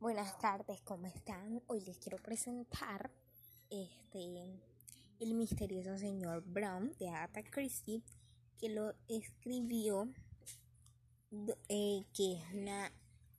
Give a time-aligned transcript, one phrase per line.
[0.00, 1.60] Buenas tardes, ¿cómo están?
[1.66, 3.10] Hoy les quiero presentar
[3.68, 4.44] este
[5.18, 8.04] el misterioso señor Brown de Agatha Christie
[8.60, 10.08] que lo escribió
[11.68, 12.92] eh, que es una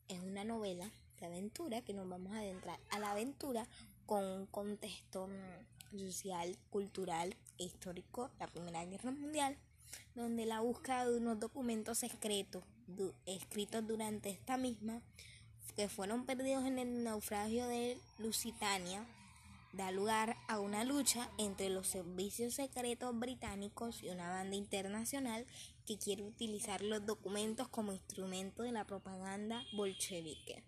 [0.09, 0.91] es una novela
[1.21, 3.65] de aventura que nos vamos a adentrar a la aventura
[4.05, 9.57] con un contexto mm, social, cultural e histórico, la Primera Guerra Mundial,
[10.13, 12.65] donde la búsqueda de unos documentos secretos
[13.25, 15.01] escritos durante esta misma
[15.75, 19.05] que fueron perdidos en el naufragio de Lusitania
[19.73, 25.45] da lugar a una lucha entre los servicios secretos británicos y una banda internacional
[25.85, 30.63] que quiere utilizar los documentos como instrumento de la propaganda bolchevique.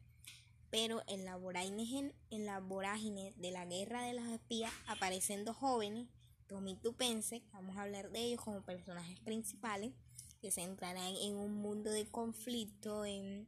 [0.69, 6.07] Pero en la vorágine, de la guerra de las espías aparecen dos jóvenes,
[6.47, 9.93] Tommy Tupense, vamos a hablar de ellos como personajes principales,
[10.41, 13.47] que se entrarán en un mundo de conflicto, en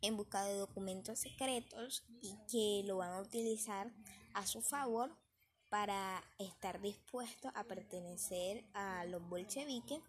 [0.00, 3.92] en busca de documentos secretos y que lo van a utilizar
[4.34, 5.16] a su favor
[5.68, 10.00] para estar dispuestos a pertenecer a los bolcheviques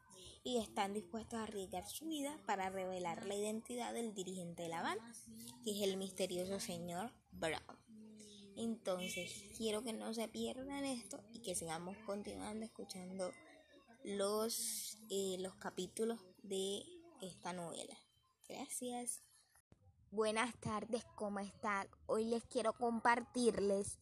[0.44, 4.82] y están dispuestos a arriesgar su vida para revelar la identidad del dirigente de la
[4.82, 5.10] banda,
[5.64, 7.62] que es el misterioso señor Brown.
[8.58, 13.32] Entonces, quiero que no se pierdan esto y que sigamos continuando escuchando
[14.04, 16.84] los, eh, los capítulos de
[17.22, 17.98] esta novela.
[18.48, 19.24] Gracias.
[20.16, 21.88] Buenas tardes, ¿cómo están?
[22.06, 23.98] Hoy les quiero compartirles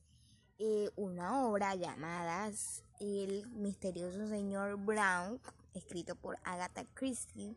[0.59, 2.51] eh, una obra llamada
[2.99, 5.39] El misterioso señor Brown,
[5.73, 7.55] escrito por Agatha Christie.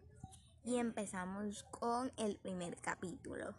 [0.63, 3.57] Y empezamos con el primer capítulo,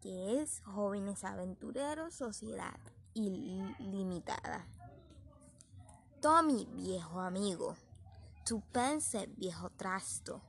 [0.00, 2.80] que es Jóvenes Aventureros, Sociedad
[3.12, 4.66] Ilimitada.
[6.22, 7.76] Tommy, viejo amigo.
[8.46, 10.40] Tu pense, viejo trasto.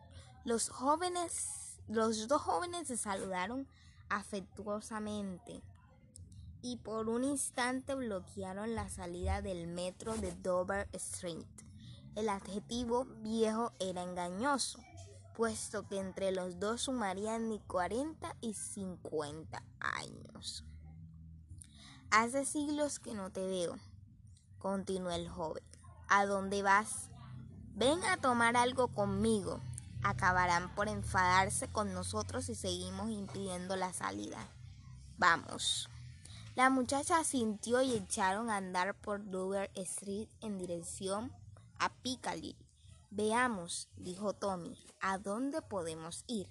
[0.45, 3.67] Los jóvenes, los dos jóvenes se saludaron
[4.11, 5.63] afectuosamente
[6.61, 11.47] y por un instante bloquearon la salida del metro de Dover Street.
[12.15, 14.79] El adjetivo viejo era engañoso,
[15.35, 20.65] puesto que entre los dos sumarían ni 40 y 50 años.
[22.11, 23.77] Hace siglos que no te veo,
[24.59, 25.63] continuó el joven.
[26.09, 27.09] ¿A dónde vas?
[27.73, 29.61] Ven a tomar algo conmigo
[30.03, 34.47] acabarán por enfadarse con nosotros si seguimos impidiendo la salida.
[35.17, 35.89] Vamos.
[36.55, 41.31] La muchacha sintió y echaron a andar por Dover Street en dirección
[41.79, 42.55] a Piccadilly.
[43.09, 46.47] Veamos, dijo Tommy, ¿a dónde podemos ir?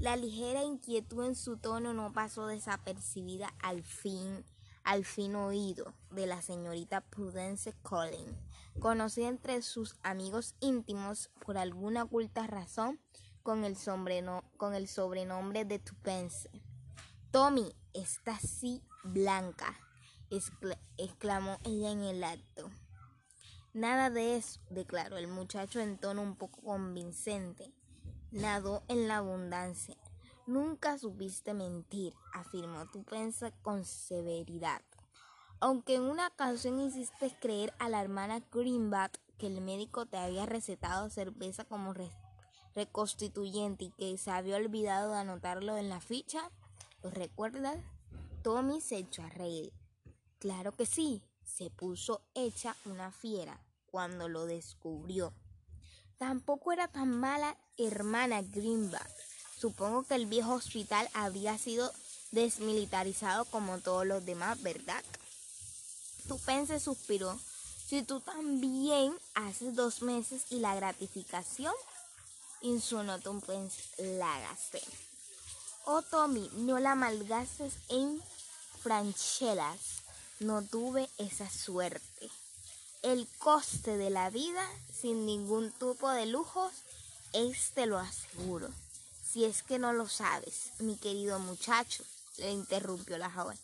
[0.00, 4.44] La ligera inquietud en su tono no pasó desapercibida al fin,
[4.84, 12.04] al fin oído de la señorita Prudence Collins conocida entre sus amigos íntimos por alguna
[12.04, 13.00] oculta razón
[13.42, 16.50] con el, sobrenombre de Tupense.
[17.30, 19.74] Tommy, está así blanca,
[20.96, 22.70] exclamó ella en el acto.
[23.74, 27.72] Nada de eso, declaró el muchacho en tono un poco convincente.
[28.30, 29.96] Nadó en la abundancia.
[30.46, 34.82] Nunca supiste mentir, afirmó Tupense con severidad.
[35.62, 40.44] Aunque en una ocasión hiciste creer a la hermana Greenback que el médico te había
[40.44, 41.94] recetado cerveza como
[42.74, 46.50] reconstituyente y que se había olvidado de anotarlo en la ficha,
[47.04, 47.76] ¿lo recuerdas?
[48.42, 49.72] Tommy se echó a reír.
[50.40, 55.32] Claro que sí, se puso hecha una fiera cuando lo descubrió.
[56.18, 59.08] Tampoco era tan mala hermana Greenback.
[59.56, 61.92] Supongo que el viejo hospital habría sido
[62.32, 65.04] desmilitarizado como todos los demás, ¿verdad?
[66.28, 67.38] Tupense suspiró.
[67.86, 71.74] Si tú también haces dos meses y la gratificación,
[72.62, 73.82] insunó Tupense,
[74.18, 74.82] la gasté.
[75.84, 78.22] Oh Tommy, no la malgastes en
[78.82, 79.78] franchelas.
[80.40, 82.30] No tuve esa suerte.
[83.02, 86.72] El coste de la vida, sin ningún tipo de lujos,
[87.32, 88.68] es te lo aseguro.
[89.28, 92.04] Si es que no lo sabes, mi querido muchacho,
[92.38, 93.58] le interrumpió la joven.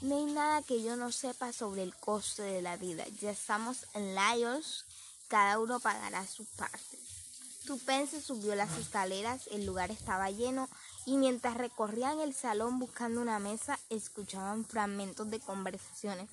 [0.00, 3.04] No hay nada que yo no sepa sobre el coste de la vida.
[3.20, 4.84] Ya estamos en Lyons,
[5.28, 6.98] cada uno pagará su parte.
[7.64, 10.68] Tupense subió las escaleras, el lugar estaba lleno
[11.06, 16.28] y mientras recorrían el salón buscando una mesa, escuchaban fragmentos de conversaciones.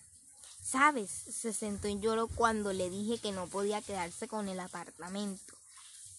[0.62, 5.54] Sabes, se sentó en lloro cuando le dije que no podía quedarse con el apartamento.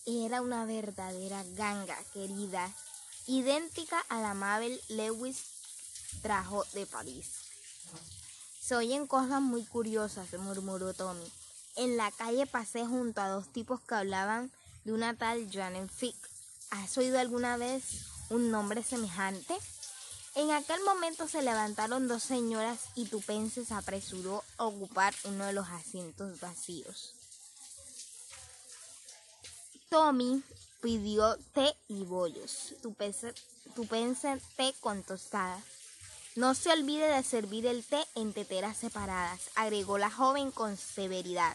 [0.07, 2.73] Era una verdadera ganga, querida,
[3.27, 5.52] idéntica a la Mabel Lewis
[6.21, 7.29] trajo de París.
[8.61, 11.31] Se oyen cosas muy curiosas, murmuró Tommy.
[11.77, 14.51] En la calle pasé junto a dos tipos que hablaban
[14.85, 16.17] de una tal Janet Fick.
[16.71, 19.57] ¿Has oído alguna vez un nombre semejante?
[20.35, 25.53] En aquel momento se levantaron dos señoras y Tupense se apresuró a ocupar uno de
[25.53, 27.15] los asientos vacíos.
[29.91, 30.43] Tommy
[30.81, 32.75] pidió té y bollos.
[32.81, 33.35] Tupense,
[33.75, 35.63] Tupense té con tostadas.
[36.35, 41.55] No se olvide de servir el té en teteras separadas, agregó la joven con severidad.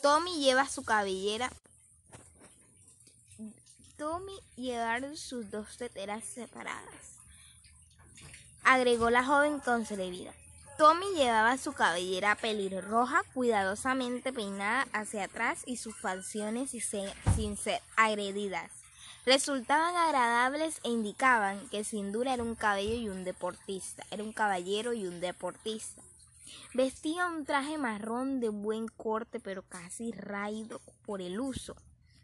[0.00, 1.50] Tommy lleva su cabellera.
[3.98, 7.16] Tommy lleva sus dos teteras separadas,
[8.62, 10.34] agregó la joven con severidad.
[10.78, 18.75] Tommy llevaba su cabellera pelirroja cuidadosamente peinada hacia atrás y sus facciones sin ser agredidas
[19.26, 24.32] resultaban agradables e indicaban que sin duda era un cabello y un deportista, era un
[24.32, 26.00] caballero y un deportista.
[26.74, 31.74] Vestía un traje marrón de buen corte pero casi raído por el uso.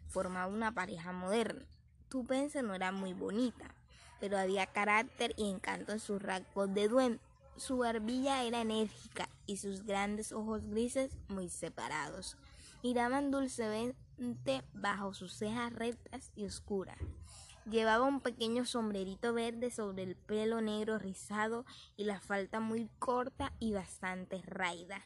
[0.07, 1.65] Formaba una pareja moderna.
[2.07, 3.75] Tu pense no era muy bonita,
[4.21, 7.19] pero había carácter y encanto en sus rasgos de duende.
[7.57, 12.37] Su barbilla era enérgica y sus grandes ojos grises muy separados
[12.81, 14.02] miraban dulcemente
[14.73, 16.97] bajo sus cejas rectas y oscuras.
[17.69, 21.65] Llevaba un pequeño sombrerito verde sobre el pelo negro rizado
[21.95, 25.01] y la falda muy corta y bastante raída.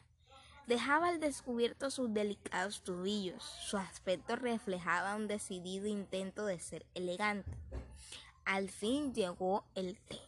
[0.66, 3.42] Dejaba al descubierto sus delicados tubillos.
[3.42, 7.56] Su aspecto reflejaba un decidido intento de ser elegante.
[8.44, 10.20] Al fin llegó el té.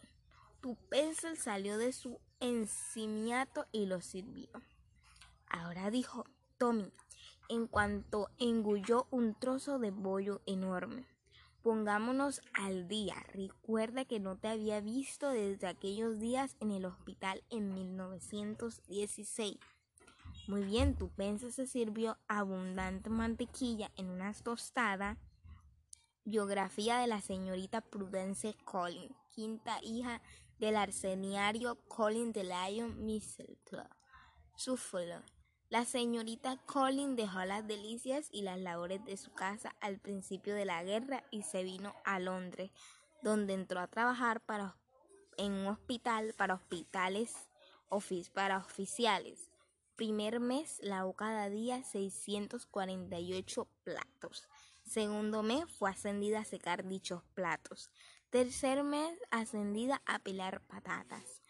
[0.61, 4.49] Tu pencil salió de su encimiato y lo sirvió.
[5.47, 6.25] Ahora dijo
[6.57, 6.91] Tommy,
[7.51, 11.05] en cuanto engulló un trozo de bollo enorme.
[11.61, 13.15] Pongámonos al día.
[13.33, 19.57] Recuerda que no te había visto desde aquellos días en el hospital en 1916.
[20.47, 25.17] Muy bien, tu pensa se sirvió abundante mantequilla en una tostada.
[26.23, 30.21] Biografía de la señorita Prudence Collins, quinta hija
[30.57, 33.89] del arseniario Colin de Lyon Mistletoe.
[34.55, 35.40] Suffolk.
[35.71, 40.65] La señorita Colin dejó las delicias y las labores de su casa al principio de
[40.65, 42.71] la guerra y se vino a Londres,
[43.23, 44.75] donde entró a trabajar para,
[45.37, 47.33] en un hospital para hospitales
[48.33, 49.49] para oficiales.
[49.95, 54.49] Primer mes lavó cada día 648 platos.
[54.83, 57.91] Segundo mes fue ascendida a secar dichos platos.
[58.29, 61.40] Tercer mes ascendida a pelar patatas.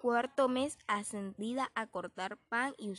[0.00, 2.90] Cuarto mes ascendida a cortar pan y,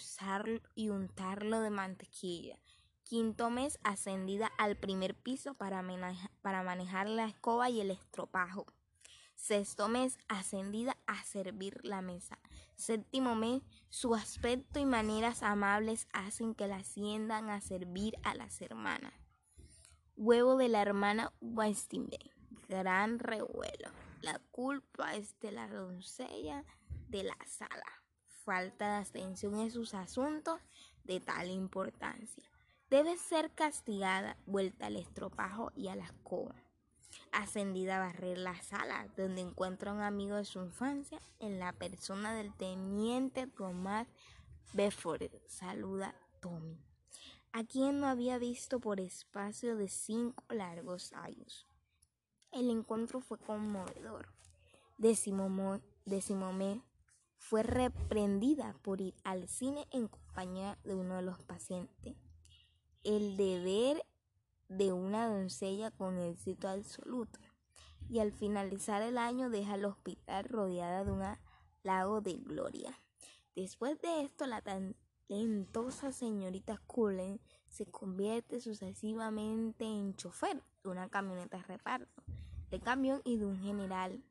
[0.76, 2.60] y untarlo de mantequilla.
[3.02, 8.68] Quinto mes ascendida al primer piso para, manejar la escoba y el estropajo.
[9.34, 12.38] Sexto mes ascendida a servir la mesa.
[12.76, 18.62] Séptimo mes, su aspecto y maneras amables hacen que la asciendan a servir a las
[18.62, 19.16] hermanas.
[20.18, 22.30] Huevo de la hermana Westinghouse.
[22.70, 23.90] Gran revuelo.
[24.22, 26.64] La culpa es de la doncella
[27.12, 27.86] de la sala.
[28.44, 30.60] Falta de atención en sus asuntos
[31.04, 32.44] de tal importancia.
[32.90, 36.56] Debe ser castigada, vuelta al estropajo y a la escoba.
[37.32, 42.34] Ascendida a barrer la sala, donde encuentra un amigo de su infancia en la persona
[42.34, 44.08] del teniente Tomás
[44.74, 45.30] Bedford.
[45.48, 46.78] Saluda Tommy,
[47.52, 51.68] a quien no había visto por espacio de cinco largos años.
[52.52, 54.28] El encuentro fue conmovedor.
[54.98, 55.28] Mes
[57.42, 62.16] fue reprendida por ir al cine en compañía de uno de los pacientes.
[63.04, 64.06] El deber
[64.70, 67.40] de una doncella con éxito absoluto.
[68.08, 71.24] Y al finalizar el año deja el hospital rodeada de un
[71.82, 72.98] lago de gloria.
[73.56, 81.58] Después de esto, la talentosa señorita Cullen se convierte sucesivamente en chofer de una camioneta
[81.58, 82.24] de reparto,
[82.70, 84.24] de camión y de un general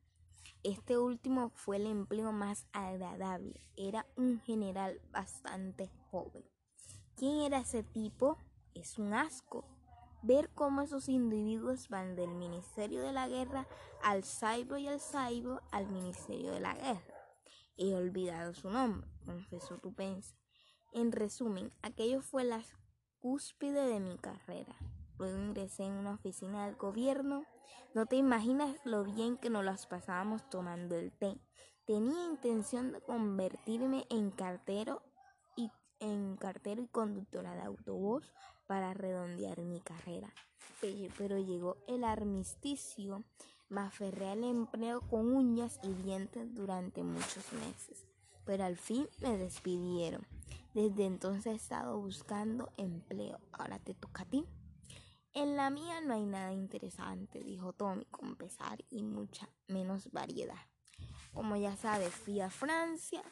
[0.63, 3.61] este último fue el empleo más agradable.
[3.77, 6.45] Era un general bastante joven.
[7.17, 8.39] ¿Quién era ese tipo?
[8.75, 9.65] Es un asco.
[10.23, 13.67] Ver cómo esos individuos van del Ministerio de la Guerra
[14.03, 17.15] al Saibo y al Saibo al Ministerio de la Guerra.
[17.77, 20.37] He olvidado su nombre, confesó Tupense.
[20.93, 22.63] En resumen, aquello fue la
[23.21, 24.77] cúspide de mi carrera.
[25.19, 27.45] Luego ingresé en una oficina del gobierno
[27.95, 31.37] no te imaginas lo bien que nos las pasábamos tomando el té.
[31.87, 35.03] Tenía intención de convertirme en cartero
[35.57, 38.33] y en cartero y conductora de autobús
[38.69, 40.33] para redondear mi carrera.
[41.19, 43.25] Pero llegó el armisticio,
[43.69, 48.07] me aferré al empleo con uñas y dientes durante muchos meses.
[48.45, 50.27] Pero al fin me despidieron.
[50.75, 53.41] Desde entonces he estado buscando empleo.
[53.53, 54.47] Ahora te toca a ti.
[55.33, 60.67] En la mía no hay nada interesante, dijo Tommy con pesar y mucha menos variedad.
[61.33, 63.23] Como ya sabes, fui a Francia,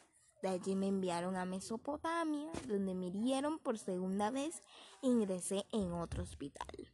[0.41, 4.61] de allí me enviaron a Mesopotamia, donde me hirieron por segunda vez
[5.03, 6.89] e ingresé en otro hospital.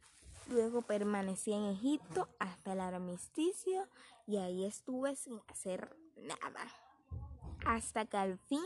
[0.48, 3.88] Luego permanecí en Egipto hasta el armisticio
[4.26, 6.66] y ahí estuve sin hacer nada.
[7.64, 8.64] Hasta que al fin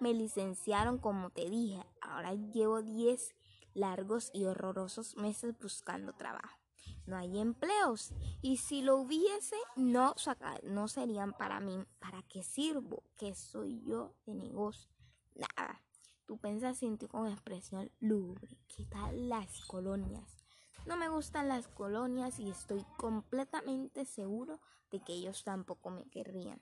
[0.00, 1.84] me licenciaron como te dije.
[2.00, 3.34] Ahora llevo 10
[3.74, 6.58] largos y horrorosos meses buscando trabajo.
[7.06, 10.14] No hay empleos y si lo hubiese no,
[10.62, 11.84] no serían para mí.
[11.98, 13.02] ¿Para qué sirvo?
[13.16, 14.90] ¿Qué soy yo de negocio?
[15.34, 15.82] Nada.
[16.26, 18.58] Tú pensas ti con expresión lúgubre.
[18.68, 20.44] ¿Qué tal las colonias?
[20.86, 24.60] No me gustan las colonias y estoy completamente seguro
[24.90, 26.60] de que ellos tampoco me querrían.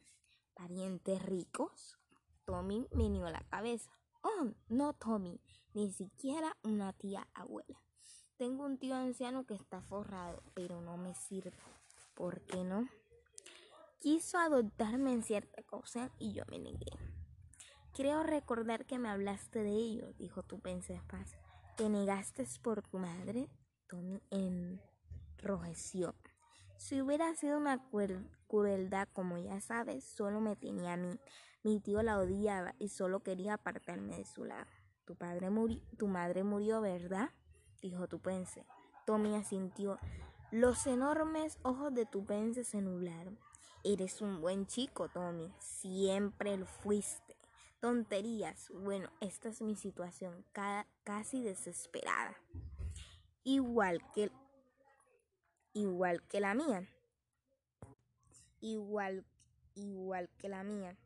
[0.55, 1.99] ¿Parientes ricos?
[2.45, 3.91] Tommy me dio la cabeza.
[4.23, 5.41] Oh, no, Tommy,
[5.75, 7.81] ni siquiera una tía abuela.
[8.37, 11.59] Tengo un tío anciano que está forrado, pero no me sirve.
[12.15, 12.89] ¿Por qué no?
[14.01, 16.91] Quiso adoptarme en cierta cosa y yo me negué.
[17.93, 21.37] Creo recordar que me hablaste de ello, dijo tu paz.
[21.77, 23.49] ¿Te negaste por tu madre?
[23.89, 26.15] Tommy enrojeció.
[26.79, 27.85] Si hubiera sido una
[28.49, 31.21] crueldad, como ya sabes, solo me tenía a mí.
[31.63, 34.71] Mi tío la odiaba y solo quería apartarme de su lado.
[35.11, 35.51] Tu padre
[35.99, 37.31] tu madre murió, ¿verdad?
[37.83, 38.65] dijo Tupense.
[39.07, 39.99] Tommy asintió.
[40.53, 43.37] Los enormes ojos de Tupense se nublaron.
[43.83, 45.53] Eres un buen chico, Tommy.
[45.59, 47.35] Siempre lo fuiste.
[47.81, 48.71] Tonterías.
[48.73, 50.45] Bueno, esta es mi situación,
[51.03, 52.37] casi desesperada
[53.43, 54.31] igual que
[55.73, 56.89] igual que la mía.
[58.61, 59.25] Igual
[59.75, 60.97] igual que la mía.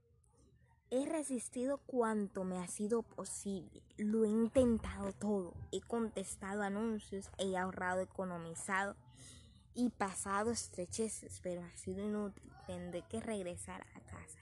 [0.90, 3.82] He resistido cuanto me ha sido posible.
[3.96, 5.54] Lo he intentado todo.
[5.72, 8.94] He contestado anuncios, he ahorrado, economizado
[9.74, 12.52] y pasado estrecheces, pero ha sido inútil.
[12.66, 14.38] Tendré que regresar a casa.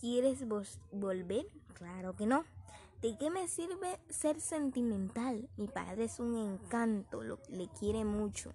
[0.00, 0.46] ¿Quieres
[0.92, 1.46] volver?
[1.74, 2.44] Claro que no.
[3.02, 5.48] ¿De qué me sirve ser sentimental?
[5.56, 8.52] Mi padre es un encanto, lo, le quiere mucho,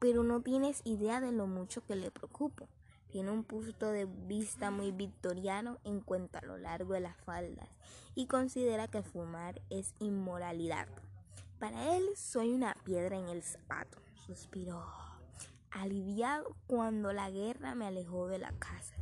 [0.00, 2.68] pero no tienes idea de lo mucho que le preocupo.
[3.16, 7.66] Tiene un punto de vista muy victoriano en cuanto a lo largo de las faldas
[8.14, 10.86] y considera que fumar es inmoralidad.
[11.58, 14.84] Para él soy una piedra en el zapato, suspiró,
[15.70, 18.96] aliviado cuando la guerra me alejó de la casa.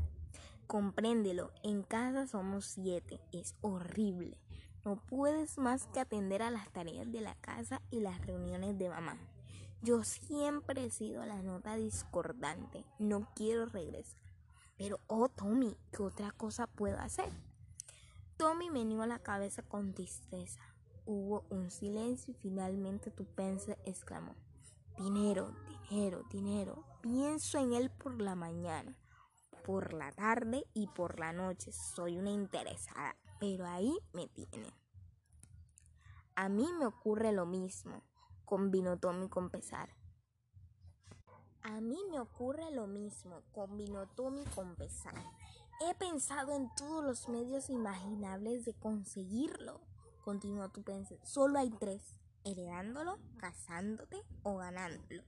[0.69, 4.39] Compréndelo, en casa somos siete, es horrible.
[4.85, 8.91] No puedes más que atender a las tareas de la casa y las reuniones de
[8.91, 9.19] mamá.
[9.85, 12.85] Yo siempre he sido la nota discordante.
[12.99, 14.19] No quiero regresar.
[14.77, 17.31] Pero, oh, Tommy, ¿qué otra cosa puedo hacer?
[18.37, 20.61] Tommy me a la cabeza con tristeza.
[21.07, 24.35] Hubo un silencio y finalmente Tupense exclamó.
[24.99, 25.55] Dinero,
[25.91, 26.85] dinero, dinero.
[27.03, 28.97] Pienso en él por la mañana,
[29.65, 31.71] por la tarde y por la noche.
[31.73, 33.15] Soy una interesada
[33.45, 34.73] pero ahí me tiene.
[36.35, 38.03] A mí me ocurre lo mismo,
[38.55, 39.89] combinó Tommy con pesar.
[41.63, 45.21] A mí me ocurre lo mismo, combinó Tommy con pesar.
[45.81, 49.81] He pensado en todos los medios imaginables de conseguirlo,
[50.25, 50.85] continuó tu
[51.25, 55.25] Solo hay tres, heredándolo, casándote o ganándolo.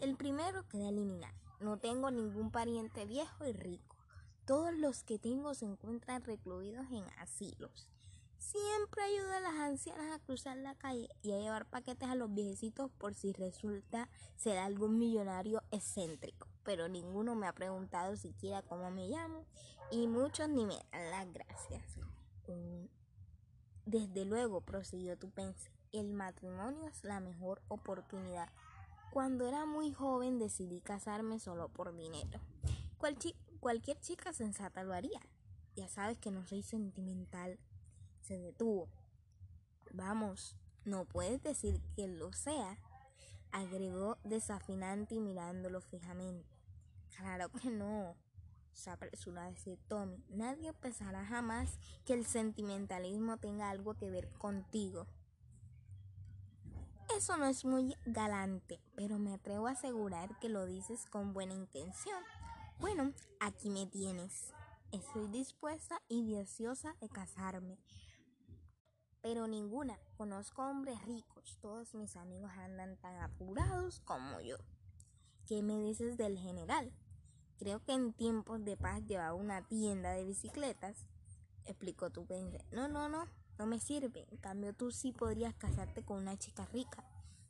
[0.00, 1.38] El primero queda eliminado.
[1.60, 3.96] No tengo ningún pariente viejo y rico.
[4.46, 7.88] Todos los que tengo se encuentran recluidos en asilos.
[8.44, 12.32] Siempre ayudo a las ancianas a cruzar la calle y a llevar paquetes a los
[12.32, 16.46] viejecitos por si resulta ser algún millonario excéntrico.
[16.62, 19.46] Pero ninguno me ha preguntado siquiera cómo me llamo
[19.90, 21.82] y muchos ni me dan las gracias.
[23.86, 28.50] Desde luego, prosiguió Tupense, el matrimonio es la mejor oportunidad.
[29.10, 32.40] Cuando era muy joven decidí casarme solo por dinero.
[32.98, 33.16] Cual
[33.60, 35.20] Cualquier chica sensata lo haría.
[35.76, 37.58] Ya sabes que no soy sentimental.
[38.24, 38.88] Se detuvo.
[39.92, 42.78] Vamos, no puedes decir que lo sea,
[43.52, 46.48] agregó desafinante y mirándolo fijamente.
[47.18, 48.16] Claro que no,
[48.72, 50.24] se apresuró a decir Tommy.
[50.30, 55.06] Nadie pensará jamás que el sentimentalismo tenga algo que ver contigo.
[57.14, 61.52] Eso no es muy galante, pero me atrevo a asegurar que lo dices con buena
[61.52, 62.22] intención.
[62.80, 64.54] Bueno, aquí me tienes.
[64.94, 67.78] Estoy dispuesta y deseosa de casarme.
[69.24, 69.98] Pero ninguna.
[70.18, 71.56] Conozco hombres ricos.
[71.62, 74.58] Todos mis amigos andan tan apurados como yo.
[75.46, 76.92] ¿Qué me dices del general?
[77.58, 81.06] Creo que en tiempos de paz llevaba una tienda de bicicletas.
[81.64, 82.66] Explicó tu pendejo.
[82.70, 83.24] No, no, no.
[83.58, 84.26] No me sirve.
[84.30, 87.02] En cambio, tú sí podrías casarte con una chica rica.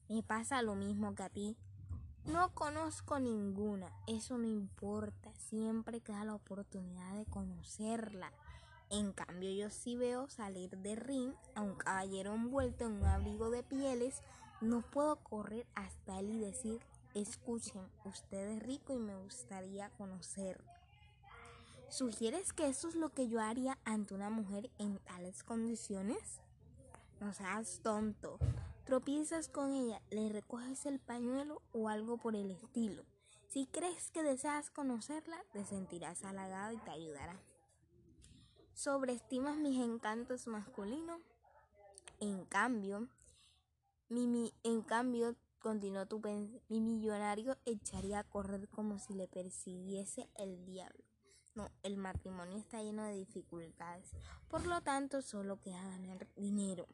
[0.08, 1.56] Me pasa lo mismo que a ti.
[2.24, 8.32] No conozco ninguna, eso no importa, siempre queda la oportunidad de conocerla.
[8.90, 13.50] En cambio, yo sí veo salir de ring a un caballero envuelto en un abrigo
[13.50, 14.22] de pieles.
[14.60, 16.80] No puedo correr hasta él y decir,
[17.14, 20.70] escuchen, usted es rico y me gustaría conocerlo.
[21.88, 26.40] ¿Sugieres que eso es lo que yo haría ante una mujer en tales condiciones?
[27.20, 28.38] No seas tonto.
[28.84, 33.04] Tropiezas con ella, le recoges el pañuelo o algo por el estilo.
[33.48, 37.40] Si crees que deseas conocerla, te sentirás halagado y te ayudará.
[38.74, 41.20] ¿Sobreestimas mis encantos masculinos?
[42.18, 43.08] En cambio,
[44.08, 46.20] mi, en cambio, continuó tu
[46.68, 51.04] mi millonario echaría a correr como si le persiguiese el diablo.
[51.54, 54.10] No, el matrimonio está lleno de dificultades,
[54.48, 56.88] por lo tanto solo queda ganar dinero.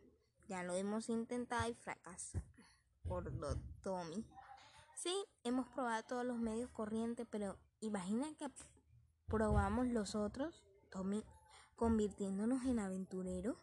[0.49, 2.45] Ya lo hemos intentado y fracasa.
[3.09, 3.33] Por
[3.83, 4.27] Tommy.
[4.97, 8.51] Sí, hemos probado todos los medios corrientes, pero imagina que
[9.29, 11.25] probamos los otros, Tommy
[11.81, 13.57] convirtiéndonos en aventureros?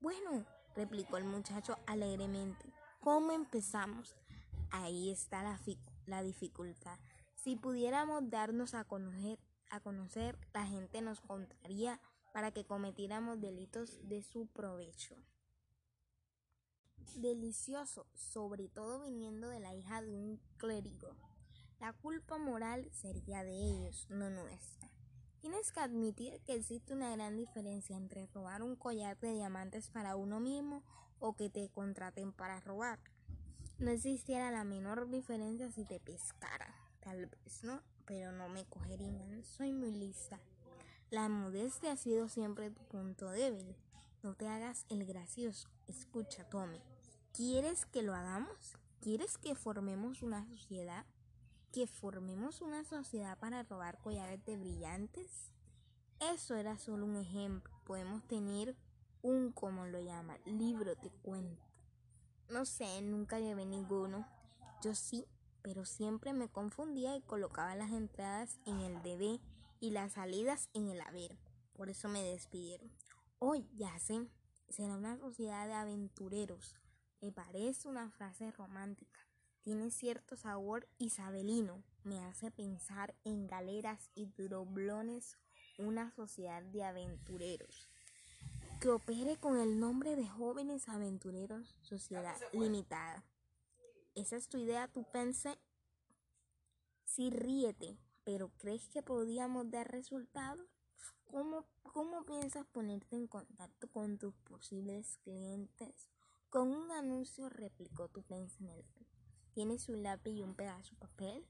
[0.00, 2.72] Bueno, replicó el muchacho alegremente.
[2.98, 4.16] ¿Cómo empezamos?
[4.70, 5.60] Ahí está la,
[6.06, 6.98] la dificultad.
[7.34, 9.38] Si pudiéramos darnos a conocer,
[9.70, 12.00] a conocer, la gente nos contaría
[12.32, 15.14] para que cometiéramos delitos de su provecho.
[17.16, 21.14] Delicioso, sobre todo viniendo de la hija de un clérigo.
[21.80, 24.88] La culpa moral sería de ellos, no nuestra.
[25.40, 30.16] Tienes que admitir que existe una gran diferencia entre robar un collar de diamantes para
[30.16, 30.82] uno mismo
[31.20, 32.98] o que te contraten para robar.
[33.78, 36.74] No existiera la menor diferencia si te pescara.
[37.00, 39.44] Tal vez no, pero no me cogerían.
[39.44, 40.40] Soy muy lista.
[41.10, 43.76] La modestia ha sido siempre tu punto débil.
[44.24, 45.68] No te hagas el gracioso.
[45.86, 46.80] Escucha, Tommy.
[47.32, 48.76] ¿Quieres que lo hagamos?
[49.00, 51.06] ¿Quieres que formemos una sociedad?
[51.72, 55.52] Que formemos una sociedad para robar collares de brillantes?
[56.20, 57.72] Eso era solo un ejemplo.
[57.84, 58.76] Podemos tener
[59.22, 61.64] un, como lo llama, libro de cuento.
[62.48, 64.26] No sé, nunca llevé ninguno.
[64.82, 65.26] Yo sí,
[65.62, 69.40] pero siempre me confundía y colocaba las entradas en el DB
[69.80, 71.38] y las salidas en el haber.
[71.74, 72.90] Por eso me despidieron.
[73.38, 74.26] Hoy ya sé,
[74.68, 76.74] será una sociedad de aventureros.
[77.20, 79.27] Me parece una frase romántica
[79.68, 81.84] tiene cierto sabor isabelino.
[82.02, 85.36] Me hace pensar en galeras y droblones,
[85.76, 87.90] una sociedad de aventureros.
[88.80, 93.26] Que opere con el nombre de jóvenes aventureros, sociedad limitada.
[94.14, 95.58] ¿Esa es tu idea, tú pensé?
[97.04, 100.66] Sí, ríete, pero ¿crees que podíamos dar resultados?
[101.26, 106.08] ¿Cómo, ¿Cómo piensas ponerte en contacto con tus posibles clientes?
[106.48, 109.07] Con un anuncio replicó tu pensamiento.
[109.58, 111.44] ¿Tienes un lápiz y un pedazo de papel?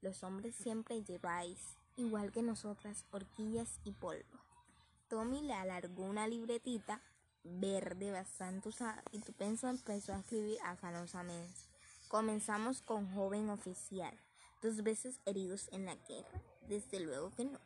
[0.00, 4.40] Los hombres siempre lleváis, igual que nosotras, horquillas y polvo.
[5.10, 7.02] Tommy le alargó una libretita
[7.44, 11.60] verde bastante usada y tu penso empezó a escribir afanosamente.
[12.08, 14.18] Comenzamos con joven oficial,
[14.62, 16.40] dos veces heridos en la guerra.
[16.66, 17.60] Desde luego que no.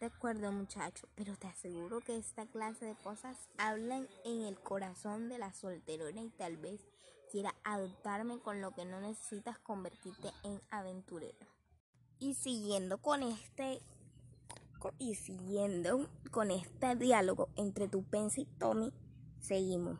[0.00, 5.28] De acuerdo, muchacho, pero te aseguro que esta clase de cosas hablan en el corazón
[5.28, 6.80] de la solterona y tal vez
[7.32, 11.46] quiera adoptarme con lo que no necesitas convertirte en aventurero.
[12.18, 13.80] Y siguiendo con este
[14.98, 18.92] y siguiendo con este diálogo entre tu Pense y Tommy,
[19.40, 19.98] seguimos.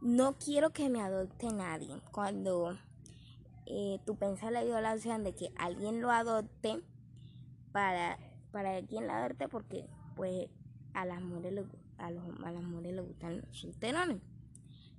[0.00, 2.00] No quiero que me adopte nadie.
[2.12, 2.78] Cuando
[3.66, 6.80] eh, tu Pense le dio la opción de que alguien lo adopte
[7.72, 8.16] para,
[8.52, 10.48] para quien la adopte, porque pues
[10.94, 11.66] a las mujeres
[11.98, 14.20] a, los, a las mujeres les gustan los solterones.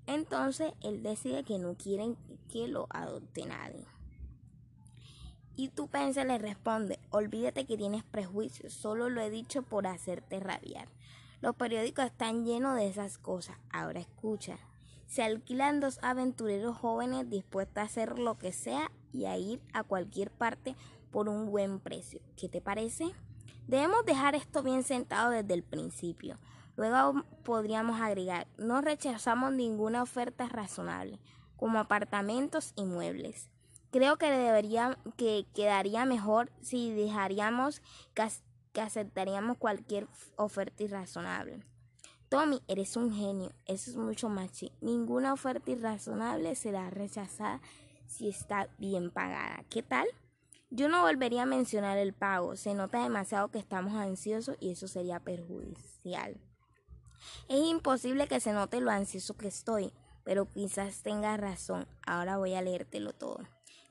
[0.07, 2.17] Entonces él decide que no quieren
[2.49, 3.85] que lo adopte nadie.
[5.55, 10.39] Y tu Pense le responde, olvídate que tienes prejuicios, solo lo he dicho por hacerte
[10.39, 10.87] rabiar.
[11.41, 13.57] Los periódicos están llenos de esas cosas.
[13.71, 14.59] Ahora escucha.
[15.07, 19.83] Se alquilan dos aventureros jóvenes dispuestos a hacer lo que sea y a ir a
[19.83, 20.75] cualquier parte
[21.11, 22.21] por un buen precio.
[22.37, 23.11] ¿Qué te parece?
[23.67, 26.37] Debemos dejar esto bien sentado desde el principio.
[26.81, 31.19] Luego podríamos agregar, no rechazamos ninguna oferta razonable,
[31.55, 33.51] como apartamentos y muebles.
[33.91, 37.83] Creo que debería, que quedaría mejor si dejaríamos
[38.15, 41.63] que, aceptaríamos cualquier oferta irrazonable.
[42.29, 44.49] Tommy, eres un genio, eso es mucho más
[44.81, 47.61] Ninguna oferta irrazonable será rechazada
[48.07, 49.63] si está bien pagada.
[49.69, 50.07] ¿Qué tal?
[50.71, 54.87] Yo no volvería a mencionar el pago, se nota demasiado que estamos ansiosos y eso
[54.87, 56.41] sería perjudicial.
[57.47, 61.87] Es imposible que se note lo ansioso que estoy, pero quizás tenga razón.
[62.05, 63.39] Ahora voy a leértelo todo.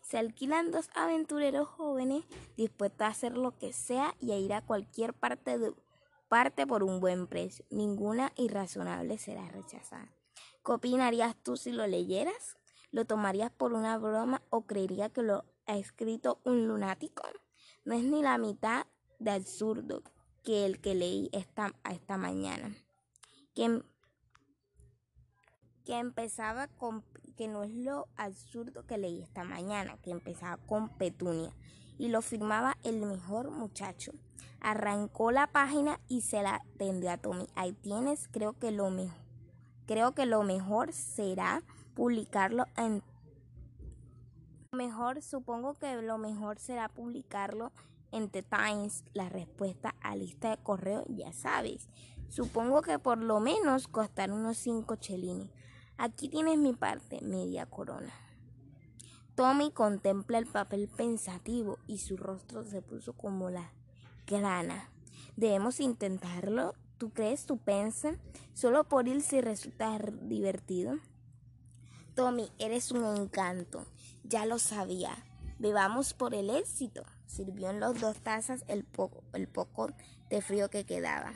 [0.03, 2.25] Se alquilan dos aventureros jóvenes
[2.57, 5.73] dispuestos a hacer lo que sea y a ir a cualquier parte, de,
[6.29, 7.65] parte por un buen precio.
[7.71, 10.13] Ninguna irrazonable será rechazada.
[10.65, 12.57] ¿Qué opinarías tú si lo leyeras?
[12.91, 17.23] ¿Lo tomarías por una broma o creerías que lo ha escrito un lunático?
[17.85, 18.87] No es ni la mitad
[19.21, 20.03] de absurdo
[20.43, 22.75] que el que leí esta, esta mañana.
[25.85, 27.05] Que, empezaba con
[27.37, 31.53] que no es lo absurdo que leí esta mañana, que empezaba con Petunia
[31.99, 34.13] y lo firmaba el mejor muchacho.
[34.61, 37.47] Arrancó la página y se la tendió a Tommy.
[37.55, 39.19] Ahí tienes, creo que lo mejor.
[39.87, 41.63] Creo que lo mejor será
[41.95, 43.03] publicarlo en
[44.73, 47.73] mejor, supongo que lo mejor será publicarlo
[48.13, 49.05] en The Times.
[49.13, 51.89] La respuesta a lista de correo ya sabes.
[52.31, 55.51] Supongo que por lo menos costará unos 5 chelines.
[55.99, 58.13] Aquí tienes mi parte, media corona.
[59.35, 63.73] Tommy contempla el papel pensativo y su rostro se puso como la
[64.27, 64.91] grana.
[65.37, 66.75] Debemos intentarlo.
[66.99, 67.47] ¿Tú crees?
[67.47, 68.17] ¿Tú piensas?
[68.53, 70.99] Solo por ir si resulta divertido.
[72.15, 73.87] Tommy, eres un encanto.
[74.23, 75.17] Ya lo sabía.
[75.59, 77.03] Bebamos por el éxito.
[77.27, 79.89] Sirvió en los dos tazas el poco, el poco
[80.29, 81.33] de frío que quedaba.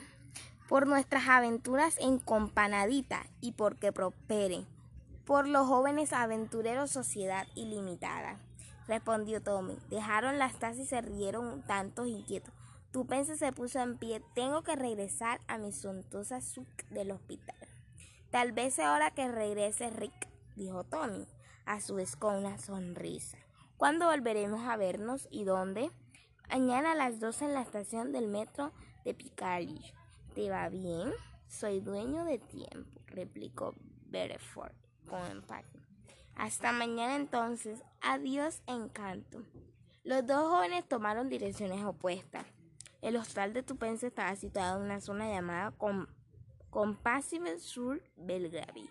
[0.67, 4.65] Por nuestras aventuras en Companadita y porque prospere.
[5.25, 8.39] Por los jóvenes aventureros Sociedad Ilimitada.
[8.87, 9.77] Respondió Tommy.
[9.89, 12.53] Dejaron las tazas y se rieron tantos inquietos.
[12.91, 14.23] Tu pense se puso en pie.
[14.33, 17.55] Tengo que regresar a mi suntuosa suc del hospital.
[18.31, 21.27] Tal vez sea hora que regrese Rick, dijo Tommy,
[21.65, 23.37] a su vez con una sonrisa.
[23.77, 25.91] ¿Cuándo volveremos a vernos y dónde?
[26.49, 28.71] Mañana a las 12 en la estación del metro
[29.03, 29.93] de Piccadilly.
[30.35, 31.13] ¿Te va bien?
[31.47, 33.73] Soy dueño de tiempo, replicó
[34.07, 34.73] Bereford
[35.07, 35.79] con empate.
[36.35, 37.81] Hasta mañana entonces.
[38.01, 39.43] Adiós, encanto.
[40.03, 42.45] Los dos jóvenes tomaron direcciones opuestas.
[43.01, 45.73] El hostal de Tupense estaba situado en una zona llamada
[46.69, 48.89] Compassive sur Belgrave.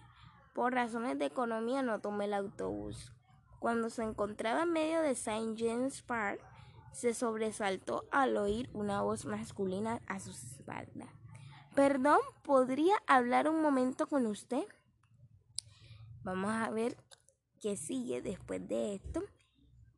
[0.54, 3.12] Por razones de economía no tomé el autobús.
[3.58, 5.56] Cuando se encontraba en medio de St.
[5.58, 6.40] James Park,
[6.92, 11.10] se sobresaltó al oír una voz masculina a sus espaldas.
[11.74, 14.62] Perdón, ¿podría hablar un momento con usted?
[16.22, 16.96] Vamos a ver
[17.60, 19.24] qué sigue después de esto,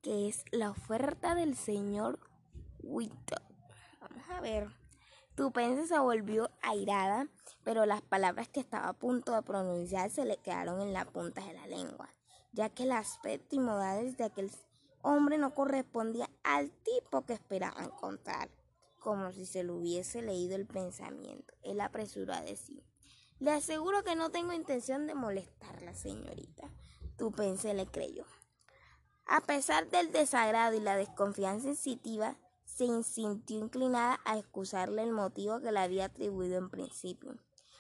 [0.01, 2.19] que es la oferta del señor
[2.83, 3.37] Witto.
[4.01, 4.71] Vamos a ver.
[5.35, 7.29] Tu pense se volvió airada,
[7.63, 11.45] pero las palabras que estaba a punto de pronunciar se le quedaron en la punta
[11.45, 12.09] de la lengua,
[12.53, 14.51] ya que el aspecto y modales de aquel
[15.03, 18.49] hombre no correspondía al tipo que esperaba encontrar,
[19.07, 21.55] como si se le hubiese leído el pensamiento.
[21.63, 22.83] Él apresuró a decir,
[23.39, 26.69] le aseguro que no tengo intención de molestarla, señorita.
[27.17, 28.25] Tu pense le creyó.
[29.25, 35.61] A pesar del desagrado y la desconfianza sensitiva, se sintió inclinada a excusarle el motivo
[35.61, 37.37] que le había atribuido en principio.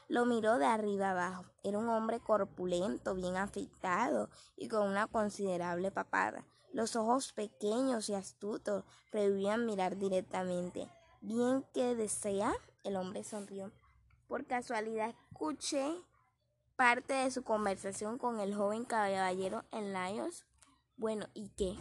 [0.06, 1.46] Lo miró de arriba abajo.
[1.64, 6.46] Era un hombre corpulento, bien afeitado y con una considerable papada.
[6.72, 10.88] Los ojos pequeños y astutos prohibían mirar directamente.
[11.26, 13.72] Bien que desea, el hombre sonrió.
[14.28, 15.92] Por casualidad escuché
[16.76, 20.46] parte de su conversación con el joven caballero en Laios.
[20.96, 21.74] Bueno, ¿y qué?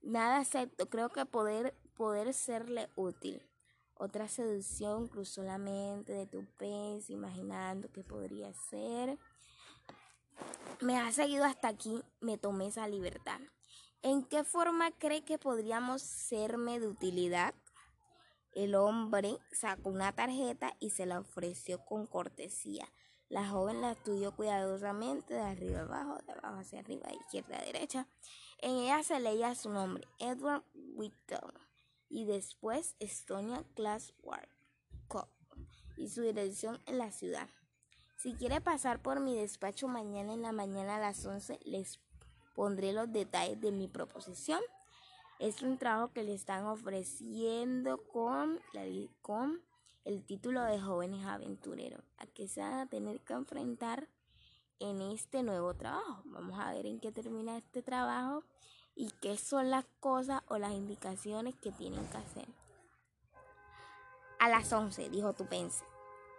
[0.00, 3.42] Nada excepto, creo que poder poder serle útil.
[3.94, 9.18] Otra seducción cruzó la mente de tu pez, imaginando que podría ser.
[10.80, 13.40] Me ha seguido hasta aquí, me tomé esa libertad.
[14.02, 17.56] ¿En qué forma cree que podríamos serme de utilidad?
[18.58, 22.92] El hombre sacó una tarjeta y se la ofreció con cortesía.
[23.28, 27.64] La joven la estudió cuidadosamente de arriba abajo, de abajo hacia arriba, de izquierda a
[27.64, 28.08] derecha.
[28.58, 31.38] En ella se leía su nombre, Edward Whittle
[32.08, 34.12] y después Estonia Class
[35.06, 35.28] Co.
[35.96, 37.48] y su dirección en la ciudad.
[38.16, 42.00] Si quiere pasar por mi despacho mañana en la mañana a las 11, les
[42.56, 44.60] pondré los detalles de mi proposición.
[45.38, 48.60] Es un trabajo que le están ofreciendo con,
[49.22, 49.62] con
[50.04, 54.08] el título de jóvenes aventureros, a que se van a tener que enfrentar
[54.80, 56.22] en este nuevo trabajo.
[56.24, 58.42] Vamos a ver en qué termina este trabajo
[58.96, 62.48] y qué son las cosas o las indicaciones que tienen que hacer.
[64.40, 65.84] A las 11, dijo Tupense,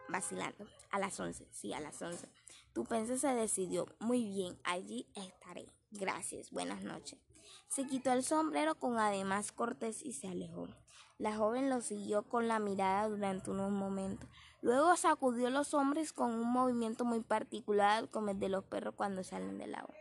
[0.10, 0.66] vacilando.
[0.92, 2.28] A las 11, sí, a las 11.
[2.74, 3.86] Tupense se decidió.
[4.00, 5.68] Muy bien, allí estaré.
[5.92, 7.29] Gracias, buenas noches.
[7.68, 10.68] Se quitó el sombrero con además cortés y se alejó.
[11.20, 14.30] La joven lo siguió con la mirada durante unos momentos.
[14.62, 19.24] Luego sacudió los hombres con un movimiento muy particular como el de los perros cuando
[19.24, 19.94] salen del agua.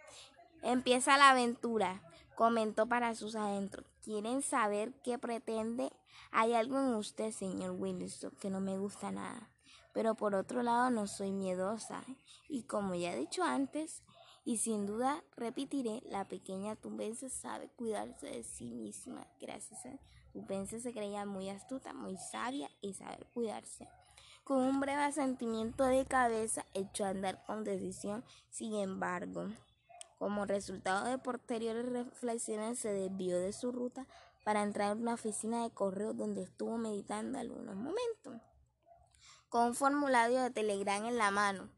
[0.62, 2.02] Empieza la aventura.
[2.37, 3.84] Comentó para sus adentros.
[4.04, 5.90] ¿Quieren saber qué pretende?
[6.30, 9.50] Hay algo en usted, señor Wilson, que no me gusta nada.
[9.92, 12.04] Pero por otro lado no soy miedosa.
[12.48, 14.04] Y como ya he dicho antes,
[14.48, 19.26] y sin duda repetiré, la pequeña Tumbense sabe cuidarse de sí misma.
[19.38, 19.90] Gracias a
[20.32, 23.87] Tumbense se creía muy astuta, muy sabia y saber cuidarse.
[24.44, 29.48] Con un breve asentimiento de cabeza echó a andar con decisión, sin embargo.
[30.18, 34.06] Como resultado de posteriores reflexiones se desvió de su ruta
[34.46, 38.40] para entrar en una oficina de correo donde estuvo meditando algunos momentos.
[39.50, 41.68] Con un formulario de telegrama en la mano,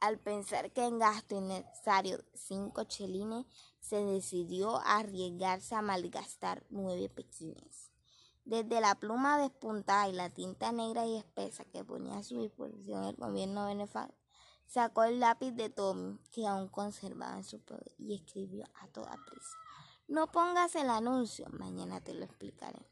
[0.00, 3.46] al pensar que en gasto innecesario cinco chelines,
[3.80, 7.90] se decidió a arriesgarse a malgastar nueve pequines.
[8.44, 13.04] Desde la pluma despuntada y la tinta negra y espesa que ponía a su disposición
[13.04, 14.16] el gobierno benefactor,
[14.66, 19.16] sacó el lápiz de Tommy, que aún conservaba en su poder, y escribió a toda
[19.26, 19.56] prisa.
[20.06, 22.86] No pongas el anuncio, mañana te lo explicaré.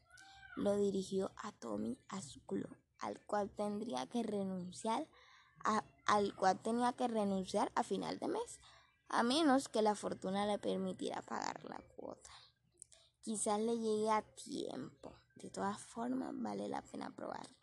[0.55, 5.07] Lo dirigió a Tommy a su club, al cual tendría que renunciar
[6.07, 8.59] al cual tenía que renunciar a final de mes,
[9.09, 12.31] a menos que la fortuna le permitiera pagar la cuota.
[13.21, 15.13] Quizás le llegue a tiempo.
[15.35, 17.55] De todas formas, vale la pena probarlo.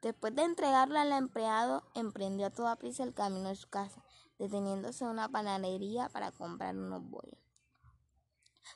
[0.00, 4.04] Después de entregarlo al empleado, emprendió a toda prisa el camino de su casa,
[4.38, 7.38] deteniéndose en una panadería para comprar unos bollos.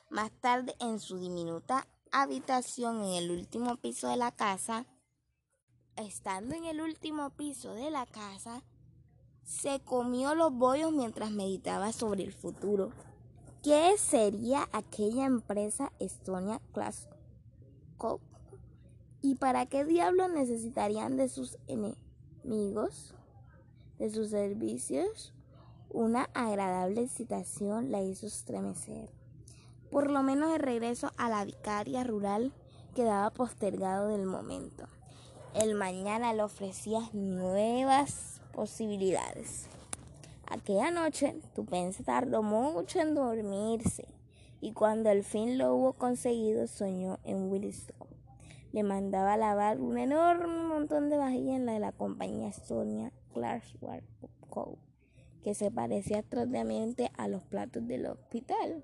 [0.09, 4.85] Más tarde, en su diminuta habitación en el último piso de la casa,
[5.95, 8.63] estando en el último piso de la casa,
[9.47, 12.91] se comió los bollos mientras meditaba sobre el futuro.
[13.63, 17.07] ¿Qué sería aquella empresa Estonia Class
[19.21, 23.15] ¿Y para qué diablos necesitarían de sus enemigos,
[23.97, 25.33] de sus servicios?
[25.89, 29.09] Una agradable excitación la hizo estremecer.
[29.89, 32.53] Por lo menos el regreso a la vicaria rural
[32.93, 34.87] quedaba postergado del momento.
[35.55, 39.67] El mañana le ofrecía nuevas posibilidades.
[40.47, 44.07] Aquella noche, Tupense tardó mucho en dormirse
[44.61, 48.07] y cuando al fin lo hubo conseguido soñó en Williston.
[48.71, 53.11] Le mandaba a lavar un enorme montón de vajillas en la de la compañía Sonia
[53.31, 54.03] Clarksworth
[54.49, 54.79] Co.,
[55.43, 58.83] que se parecía atrozmente a los platos del hospital.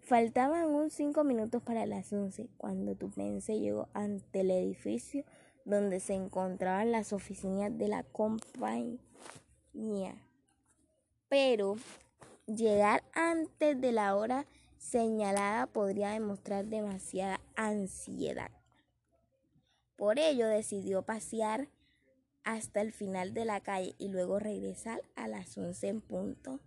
[0.00, 5.24] Faltaban aún cinco minutos para las once cuando Tupense llegó ante el edificio
[5.64, 9.00] donde se encontraban las oficinas de la compañía.
[11.28, 11.76] Pero
[12.46, 14.46] llegar antes de la hora
[14.78, 18.50] señalada podría demostrar demasiada ansiedad.
[19.96, 21.68] Por ello decidió pasear
[22.44, 26.60] hasta el final de la calle y luego regresar a las 11 en punto.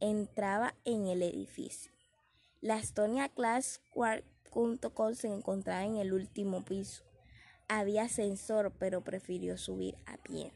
[0.00, 1.92] Entraba en el edificio.
[2.60, 3.80] La Estonia Class
[5.14, 7.07] se encontraba en el último piso.
[7.68, 10.52] Había ascensor, pero prefirió subir a pie.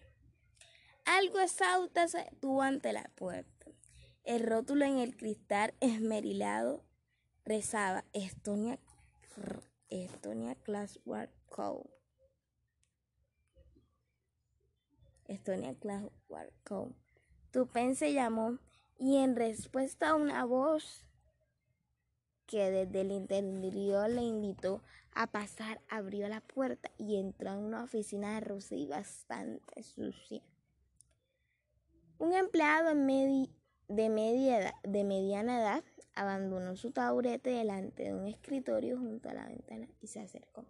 [1.04, 3.66] Algo exhausta se tuvo ante la puerta.
[4.24, 6.84] El rótulo en el cristal esmerilado
[7.44, 8.78] rezaba Estonia,
[9.90, 11.90] Estonia Classwork Co.
[15.26, 16.92] Estonia Classwork Co.
[17.50, 18.58] Tupen se llamó
[18.98, 21.04] y en respuesta a una voz
[22.46, 24.82] que desde el interior le invitó
[25.14, 30.42] a pasar, abrió la puerta y entró en una oficina de rosa y bastante sucia.
[32.18, 32.94] Un empleado de,
[34.08, 39.88] media de mediana edad abandonó su taburete delante de un escritorio junto a la ventana
[40.00, 40.64] y se acercó.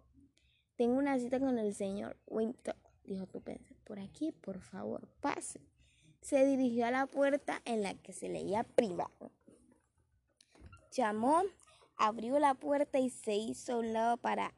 [0.75, 3.75] Tengo una cita con el señor Winter, dijo Tupense.
[3.83, 5.61] Por aquí, por favor, pase.
[6.21, 9.31] Se dirigió a la puerta en la que se leía privado.
[10.91, 11.43] Llamó,
[11.97, 14.53] abrió la puerta y se hizo a un lado para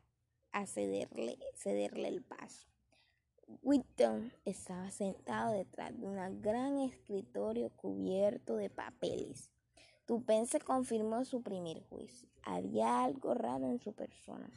[0.66, 2.68] cederle, cederle el paso.
[3.62, 9.52] Whitton estaba sentado detrás de un gran escritorio cubierto de papeles.
[10.06, 12.30] Tupense confirmó su primer juicio.
[12.44, 14.50] Había algo raro en su persona.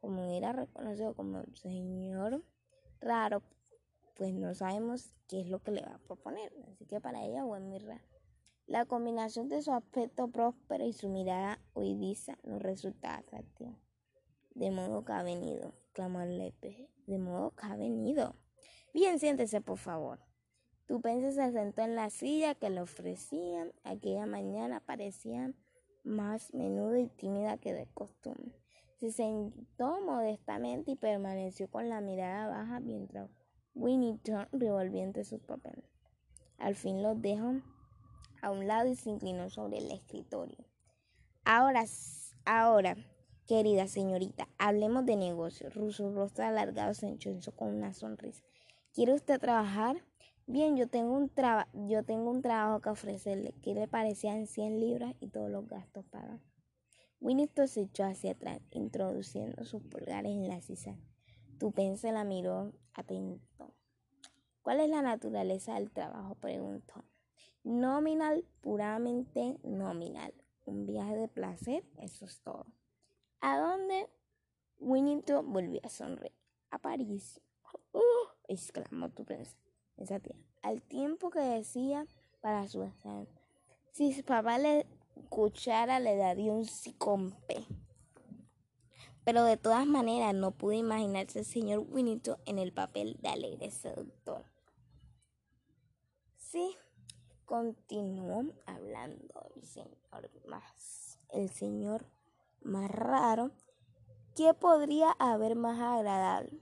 [0.00, 2.42] Como era reconocido como el señor
[3.00, 3.42] raro,
[4.14, 6.52] pues no sabemos qué es lo que le va a proponer.
[6.68, 8.11] Así que para ella fue muy raro.
[8.66, 13.78] La combinación de su aspecto próspero y su mirada huidiza no resulta atractiva.
[14.54, 16.88] De modo que ha venido, clamó el Lepe.
[17.06, 18.36] De modo que ha venido.
[18.94, 20.20] Bien, siéntese, por favor.
[20.86, 23.72] Tupense se sentó en la silla que le ofrecían.
[23.82, 25.52] Aquella mañana parecía
[26.04, 28.60] más menuda y tímida que de costumbre.
[28.96, 33.30] Se sentó modestamente y permaneció con la mirada baja mientras
[33.74, 35.84] Winnington revolvió entre sus papeles.
[36.58, 37.54] Al fin los dejó
[38.42, 40.58] a un lado y se inclinó sobre el escritorio.
[41.44, 41.86] Ahora,
[42.44, 42.96] Ahora,
[43.46, 45.74] querida señorita, hablemos de negocios.
[45.74, 48.42] Ruso rostro alargado se enchonzó con una sonrisa.
[48.92, 50.04] ¿Quiere usted trabajar?
[50.46, 51.30] Bien, yo tengo un
[51.86, 53.54] yo tengo un trabajo que ofrecerle.
[53.62, 56.40] ¿Qué le parecían 100 libras y todos los gastos pagados?
[57.20, 60.98] Winnetou se echó hacia atrás, introduciendo sus pulgares en la sisa.
[61.60, 63.72] Tupense la miró atento.
[64.62, 66.34] ¿Cuál es la naturaleza del trabajo?
[66.34, 67.04] preguntó.
[67.64, 70.34] Nominal, puramente nominal.
[70.64, 72.66] Un viaje de placer, eso es todo.
[73.40, 74.08] ¿A dónde?
[74.78, 76.34] Winnetou volvió a sonreír.
[76.70, 77.40] A París.
[77.92, 78.28] ¡Oh!
[78.48, 79.56] exclamó Tupense
[79.96, 80.36] esa tía.
[80.62, 82.06] Al tiempo que decía
[82.40, 82.90] para su
[83.92, 87.66] si su papá le escuchara le daría un sicompe.
[89.24, 93.70] Pero de todas maneras no pude imaginarse al señor Winito en el papel de alegre
[93.70, 94.44] seductor.
[96.36, 96.76] Sí,
[97.44, 102.06] continuó hablando el señor más, el señor
[102.62, 103.50] más raro.
[104.34, 106.58] ¿Qué podría haber más agradable?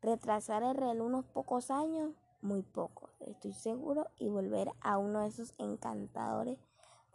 [0.00, 2.12] ¿Retrasar el reloj unos pocos años?
[2.40, 6.58] Muy poco, estoy seguro, y volver a uno de esos encantadores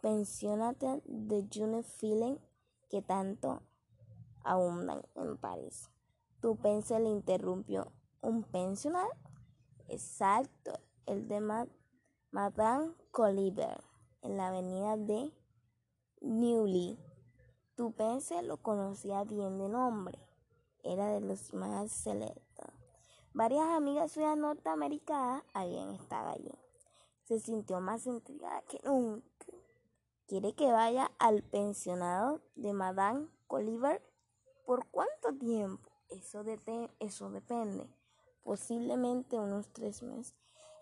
[0.02, 2.36] pensionatos de June Feeling
[2.90, 3.62] que tanto
[4.42, 5.90] abundan en París.
[6.40, 7.90] Tu pense le interrumpió.
[8.20, 9.08] ¿Un pensional?
[9.88, 10.72] Exacto,
[11.06, 11.40] el de
[12.34, 13.80] Madame Coliver,
[14.22, 15.32] en la avenida de
[16.20, 16.98] Newly.
[17.76, 20.18] Tu pense lo conocía bien de nombre.
[20.82, 22.66] Era de los más selectos.
[23.34, 26.50] Varias amigas suyas norteamericanas habían estado allí.
[27.22, 29.46] Se sintió más intrigada que nunca.
[30.26, 34.02] ¿Quiere que vaya al pensionado de Madame Coliver?
[34.66, 35.88] ¿Por cuánto tiempo?
[36.08, 37.88] Eso depende.
[38.42, 40.34] Posiblemente unos tres meses.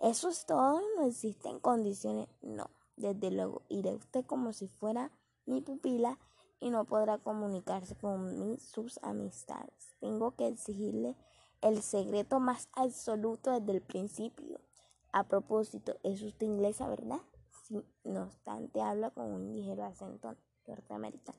[0.03, 0.81] ¿Eso es todo?
[0.97, 2.27] ¿No existen condiciones?
[2.43, 2.69] No.
[2.97, 5.13] Desde luego, iré usted como si fuera
[5.47, 6.19] mi pupila
[6.59, 9.95] y no podrá comunicarse con sus amistades.
[10.01, 11.15] Tengo que exigirle
[11.61, 14.61] el secreto más absoluto desde el principio.
[15.13, 17.21] A propósito, es usted inglesa, ¿verdad?
[17.63, 20.35] Sí, no obstante, habla con un ligero acento
[20.67, 21.39] norteamericano.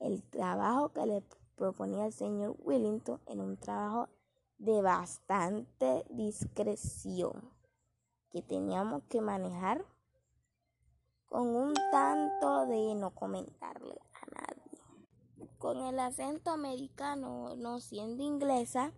[0.00, 1.22] El trabajo que le
[1.54, 4.08] proponía el señor Willington era un trabajo
[4.58, 7.56] de bastante discreción
[8.30, 9.84] que teníamos que manejar
[11.28, 15.48] con un tanto de no comentarle a nadie.
[15.58, 18.92] Con el acento americano, no siendo inglesa,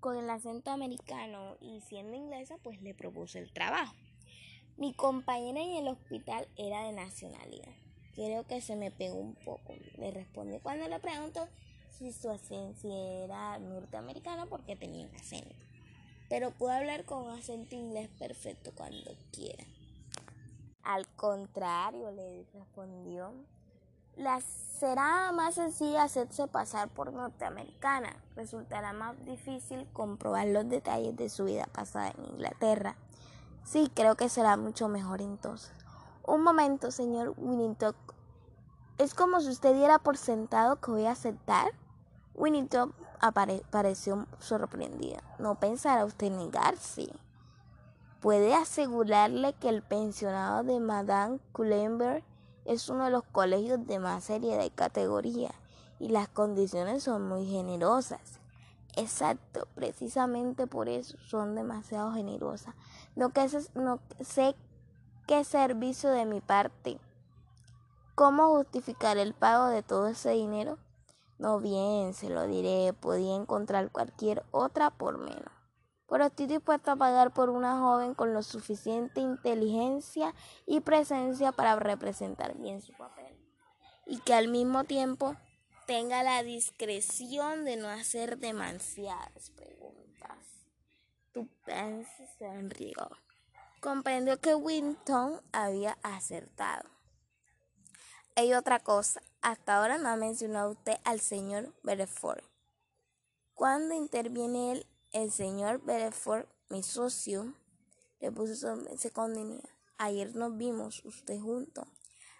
[0.00, 3.94] con el acento americano y siendo inglesa, pues le propuse el trabajo.
[4.76, 7.72] Mi compañera en el hospital era de nacionalidad.
[8.14, 9.74] Creo que se me pegó un poco.
[9.98, 11.48] Le respondí cuando le pregunto
[11.90, 15.65] si su acento era norteamericano porque tenía un acento.
[16.28, 19.64] Pero puedo hablar con acento inglés perfecto cuando quiera.
[20.82, 23.32] Al contrario, le respondió,
[24.16, 28.16] la será más sencilla hacerse pasar por norteamericana.
[28.34, 32.96] Resultará más difícil comprobar los detalles de su vida pasada en Inglaterra.
[33.64, 35.72] Sí, creo que será mucho mejor entonces.
[36.24, 37.94] Un momento, señor Winnington.
[38.98, 41.72] Es como si usted diera por sentado que voy a aceptar.
[42.34, 42.94] Winnington
[43.70, 45.22] pareció sorprendida.
[45.38, 47.08] No pensará usted negarse.
[48.20, 52.24] Puede asegurarle que el pensionado de Madame Cullenberg
[52.64, 55.52] es uno de los colegios de más seriedad y categoría
[55.98, 58.40] y las condiciones son muy generosas.
[58.96, 62.74] Exacto, precisamente por eso son demasiado generosas.
[63.14, 63.30] No,
[63.74, 64.56] no sé
[65.26, 66.98] qué servicio de mi parte.
[68.14, 70.78] ¿Cómo justificar el pago de todo ese dinero?
[71.38, 75.52] No bien, se lo diré, podía encontrar cualquier otra por menos.
[76.08, 81.76] Pero estoy dispuesto a pagar por una joven con lo suficiente inteligencia y presencia para
[81.76, 83.36] representar bien su papel.
[84.06, 85.36] Y que al mismo tiempo
[85.86, 90.66] tenga la discreción de no hacer demasiadas preguntas.
[91.32, 93.10] Tu se sonrió.
[93.80, 96.88] Comprendió que Winton había acertado.
[98.36, 99.20] Hay otra cosa.
[99.46, 102.42] Hasta ahora no ha mencionado usted al señor Bereford.
[103.54, 107.54] ¿Cuándo interviene él, el señor Bereford, mi socio,
[108.18, 109.62] le puso se condenía.
[109.98, 111.86] Ayer nos vimos usted junto.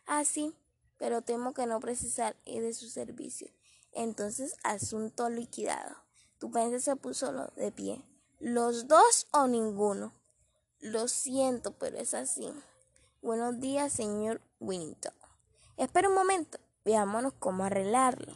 [0.04, 0.52] Ah, sí,
[0.98, 3.52] pero temo que no precisar de su servicio.
[3.92, 5.94] Entonces, asunto liquidado.
[6.40, 8.02] Tu pensé se puso de pie.
[8.40, 10.12] ¿Los dos o ninguno?
[10.80, 12.52] Lo siento, pero es así.
[13.22, 15.14] Buenos días, señor Winnington.
[15.76, 16.58] Espera un momento.
[16.86, 18.32] Veámonos cómo arreglarlo.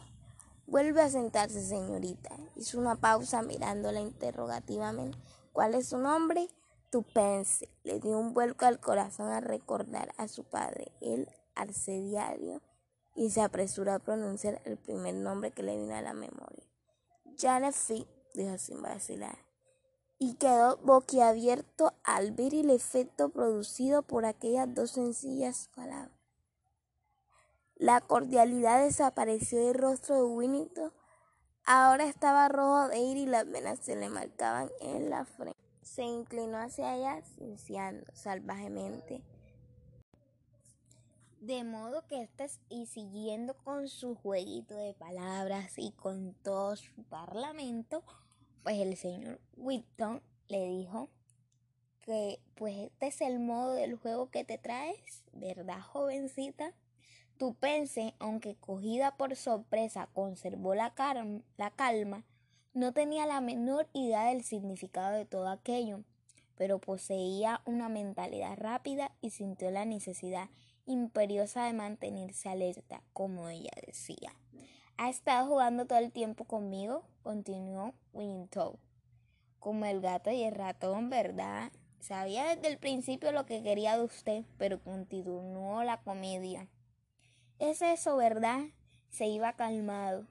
[0.67, 2.35] Vuelve a sentarse, señorita.
[2.57, 5.17] Hizo una pausa mirándola interrogativamente.
[5.53, 6.49] ¿Cuál es su nombre?
[6.89, 7.69] Tupense.
[7.85, 12.61] Le dio un vuelco al corazón a recordar a su padre, el arcediario
[13.15, 16.65] y se apresuró a pronunciar el primer nombre que le vino a la memoria.
[17.37, 17.73] Janet
[18.33, 19.37] dijo sin vacilar,
[20.19, 26.20] y quedó boquiabierto al ver el efecto producido por aquellas dos sencillas palabras.
[27.81, 30.93] La cordialidad desapareció del rostro de Winnington.
[31.65, 35.57] Ahora estaba rojo de ira y las venas se le marcaban en la frente.
[35.81, 39.23] Se inclinó hacia ella, cienciando salvajemente.
[41.39, 47.01] De modo que estés y siguiendo con su jueguito de palabras y con todo su
[47.09, 48.03] parlamento,
[48.61, 51.09] pues el señor Whitton le dijo
[52.01, 56.75] que pues este es el modo del juego que te traes, ¿verdad, jovencita?
[57.41, 60.93] Tu pense, aunque cogida por sorpresa, conservó la,
[61.57, 62.23] la calma,
[62.75, 66.03] no tenía la menor idea del significado de todo aquello,
[66.55, 70.49] pero poseía una mentalidad rápida y sintió la necesidad
[70.85, 74.35] imperiosa de mantenerse alerta, como ella decía.
[74.97, 78.77] Ha estado jugando todo el tiempo conmigo, continuó Wintow.
[79.59, 81.71] Como el gato y el ratón, ¿verdad?
[82.01, 86.67] Sabía desde el principio lo que quería de usted, pero continuó la comedia.
[87.61, 88.61] Es eso, ¿verdad?
[89.11, 90.25] Se iba calmado.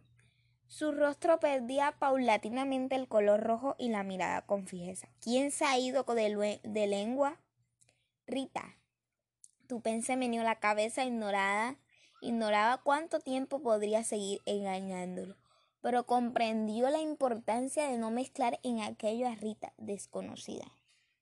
[0.67, 5.09] Su rostro perdía paulatinamente el color rojo y la mirada con fijeza.
[5.21, 7.41] ¿Quién se ha ido de, de lengua?
[8.27, 8.77] Rita,
[9.69, 11.77] Tupen meneó la cabeza ignorada,
[12.21, 15.37] ignoraba cuánto tiempo podría seguir engañándolo,
[15.83, 20.67] pero comprendió la importancia de no mezclar en aquello a Rita desconocida.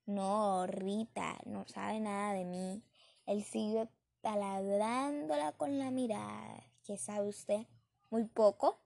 [0.07, 2.83] No, Rita, no sabe nada de mí.
[3.27, 3.91] Él siguió
[4.21, 6.65] taladrándola con la mirada.
[6.85, 7.67] ¿Qué sabe usted?
[8.11, 8.79] Muy poco,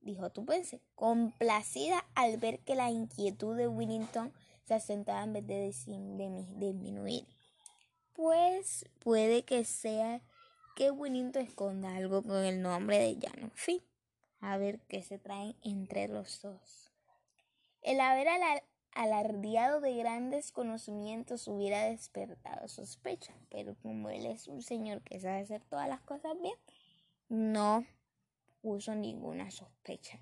[0.00, 4.32] dijo Tupense, complacida al ver que la inquietud de Willington
[4.64, 5.72] se asentaba en vez de
[6.58, 7.26] disminuir.
[8.12, 10.22] Pues puede que sea
[10.74, 13.50] que Winito esconda algo con el nombre de Jan.
[13.54, 13.82] fin,
[14.40, 16.92] a ver qué se traen entre los dos.
[17.82, 18.28] El haber
[18.96, 25.40] alardeado de grandes conocimientos hubiera despertado sospecha, pero como él es un señor que sabe
[25.40, 26.56] hacer todas las cosas bien,
[27.28, 27.84] no
[28.62, 30.18] puso ninguna sospecha.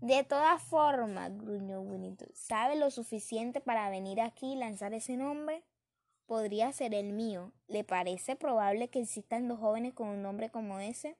[0.00, 5.64] De todas formas, gruñó Winito, ¿sabe lo suficiente para venir aquí y lanzar ese nombre?
[6.32, 7.52] podría ser el mío.
[7.68, 11.16] ¿Le parece probable que existan dos jóvenes con un nombre como ese?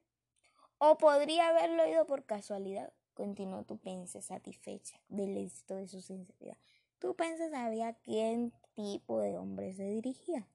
[0.78, 2.94] ¿O podría haberlo oído por casualidad?
[3.12, 6.56] Continuó Tupense, satisfecha del éxito de su sinceridad.
[7.02, 10.46] Tupense sabía a qué tipo de hombre se dirigía.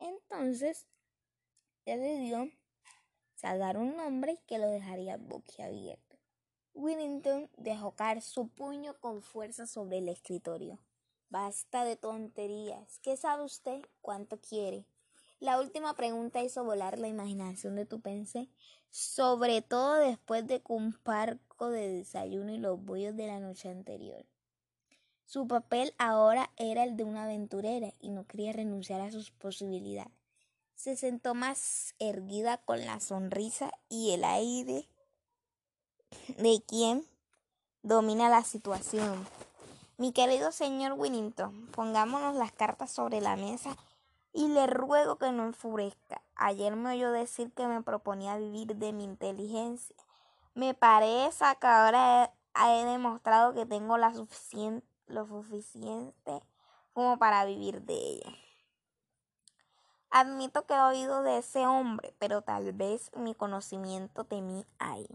[0.00, 0.88] Entonces,
[1.86, 2.50] decidió
[3.36, 6.16] sacar un nombre que lo dejaría boquiabierto.
[6.74, 10.80] Willington dejó caer su puño con fuerza sobre el escritorio.
[11.30, 12.98] Basta de tonterías.
[12.98, 13.80] ¿Qué sabe usted?
[14.00, 14.84] ¿Cuánto quiere?
[15.38, 18.48] La última pregunta hizo volar la imaginación de tu pensé,
[18.90, 24.26] sobre todo después de un parco de desayuno y los bollos de la noche anterior.
[25.28, 30.10] Su papel ahora era el de una aventurera y no quería renunciar a sus posibilidades.
[30.74, 34.88] Se sentó más erguida con la sonrisa y el aire
[36.38, 37.04] de quien
[37.82, 39.26] domina la situación.
[39.98, 43.76] Mi querido señor Winnington, pongámonos las cartas sobre la mesa
[44.32, 46.22] y le ruego que no enfurezca.
[46.36, 49.96] Ayer me oyó decir que me proponía vivir de mi inteligencia.
[50.54, 52.32] Me parece que ahora
[52.66, 56.42] he, demostrado que tengo la suficiente, lo suficiente
[56.92, 58.32] como para vivir de ella.
[60.10, 65.06] Admito que he oído de ese hombre, pero tal vez mi conocimiento de mí hay.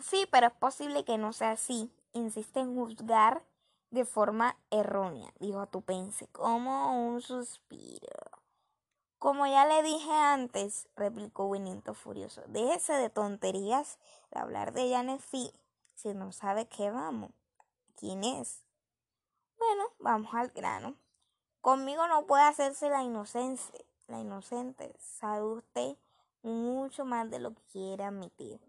[0.00, 3.42] Sí, pero es posible que no sea así insiste en juzgar
[3.90, 8.08] de forma errónea, dijo Tupense, como un suspiro.
[9.18, 13.98] Como ya le dije antes, replicó Winito furioso, déjese de tonterías
[14.30, 15.52] de hablar de Janet Fee
[15.94, 17.32] si no sabe qué vamos.
[17.98, 18.62] ¿Quién es?
[19.58, 20.94] Bueno, vamos al grano.
[21.60, 24.94] Conmigo no puede hacerse la inocente, la inocente.
[25.00, 25.96] Sabe usted
[26.42, 28.60] mucho más de lo que quiere admitir.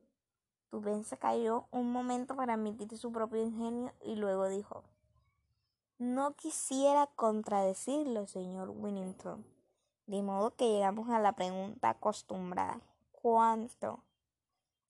[0.71, 4.83] Tupen se cayó un momento para admitir su propio ingenio y luego dijo,
[5.99, 9.45] no quisiera contradecirlo, señor Winnington.
[10.07, 12.81] De modo que llegamos a la pregunta acostumbrada.
[13.11, 13.99] ¿Cuánto?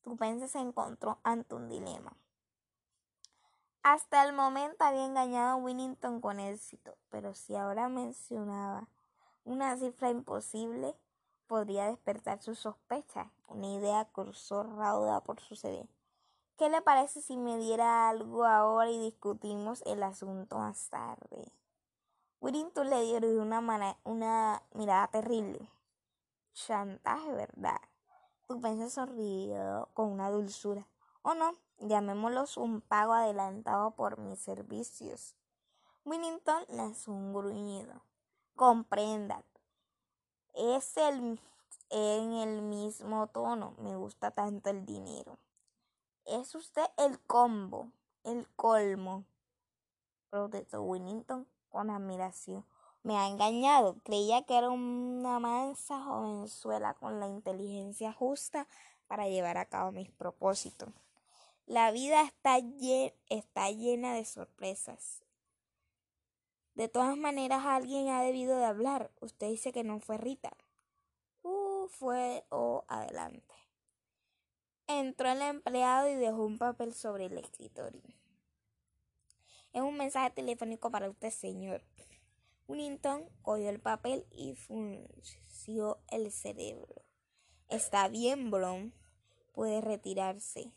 [0.02, 2.16] Tupen se encontró ante un dilema.
[3.82, 8.88] Hasta el momento había engañado a Winnington con éxito, pero si ahora mencionaba
[9.46, 10.96] una cifra imposible,
[11.48, 13.28] podría despertar sus sospechas.
[13.48, 15.90] Una idea cruzó rauda por su cerebro.
[16.58, 21.54] ¿Qué le parece si me diera algo ahora y discutimos el asunto más tarde?
[22.42, 25.70] Whittington le dio una, una mirada terrible.
[26.54, 27.80] Chantaje, ¿verdad?
[28.46, 28.60] Tu
[28.90, 30.86] sonrió con una dulzura.
[31.22, 35.36] O oh, no, llamémoslos un pago adelantado por mis servicios.
[36.06, 38.02] Winnington lanzó un gruñido.
[38.56, 39.44] Comprenda.
[40.54, 41.40] Es el,
[41.90, 43.76] en el mismo tono.
[43.80, 45.38] Me gusta tanto el dinero.
[46.26, 47.92] Es usted el combo,
[48.24, 49.24] el colmo,
[50.30, 52.66] protestó Winnington con admiración.
[53.04, 53.96] Me ha engañado.
[54.04, 58.68] Creía que era una mansa jovenzuela con la inteligencia justa
[59.08, 60.90] para llevar a cabo mis propósitos.
[61.70, 65.22] La vida está, llena de sorpresas.
[66.74, 69.12] De todas maneras, alguien ha debido de hablar.
[69.22, 70.58] Usted dice que no fue Rita.
[71.44, 73.54] Uh, fue o adelante.
[74.88, 78.02] Entró el empleado y dejó un papel sobre el escritorio.
[79.72, 81.84] Es un mensaje telefónico para usted, señor.
[82.68, 87.04] Winnington cogió el papel y funció el cerebro.
[87.68, 88.92] Está bien, Brown.
[89.54, 90.74] Puede retirarse.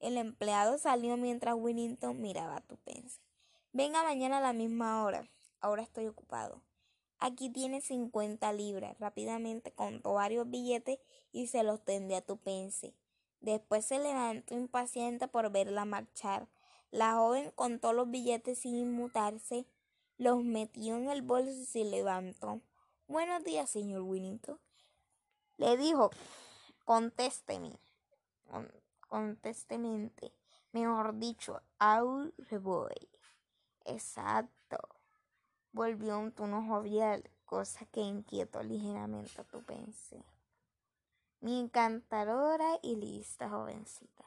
[0.00, 3.20] El empleado salió mientras Winnington miraba a Tupense.
[3.72, 5.30] Venga mañana a la misma hora.
[5.60, 6.62] Ahora estoy ocupado.
[7.18, 8.98] Aquí tiene 50 libras.
[8.98, 10.98] Rápidamente contó varios billetes
[11.32, 12.94] y se los tendió a Tupense.
[13.40, 16.48] Después se levantó impaciente por verla marchar.
[16.90, 19.66] La joven contó los billetes sin inmutarse
[20.20, 22.60] los metió en el bolso y se levantó.
[23.08, 24.60] Buenos días, señor Winnington.
[25.56, 26.10] Le dijo,
[26.84, 27.78] contésteme.
[29.10, 30.32] Contéstemente.
[30.70, 32.32] Mejor dicho, au
[32.62, 33.08] voy.
[33.84, 34.78] Exacto.
[35.72, 40.24] Volvió un tono jovial, cosa que inquietó ligeramente a tu pensé.
[41.40, 44.24] Mi encantadora y lista jovencita.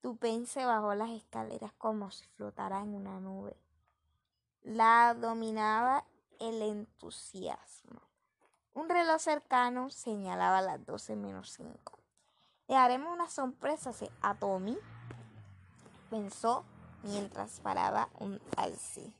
[0.00, 3.56] Tu pense bajó las escaleras como si flotara en una nube.
[4.62, 6.04] La dominaba
[6.40, 8.00] el entusiasmo.
[8.74, 12.01] Un reloj cercano señalaba las 12 menos 5.
[12.68, 13.92] Le haremos una sorpresa
[14.22, 14.78] a Tommy,
[16.10, 16.64] pensó
[17.02, 19.14] mientras paraba un taxi.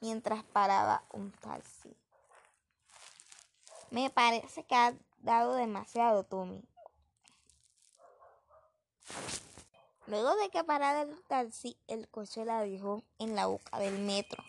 [0.00, 1.96] Mientras paraba un taxi.
[3.90, 6.62] Me parece que ha dado demasiado, Tommy.
[10.06, 14.42] Luego de que parara el taxi, el coche la dejó en la boca del metro,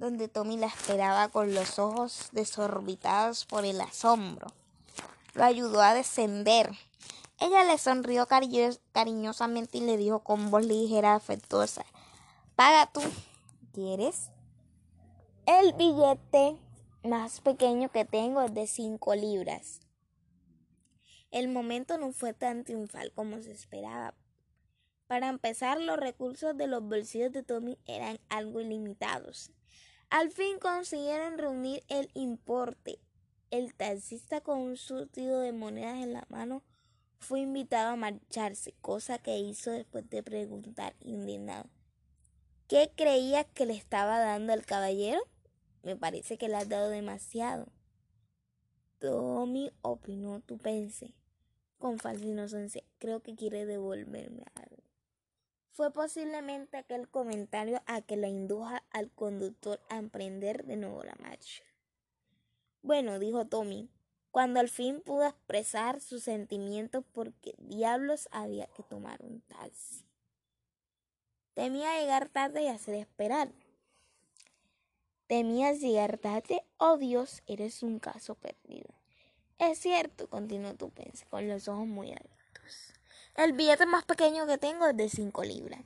[0.00, 4.48] donde Tommy la esperaba con los ojos desorbitados por el asombro.
[5.34, 6.72] Lo ayudó a descender.
[7.38, 11.84] Ella le sonrió cariñosamente y le dijo con voz ligera, afectuosa,
[12.56, 13.02] Paga tú.
[13.74, 14.30] ¿Quieres?
[15.44, 16.56] El billete
[17.04, 19.80] más pequeño que tengo es de cinco libras.
[21.30, 24.14] El momento no fue tan triunfal como se esperaba,
[25.10, 29.50] para empezar, los recursos de los bolsillos de Tommy eran algo ilimitados.
[30.10, 32.98] Al fin consiguieron reunir el importe.
[33.52, 36.64] El taxista con un surtido de monedas en la mano
[37.20, 41.70] fue invitado a marcharse, cosa que hizo después de preguntar indignado.
[42.66, 45.20] ¿Qué creía que le estaba dando al caballero?
[45.84, 47.68] Me parece que le has dado demasiado.
[48.98, 51.14] Tommy opinó tu pense
[51.78, 52.82] con falsa inocencia.
[52.98, 54.79] Creo que quiere devolverme algo
[55.80, 61.16] fue posiblemente aquel comentario a que la induja al conductor a emprender de nuevo la
[61.22, 61.62] marcha.
[62.82, 63.88] Bueno, dijo Tommy,
[64.30, 70.04] cuando al fin pudo expresar sus sentimientos porque diablos había que tomar un taxi.
[71.54, 73.50] Temía llegar tarde y hacer esperar.
[75.28, 78.90] Temías llegar tarde, oh Dios, eres un caso perdido.
[79.56, 82.39] Es cierto, continuó Tupense, con los ojos muy altos.
[83.36, 85.80] El billete más pequeño que tengo es de 5 libras.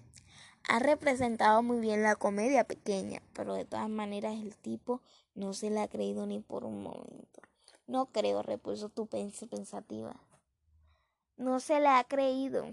[0.69, 5.03] Ha representado muy bien la comedia pequeña, pero de todas maneras el tipo
[5.35, 7.43] no se la ha creído ni por un momento.
[7.87, 10.17] No creo, repuso tu pensativa.
[11.37, 12.65] No se la ha creído.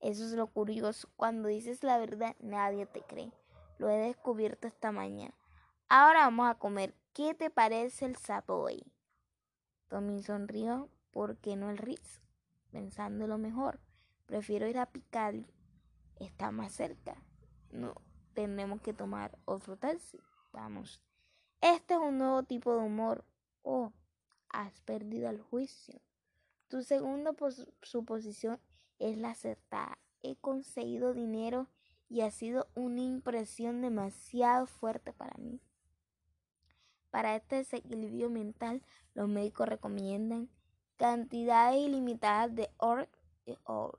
[0.00, 1.08] Eso es lo curioso.
[1.16, 3.32] Cuando dices la verdad, nadie te cree.
[3.78, 5.34] Lo he descubierto esta mañana.
[5.88, 6.94] Ahora vamos a comer.
[7.14, 8.84] ¿Qué te parece el Savoy?
[9.88, 10.88] Tommy sonrió.
[11.10, 12.20] ¿Por qué no el Ritz?
[12.70, 13.80] Pensándolo mejor.
[14.28, 15.46] Prefiero ir a Picali.
[16.20, 17.16] Está más cerca.
[17.70, 17.94] No,
[18.34, 20.20] tenemos que tomar otro taxi.
[20.52, 21.02] Vamos.
[21.62, 23.24] Este es un nuevo tipo de humor.
[23.62, 23.90] Oh,
[24.50, 26.02] has perdido el juicio.
[26.68, 27.34] Tu segunda
[27.80, 28.60] suposición
[28.98, 29.98] es la acertada.
[30.22, 31.66] He conseguido dinero
[32.10, 35.58] y ha sido una impresión demasiado fuerte para mí.
[37.08, 38.82] Para este desequilibrio mental,
[39.14, 40.50] los médicos recomiendan
[40.98, 43.08] cantidades ilimitadas de or
[43.46, 43.98] y or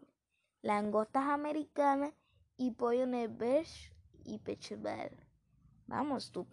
[0.62, 2.14] langostas americanas
[2.58, 3.94] y pollo nevesh
[4.26, 5.16] y pechebel.
[5.88, 6.46] Vamos, tú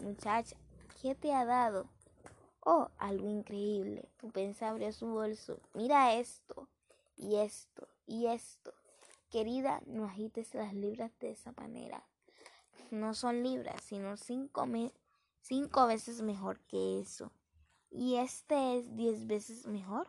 [0.00, 0.56] muchacha,
[1.00, 1.88] ¿qué te ha dado?
[2.60, 4.08] Oh, algo increíble.
[4.18, 5.60] Tu pense abrió su bolso.
[5.74, 6.68] Mira esto,
[7.16, 8.72] y esto, y esto.
[9.30, 12.04] Querida, no agites las libras de esa manera.
[12.90, 14.66] No son libras, sino cinco,
[15.40, 17.32] cinco veces mejor que eso.
[17.90, 20.08] ¿Y este es diez veces mejor?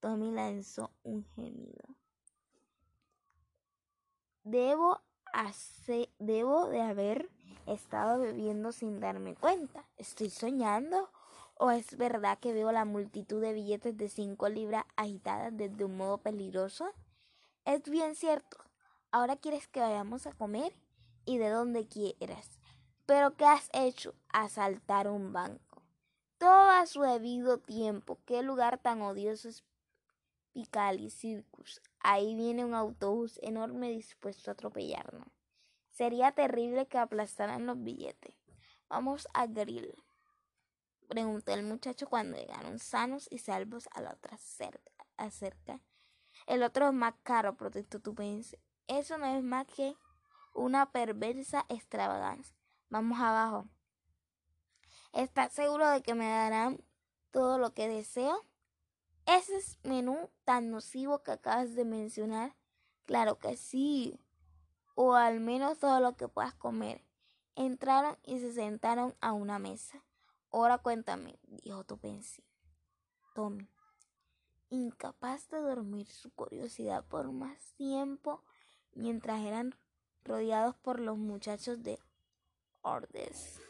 [0.00, 1.97] Tommy lanzó un gemido.
[4.50, 5.02] Debo,
[6.70, 7.28] de haber
[7.66, 9.84] estado bebiendo sin darme cuenta.
[9.98, 11.10] ¿Estoy soñando?
[11.54, 15.98] ¿O es verdad que veo la multitud de billetes de cinco libras agitadas desde un
[15.98, 16.90] modo peligroso?
[17.66, 18.56] Es bien cierto.
[19.10, 20.72] Ahora quieres que vayamos a comer
[21.26, 22.58] y de donde quieras.
[23.04, 24.14] Pero ¿qué has hecho?
[24.32, 25.82] Asaltar un banco.
[26.38, 28.18] Todo a su debido tiempo.
[28.24, 29.62] ¿Qué lugar tan odioso es
[30.58, 31.80] Picali Circus?
[32.00, 35.28] Ahí viene un autobús enorme dispuesto a atropellarnos.
[35.92, 38.34] Sería terrible que aplastaran los billetes.
[38.88, 39.94] Vamos a grill.
[41.06, 45.80] Preguntó el muchacho cuando llegaron sanos y salvos a la otra cerca.
[46.48, 48.58] El otro es más caro, protestó Tupense.
[48.88, 49.94] Eso no es más que
[50.54, 52.56] una perversa extravagancia.
[52.88, 53.68] Vamos abajo.
[55.12, 56.82] ¿Estás seguro de que me darán
[57.30, 58.44] todo lo que deseo?
[59.28, 62.56] Ese menú tan nocivo que acabas de mencionar.
[63.04, 64.18] Claro que sí
[64.94, 67.04] o al menos todo lo que puedas comer.
[67.54, 70.02] Entraron y se sentaron a una mesa.
[70.50, 72.42] Ahora cuéntame, dijo Topensi.
[73.34, 73.68] Tommy,
[74.70, 78.42] incapaz de dormir su curiosidad por más tiempo,
[78.94, 79.74] mientras eran
[80.24, 81.98] rodeados por los muchachos de
[82.80, 83.60] Ordes,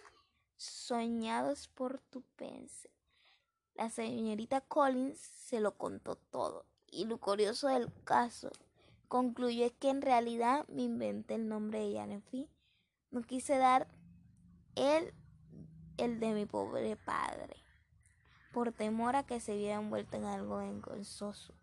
[0.56, 2.97] soñados por Tupense.
[3.78, 8.50] La señorita Collins se lo contó todo, y lo curioso del caso
[9.06, 12.50] concluyó que en realidad me inventé el nombre de Janefi.
[13.12, 13.86] No quise dar
[14.74, 15.14] el,
[15.96, 17.54] el de mi pobre padre,
[18.52, 21.54] por temor a que se viera envuelto en algo vergonzoso.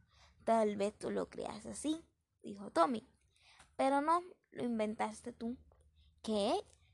[0.46, 2.02] Tal vez tú lo creas así,
[2.42, 3.06] dijo Tommy.
[3.76, 5.58] Pero no, lo inventaste tú.
[6.24, 6.54] ¿Qué?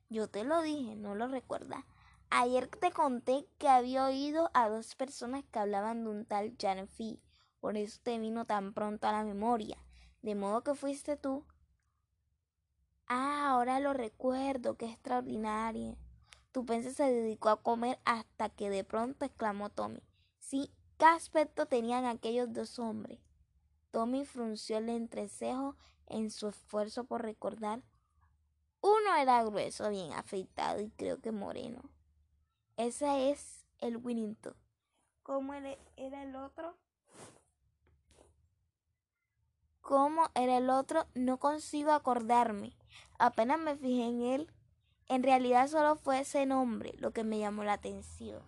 [0.09, 1.85] Yo te lo dije, ¿no lo recuerdas?
[2.33, 7.21] Ayer te conté que había oído a dos personas que hablaban de un tal Janefi.
[7.59, 9.77] Por eso te vino tan pronto a la memoria.
[10.21, 11.43] De modo que fuiste tú.
[13.05, 15.97] Ah, ahora lo recuerdo, qué extraordinario.
[16.53, 20.01] Tu pense se dedicó a comer hasta que de pronto exclamó Tommy.
[20.39, 23.19] Sí, ¿qué aspecto tenían aquellos dos hombres?
[23.91, 25.75] Tommy frunció el entrecejo
[26.07, 27.83] en su esfuerzo por recordar.
[28.79, 31.81] Uno era grueso, bien afeitado y creo que moreno.
[32.77, 34.55] Ese es el Winnington.
[35.23, 36.77] ¿Cómo era el otro?
[39.91, 42.77] cómo era el otro, no consigo acordarme.
[43.19, 44.53] Apenas me fijé en él.
[45.09, 48.41] En realidad solo fue ese nombre lo que me llamó la atención.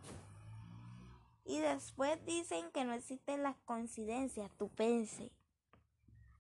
[1.44, 5.34] Y después dicen que no existen las coincidencias, tú pense.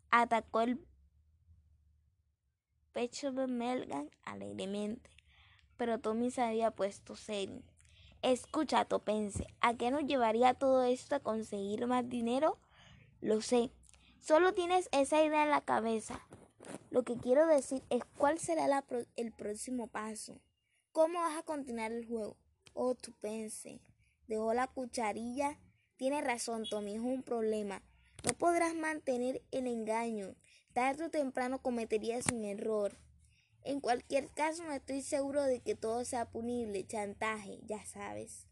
[0.10, 0.80] Atacó el
[2.94, 5.10] pecho de Melgan alegremente,
[5.76, 7.73] pero Tommy se había puesto serio.
[8.24, 12.58] Escucha, Topense, ¿a qué nos llevaría todo esto a conseguir más dinero?
[13.22, 13.70] Lo sé,
[14.24, 16.26] Solo tienes esa idea en la cabeza.
[16.92, 18.86] Lo que quiero decir es cuál será
[19.18, 20.40] el próximo paso.
[20.94, 22.38] ¿Cómo vas a continuar el juego?
[22.74, 23.82] Oh, tu pense.
[24.28, 25.60] Dejó la cucharilla.
[25.98, 27.84] Tiene razón, Tommy, es un problema.
[28.24, 30.38] No podrás mantener el engaño.
[30.72, 32.98] Tarde o temprano cometerías un error.
[33.64, 36.86] En cualquier caso, no estoy seguro de que todo sea punible.
[36.86, 38.48] Chantaje, ya sabes.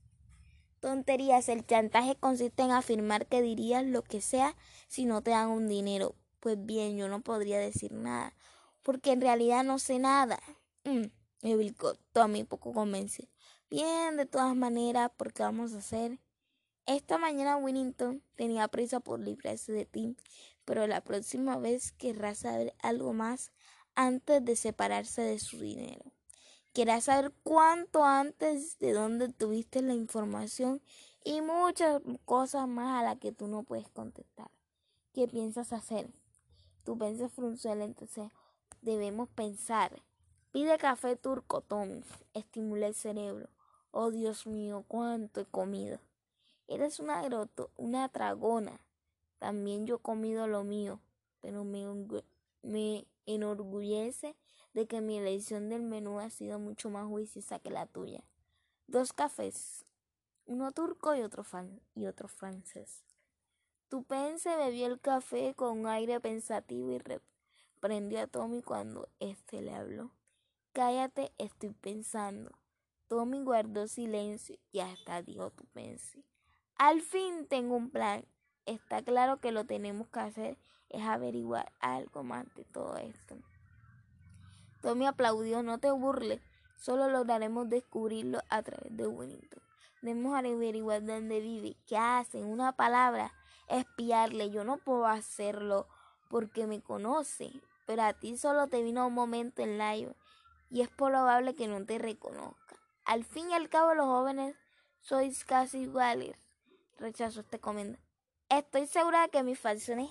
[0.79, 4.55] Tonterías, el chantaje consiste en afirmar que dirías lo que sea
[4.87, 6.15] si no te dan un dinero.
[6.39, 8.35] Pues bien, yo no podría decir nada,
[8.81, 10.39] porque en realidad no sé nada.
[10.85, 11.05] Mm,
[11.43, 11.73] me
[12.13, 13.29] Tommy poco convence.
[13.69, 16.19] Bien, de todas maneras, ¿por qué vamos a hacer?
[16.87, 20.17] Esta mañana Winnington tenía prisa por librarse de ti,
[20.65, 23.51] pero la próxima vez querrá saber algo más
[23.95, 26.11] antes de separarse de su dinero.
[26.73, 30.81] Querrás saber cuánto antes de dónde tuviste la información
[31.23, 34.49] y muchas cosas más a las que tú no puedes contestar.
[35.13, 36.09] ¿Qué piensas hacer?
[36.83, 38.31] Tú piensas frunzuela, entonces
[38.81, 40.01] debemos pensar.
[40.51, 42.01] Pide café turco, Tom.
[42.33, 43.49] Estimula el cerebro.
[43.91, 45.99] Oh Dios mío, cuánto he comido.
[46.67, 48.79] Eres una groto, una tragona.
[49.39, 51.01] También yo he comido lo mío,
[51.41, 51.85] pero me,
[52.61, 54.35] me enorgullece
[54.73, 58.23] de que mi elección del menú ha sido mucho más juiciosa que la tuya.
[58.87, 59.85] Dos cafés,
[60.45, 61.45] uno turco y otro,
[61.95, 63.03] y otro francés.
[63.89, 69.73] Tupense bebió el café con un aire pensativo y reprendió a Tommy cuando éste le
[69.73, 70.11] habló.
[70.73, 72.51] Cállate, estoy pensando.
[73.07, 76.23] Tommy guardó silencio y hasta dijo tu pense.
[76.75, 78.25] Al fin tengo un plan.
[78.65, 80.57] Está claro que lo tenemos que hacer
[80.91, 83.37] es averiguar algo más de todo esto.
[84.81, 86.41] Tommy aplaudió, no te burles,
[86.77, 89.61] solo lograremos descubrirlo a través de Wellington.
[90.01, 93.33] Debemos averiguar dónde vive, qué hace, en una palabra,
[93.67, 94.49] espiarle.
[94.49, 95.87] Yo no puedo hacerlo
[96.29, 97.51] porque me conoce,
[97.85, 100.15] pero a ti solo te vino un momento en live
[100.71, 102.77] y es probable que no te reconozca.
[103.05, 104.55] Al fin y al cabo los jóvenes
[105.01, 106.35] sois casi iguales.
[106.97, 108.03] Rechazo este comentario.
[108.49, 110.09] Estoy segura de que mis facciones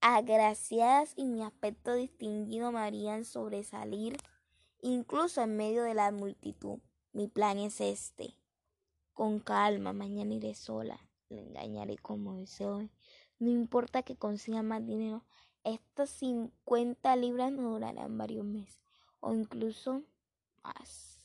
[0.00, 4.16] agraciadas y mi aspecto distinguido me harían sobresalir
[4.80, 6.78] incluso en medio de la multitud.
[7.12, 8.34] Mi plan es este.
[9.12, 11.00] Con calma, mañana iré sola.
[11.28, 12.88] Le engañaré como deseo.
[13.38, 15.24] No importa que consiga más dinero.
[15.64, 18.80] Estas 50 libras no durarán varios meses
[19.20, 20.02] o incluso
[20.62, 21.18] más.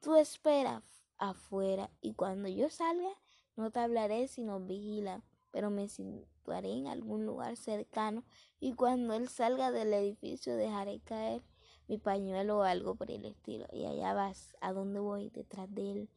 [0.00, 0.82] Tú espera
[1.18, 3.10] afuera y cuando yo salga
[3.56, 5.22] no te hablaré sino vigila,
[5.54, 8.24] pero me situaré en algún lugar cercano
[8.58, 11.44] y cuando él salga del edificio dejaré caer
[11.86, 15.92] mi pañuelo o algo por el estilo y allá vas, a dónde voy, detrás de
[15.92, 16.10] él.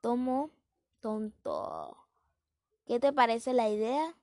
[0.00, 0.50] Tomo
[1.00, 1.96] tonto.
[2.86, 4.16] ¿Qué te parece la idea?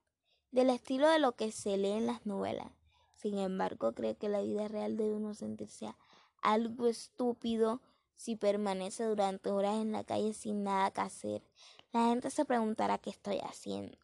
[0.51, 2.71] Del estilo de lo que se lee en las novelas.
[3.13, 5.93] Sin embargo, creo que la vida real debe uno sentirse
[6.41, 7.81] algo estúpido
[8.15, 11.43] si permanece durante horas en la calle sin nada que hacer.
[11.91, 14.00] La gente se preguntará qué estoy haciendo.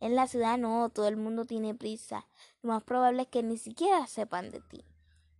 [0.00, 2.26] En la ciudad no, todo el mundo tiene prisa.
[2.62, 4.84] Lo más probable es que ni siquiera sepan de ti.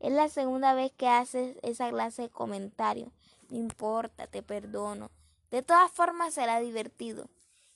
[0.00, 3.10] Es la segunda vez que haces esa clase de comentarios.
[3.50, 5.10] No importa, te perdono.
[5.50, 7.28] De todas formas será divertido.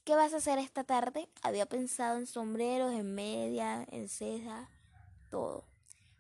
[0.05, 1.28] ¿Qué vas a hacer esta tarde?
[1.43, 4.68] Había pensado en sombreros, en media, en cejas,
[5.28, 5.64] todo.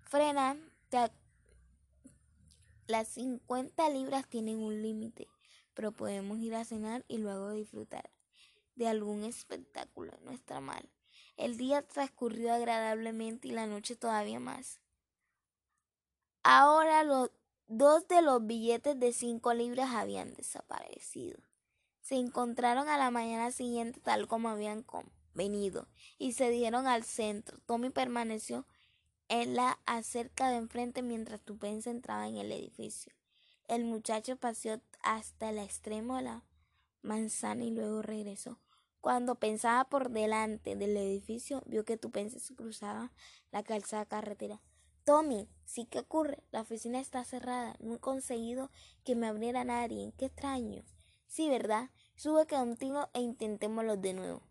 [0.02, 0.56] Frena,
[2.86, 5.28] las 50 libras tienen un límite,
[5.74, 8.10] pero podemos ir a cenar y luego disfrutar
[8.74, 10.12] de algún espectáculo.
[10.24, 10.88] No está mal.
[11.36, 14.80] El día transcurrió agradablemente y la noche todavía más.
[16.42, 17.30] Ahora los
[17.66, 21.38] dos de los billetes de cinco libras habían desaparecido.
[22.00, 24.84] Se encontraron a la mañana siguiente tal como habían
[25.34, 25.86] venido
[26.18, 27.58] y se dieron al centro.
[27.66, 28.66] Tommy permaneció
[29.28, 33.12] en la acerca de enfrente mientras Tupense entraba en el edificio.
[33.68, 36.44] El muchacho paseó hasta el extremo de la
[37.02, 38.58] manzana y luego regresó.
[39.00, 43.12] Cuando pensaba por delante del edificio, vio que Tupense se cruzaba
[43.50, 44.60] la calzada carretera.
[45.04, 46.44] Tommy, ¿sí qué ocurre?
[46.50, 47.76] La oficina está cerrada.
[47.80, 48.70] No he conseguido
[49.02, 50.12] que me abriera nadie.
[50.18, 50.84] Qué extraño.
[51.26, 51.90] Sí, ¿verdad?
[52.14, 54.42] Sube contigo e intentémoslo de nuevo.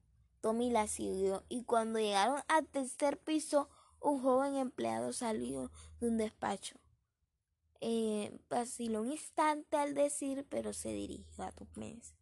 [0.41, 3.69] Tommy la siguió y cuando llegaron al tercer piso
[3.99, 6.79] un joven empleado salió de un despacho.
[7.81, 12.18] Eh, vaciló un instante al decir, pero se dirigió a tu mesa.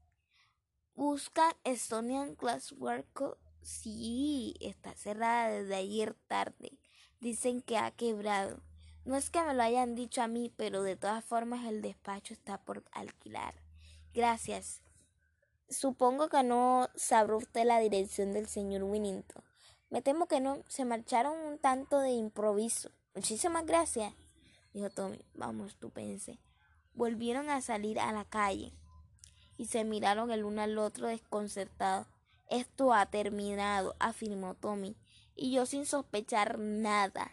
[0.97, 3.37] Busca Estonian Glasswork.
[3.61, 6.79] Sí, está cerrada desde ayer tarde.
[7.19, 8.63] Dicen que ha quebrado.
[9.05, 12.33] No es que me lo hayan dicho a mí, pero de todas formas el despacho
[12.33, 13.53] está por alquilar.
[14.11, 14.81] Gracias.
[15.69, 19.43] Supongo que no sabrá usted la dirección del señor Winnington.
[19.91, 20.63] Me temo que no.
[20.67, 22.89] Se marcharon un tanto de improviso.
[23.13, 24.15] Muchísimas gracias,
[24.73, 25.23] dijo Tommy.
[25.35, 26.39] Vamos, tú pensé.
[26.95, 28.73] Volvieron a salir a la calle
[29.57, 32.07] y se miraron el uno al otro desconcertados.
[32.49, 34.95] Esto ha terminado, afirmó Tommy,
[35.35, 37.29] y yo sin sospechar nada.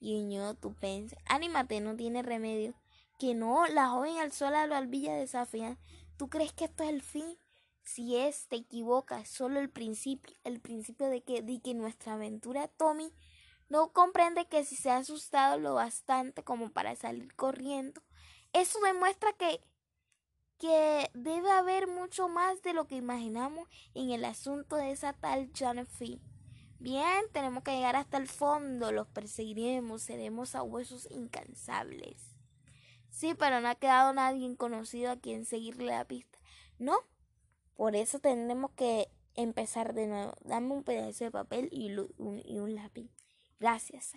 [0.00, 1.16] Guiñó tu pense.
[1.26, 2.74] Ánímate, no tiene remedio.
[3.18, 5.78] Que no, la joven alzó la albilla desafía.
[6.16, 7.38] ¿Tú crees que esto es el fin?
[7.82, 12.68] Si es, te equivocas, solo el principio, el principio de que, de que nuestra aventura
[12.68, 13.12] Tommy
[13.68, 18.02] no comprende que si se ha asustado lo bastante como para salir corriendo,
[18.52, 19.60] eso demuestra que
[20.60, 25.50] que debe haber mucho más de lo que imaginamos en el asunto de esa tal
[25.54, 25.88] Janet
[26.78, 32.36] Bien, tenemos que llegar hasta el fondo, los perseguiremos, seremos a huesos incansables.
[33.08, 36.38] Sí, pero no ha quedado nadie conocido a quien seguirle la pista.
[36.78, 36.96] No,
[37.74, 40.34] por eso tendremos que empezar de nuevo.
[40.44, 43.10] Dame un pedazo de papel y un, lápiz.
[43.58, 44.12] Gracias.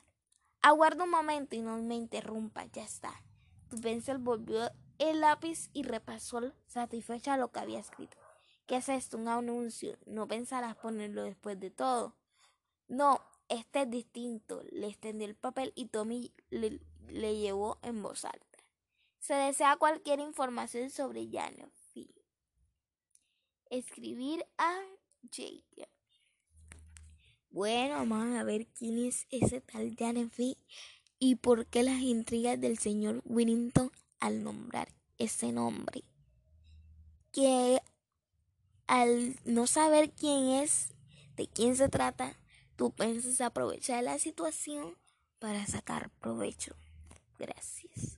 [0.61, 2.65] Aguarda un momento y no me interrumpa.
[2.65, 3.23] Ya está.
[3.69, 4.69] Tu pencil volvió
[4.99, 8.17] el lápiz y repasó satisfecha lo que había escrito.
[8.65, 9.17] ¿Qué es esto?
[9.17, 9.97] Un anuncio.
[10.05, 12.15] No pensarás ponerlo después de todo.
[12.87, 13.19] No,
[13.49, 14.63] este es distinto.
[14.71, 16.79] Le extendió el papel y Tommy le,
[17.09, 18.57] le llevó en voz alta.
[19.19, 21.71] Se desea cualquier información sobre Janet
[23.73, 24.81] escribir a
[25.31, 25.87] Jake.
[27.49, 30.31] Bueno, vamos a ver quién es ese tal Janet
[31.19, 33.91] y por qué las intrigas del señor Winnington
[34.23, 36.05] al nombrar ese nombre.
[37.33, 37.81] que
[38.87, 40.93] al no saber quién es,
[41.35, 42.37] de quién se trata,
[42.77, 44.95] tú piensas aprovechar la situación
[45.39, 46.73] para sacar provecho.
[47.37, 48.17] Gracias.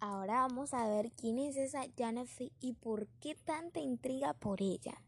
[0.00, 5.00] Ahora vamos a ver quién es esa Jennifer y por qué tanta intriga por ella.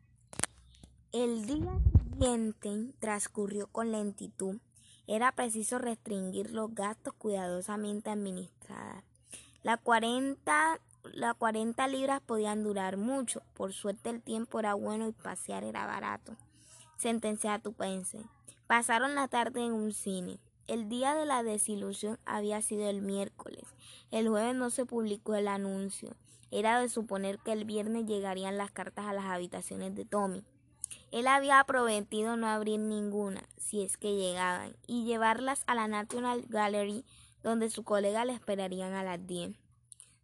[1.11, 4.61] El día siguiente transcurrió con lentitud.
[5.09, 9.12] Era preciso restringir los gastos cuidadosamente administrados.
[9.63, 10.81] Las 40,
[11.13, 13.43] las 40 libras podían durar mucho.
[13.55, 16.37] Por suerte el tiempo era bueno y pasear era barato.
[16.97, 18.19] Sentencia Tupense.
[18.67, 20.41] Pasaron la tarde en un cine.
[20.67, 23.63] El día de la desilusión había sido el miércoles.
[24.11, 26.17] El jueves no se publicó el anuncio.
[26.51, 30.45] Era de suponer que el viernes llegarían las cartas a las habitaciones de Tommy.
[31.13, 36.45] Él había prometido no abrir ninguna, si es que llegaban, y llevarlas a la National
[36.49, 37.05] Gallery,
[37.43, 39.57] donde su colega le esperarían a las 10.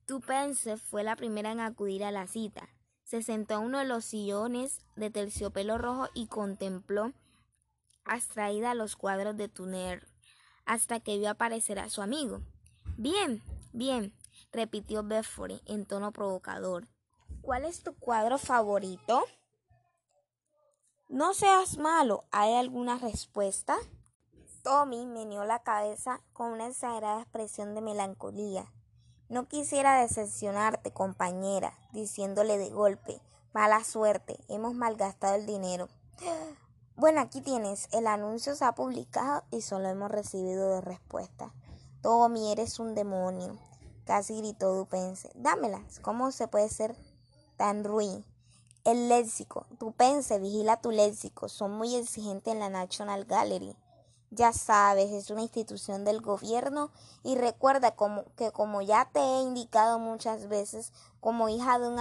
[0.07, 2.69] Tupence fue la primera en acudir a la cita.
[3.05, 7.13] Se sentó a uno de los sillones de terciopelo rojo y contempló
[8.05, 10.07] abstraída los cuadros de Tuner
[10.65, 12.41] hasta que vio aparecer a su amigo.
[12.97, 13.43] Bien,
[13.73, 14.13] bien,
[14.53, 16.89] repitió Bedford en tono provocador.
[17.41, 19.25] ¿Cuál es tu cuadro favorito?
[21.09, 22.25] No seas malo.
[22.31, 23.77] ¿Hay alguna respuesta?
[24.69, 28.71] Tommy meneó la cabeza con una exagerada expresión de melancolía.
[29.31, 33.19] No quisiera decepcionarte, compañera, diciéndole de golpe.
[33.55, 35.89] Mala suerte, hemos malgastado el dinero.
[36.97, 41.53] Bueno, aquí tienes, el anuncio se ha publicado y solo hemos recibido dos respuestas.
[42.03, 43.57] Tommy, eres un demonio,
[44.05, 45.31] casi gritó Dupense.
[45.37, 46.97] Dámelas, ¿cómo se puede ser
[47.57, 48.25] tan ruin?
[48.85, 53.77] El léxico, Dupense, vigila tu léxico, son muy exigentes en la National Gallery.
[54.31, 56.91] Ya sabes, es una institución del gobierno
[57.23, 61.99] y recuerda como, que como ya te he indicado muchas veces, como hija de un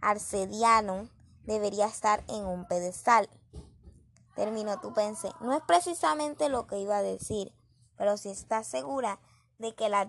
[0.00, 1.08] arcediano,
[1.44, 3.28] debería estar en un pedestal
[4.34, 5.30] terminó tu pensé.
[5.40, 7.52] No es precisamente lo que iba a decir,
[7.96, 9.18] pero si estás segura
[9.58, 10.08] de que las,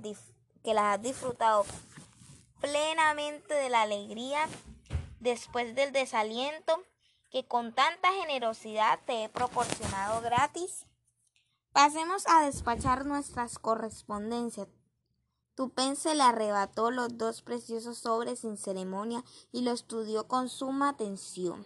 [0.64, 1.66] que las has disfrutado
[2.62, 4.48] plenamente de la alegría
[5.20, 6.82] después del desaliento
[7.30, 10.86] que con tanta generosidad te he proporcionado gratis.
[11.74, 14.68] Pasemos a despachar nuestras correspondencias.
[15.56, 21.66] Tupense le arrebató los dos preciosos sobres sin ceremonia y lo estudió con suma atención.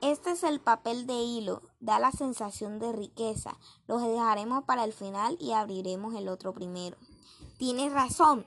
[0.00, 3.58] Este es el papel de hilo, da la sensación de riqueza.
[3.86, 6.96] Los dejaremos para el final y abriremos el otro primero.
[7.58, 8.46] Tienes razón.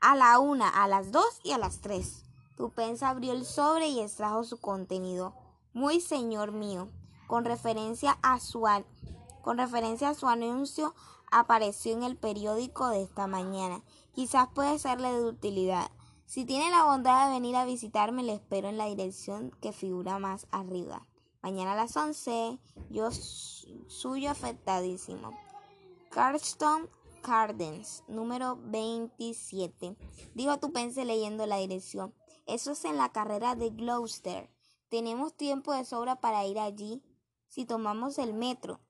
[0.00, 2.24] A la una, a las dos y a las tres.
[2.56, 5.34] Tupensa abrió el sobre y extrajo su contenido.
[5.74, 6.88] Muy señor mío.
[7.26, 8.66] Con referencia a su,
[9.48, 10.94] con referencia a su anuncio
[11.30, 13.82] apareció en el periódico de esta mañana.
[14.12, 15.90] Quizás puede serle de utilidad.
[16.26, 20.18] Si tiene la bondad de venir a visitarme, le espero en la dirección que figura
[20.18, 21.06] más arriba.
[21.40, 22.58] Mañana a las 11,
[22.90, 25.30] yo suyo afectadísimo.
[26.10, 26.90] Carston
[27.22, 29.96] Cardens, número 27.
[30.34, 32.12] Dijo tu pense leyendo la dirección.
[32.44, 34.50] Eso es en la carrera de Gloucester.
[34.90, 37.02] Tenemos tiempo de sobra para ir allí
[37.48, 38.80] si tomamos el metro.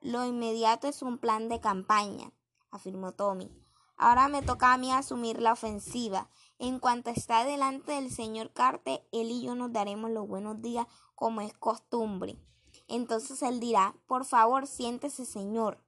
[0.00, 2.32] Lo inmediato es un plan de campaña,
[2.70, 3.50] afirmó Tommy.
[3.96, 6.30] Ahora me toca a mí asumir la ofensiva.
[6.60, 10.86] En cuanto está delante del señor Carter, él y yo nos daremos los buenos días
[11.16, 12.38] como es costumbre.
[12.86, 15.82] Entonces él dirá, por favor, siéntese, señor.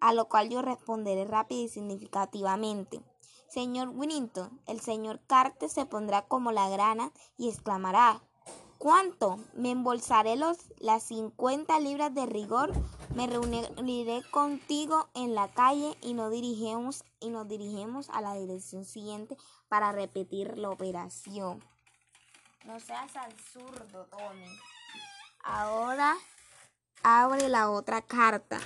[0.00, 3.02] A lo cual yo responderé rápido y significativamente.
[3.46, 8.22] Señor Winnington, el señor Carter se pondrá como la grana y exclamará,
[8.84, 9.38] ¿Cuánto?
[9.54, 12.70] Me embolsaré los, las 50 libras de rigor,
[13.14, 18.84] me reuniré contigo en la calle y nos dirigimos, y nos dirigimos a la dirección
[18.84, 19.38] siguiente
[19.70, 21.64] para repetir la operación.
[22.66, 24.54] No seas absurdo, Tony.
[25.42, 26.14] Ahora
[27.02, 28.60] abre la otra carta.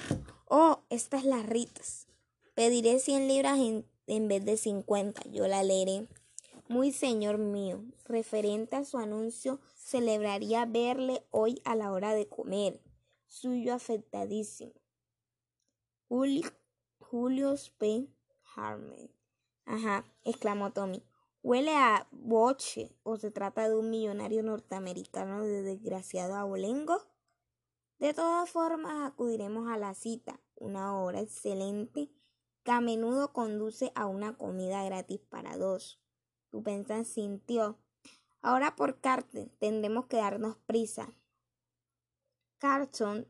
[0.47, 2.09] Oh, esta es la Ritas.
[2.57, 5.23] Pediré 100 libras en, en vez de 50.
[5.31, 6.09] Yo la leeré.
[6.67, 9.59] Muy señor mío, referente a su anuncio,
[9.89, 12.79] celebraría verle hoy a la hora de comer.
[13.27, 14.75] Suyo afectadísimo.
[16.09, 16.51] Julio,
[16.99, 18.07] Julius P.
[18.55, 19.11] Harman.
[19.65, 21.03] Ajá, exclamó Tommy.
[21.43, 26.99] ¿Huele a boche o se trata de un millonario norteamericano de desgraciado abolengo?
[27.99, 32.11] De todas formas, acudiremos a la cita, una hora excelente
[32.63, 35.99] que a menudo conduce a una comida gratis para dos.
[36.51, 37.79] Tu pensan sintió.
[38.43, 41.13] Ahora por Carter tendremos que darnos prisa.
[42.59, 43.27] Carson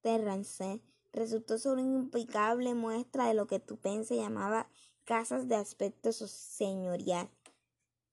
[0.00, 0.80] Terrance
[1.12, 4.68] resultó ser una impecable muestra de lo que tu se llamaba
[5.04, 7.30] casas de aspecto señorial.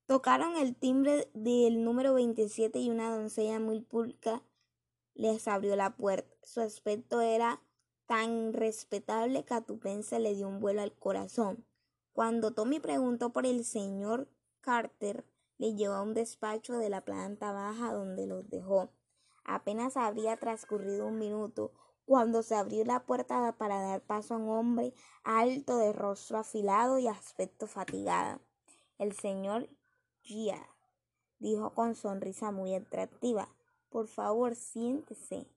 [0.07, 4.41] Tocaron el timbre del número 27 y una doncella muy pulca
[5.13, 6.33] les abrió la puerta.
[6.43, 7.61] Su aspecto era
[8.05, 11.65] tan respetable que a Tupense le dio un vuelo al corazón.
[12.13, 14.29] Cuando Tommy preguntó por el señor
[14.61, 15.25] Carter,
[15.57, 18.89] le llevó a un despacho de la planta baja donde los dejó.
[19.43, 21.71] Apenas habría transcurrido un minuto
[22.05, 24.93] cuando se abrió la puerta para dar paso a un hombre
[25.23, 28.39] alto de rostro afilado y aspecto fatigado.
[28.97, 29.69] El señor
[30.21, 30.67] Gia
[31.39, 33.49] dijo con sonrisa muy atractiva.
[33.89, 35.47] Por favor, siéntese.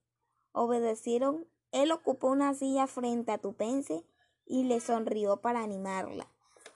[0.51, 1.47] Obedecieron.
[1.71, 4.03] Él ocupó una silla frente a Tupense
[4.45, 6.27] y le sonrió para animarla.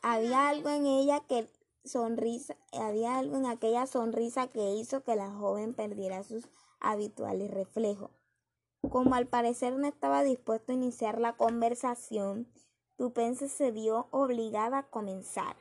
[0.02, 1.50] Había algo en ella que
[1.86, 8.12] sonrisa, había algo en aquella sonrisa que hizo que la joven perdiera sus habituales reflejos.
[8.90, 12.48] Como al parecer no estaba dispuesto a iniciar la conversación,
[12.98, 15.58] Tupense se vio obligada a comenzar.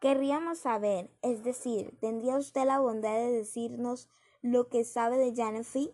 [0.00, 4.08] Querríamos saber, es decir, ¿tendría usted la bondad de decirnos
[4.42, 5.92] lo que sabe de Janefi?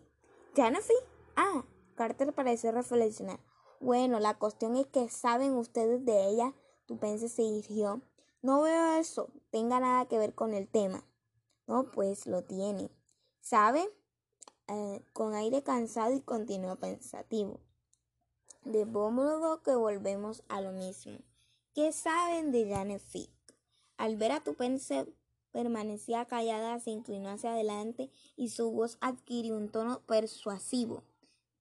[0.55, 0.93] ¿Janefi?
[1.35, 1.65] Ah,
[1.95, 3.39] Carter pareció reflexionar.
[3.79, 6.53] Bueno, la cuestión es que saben ustedes de ella.
[6.85, 8.01] Tupense se dirigió.
[8.45, 11.03] No veo eso, tenga nada que ver con el tema.
[11.65, 12.91] No, pues lo tiene.
[13.41, 13.89] ¿Sabe?
[14.67, 17.59] Eh, con aire cansado y continuo pensativo.
[18.63, 21.17] De modo que volvemos a lo mismo.
[21.73, 23.31] ¿Qué saben de Janet Fick?
[23.97, 25.11] Al ver a Tupense
[25.51, 31.01] permanecía callada, se inclinó hacia adelante y su voz adquirió un tono persuasivo.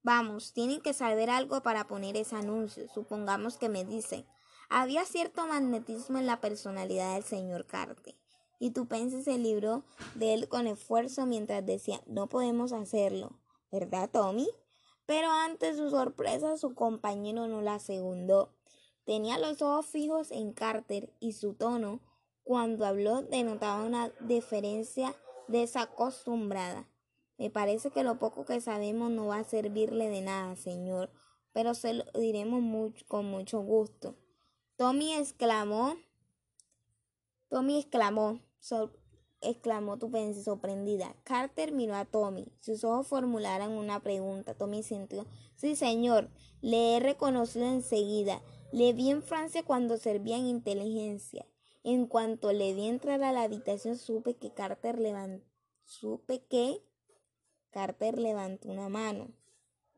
[0.03, 2.87] Vamos, tienen que saber algo para poner ese anuncio.
[2.93, 4.27] Supongamos que me dicen.
[4.69, 8.15] Había cierto magnetismo en la personalidad del señor Carter
[8.59, 9.85] y Tupense se libró
[10.15, 13.39] de él con esfuerzo mientras decía no podemos hacerlo.
[13.71, 14.49] ¿Verdad, Tommy?
[15.07, 18.55] Pero ante su sorpresa su compañero no la segundó.
[19.05, 22.01] Tenía los ojos fijos en Carter y su tono,
[22.43, 25.15] cuando habló, denotaba una deferencia
[25.49, 26.89] desacostumbrada.
[27.37, 31.11] Me parece que lo poco que sabemos no va a servirle de nada, señor,
[31.53, 34.17] pero se lo diremos con mucho gusto.
[34.77, 35.97] Tommy exclamó.
[37.49, 38.41] Tommy exclamó
[39.45, 41.15] exclamó Tupense sorprendida.
[41.25, 42.47] Carter miró a Tommy.
[42.61, 44.55] Sus ojos formularon una pregunta.
[44.55, 45.27] Tommy sintió.
[45.57, 46.31] Sí, señor.
[46.61, 48.43] Le he reconocido enseguida.
[48.73, 51.47] Le vi en Francia cuando servía en inteligencia.
[51.83, 55.45] En cuanto le vi entrar a la habitación, supe que Carter levantó.
[55.85, 56.83] Supe que
[57.71, 59.29] Carter levantó una mano.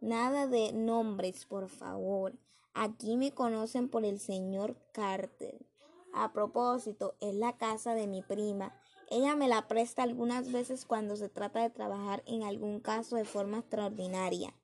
[0.00, 2.34] Nada de nombres, por favor.
[2.78, 5.64] Aquí me conocen por el señor Carter.
[6.12, 8.78] A propósito, es la casa de mi prima.
[9.08, 13.24] Ella me la presta algunas veces cuando se trata de trabajar en algún caso de
[13.24, 14.54] forma extraordinaria.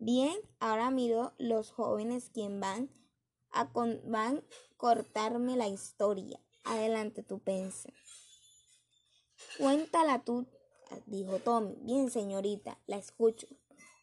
[0.00, 2.90] Bien, ahora miro los jóvenes quien van
[3.52, 3.70] a
[4.04, 4.42] van
[4.76, 6.40] cortarme la historia.
[6.64, 7.94] Adelante, tú pense.
[9.56, 10.48] Cuéntala tú,
[11.06, 11.76] dijo Tommy.
[11.82, 13.46] Bien, señorita, la escucho.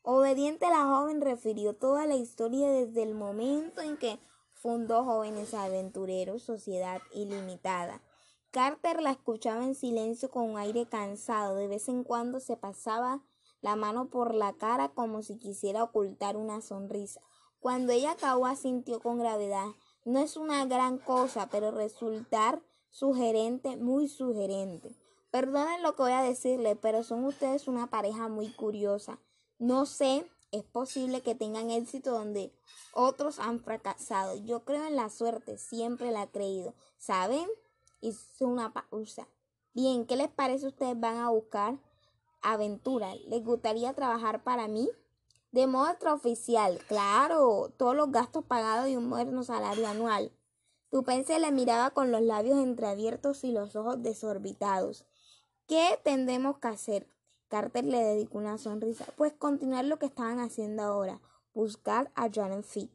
[0.07, 4.19] Obediente la joven refirió toda la historia desde el momento en que
[4.53, 8.03] fundó Jóvenes Aventureros, Sociedad Ilimitada.
[8.51, 11.55] Carter la escuchaba en silencio con un aire cansado.
[11.55, 13.23] De vez en cuando se pasaba
[13.61, 17.19] la mano por la cara como si quisiera ocultar una sonrisa.
[17.59, 19.69] Cuando ella acabó asintió con gravedad.
[20.03, 24.95] No es una gran cosa, pero resultar sugerente, muy sugerente.
[25.31, 29.19] Perdonen lo que voy a decirle, pero son ustedes una pareja muy curiosa.
[29.57, 32.53] No sé es posible que tengan éxito donde
[32.93, 34.35] otros han fracasado.
[34.45, 36.73] Yo creo en la suerte, siempre la he creído.
[36.97, 37.45] ¿Saben?
[38.01, 39.27] Hizo una pausa.
[39.73, 40.67] Bien, ¿qué les parece?
[40.67, 41.77] Ustedes van a buscar
[42.41, 43.15] aventura.
[43.27, 44.89] ¿Les gustaría trabajar para mí?
[45.51, 50.31] De modo extraoficial, claro, todos los gastos pagados y un moderno salario anual.
[50.89, 55.05] Tupense le miraba con los labios entreabiertos y los ojos desorbitados.
[55.67, 57.14] ¿Qué tendremos que hacer?
[57.47, 59.05] Carter le dedicó una sonrisa.
[59.15, 61.21] Pues continuar lo que estaban haciendo ahora,
[61.53, 62.91] buscar a Janet Fick.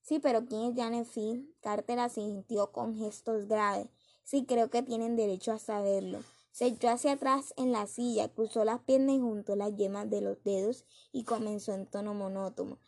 [0.00, 1.60] Sí, pero ¿quién es Janet Fick?
[1.60, 3.88] Carter asintió con gestos graves.
[4.24, 6.20] Sí, creo que tienen derecho a saberlo.
[6.50, 10.20] Se echó hacia atrás en la silla, cruzó las piernas y juntó las yemas de
[10.20, 12.78] los dedos y comenzó en tono monótono.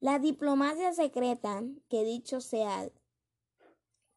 [0.00, 2.90] La diplomacia secreta, que dicho sea,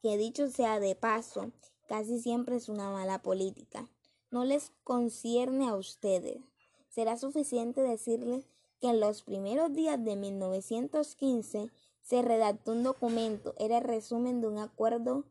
[0.01, 1.51] que dicho sea de paso,
[1.87, 3.89] casi siempre es una mala política
[4.31, 6.37] no les concierne a ustedes.
[6.89, 8.45] Será suficiente decirles
[8.79, 11.69] que en los primeros días de 1915
[12.01, 15.25] se redactó un documento, era el resumen de un acuerdo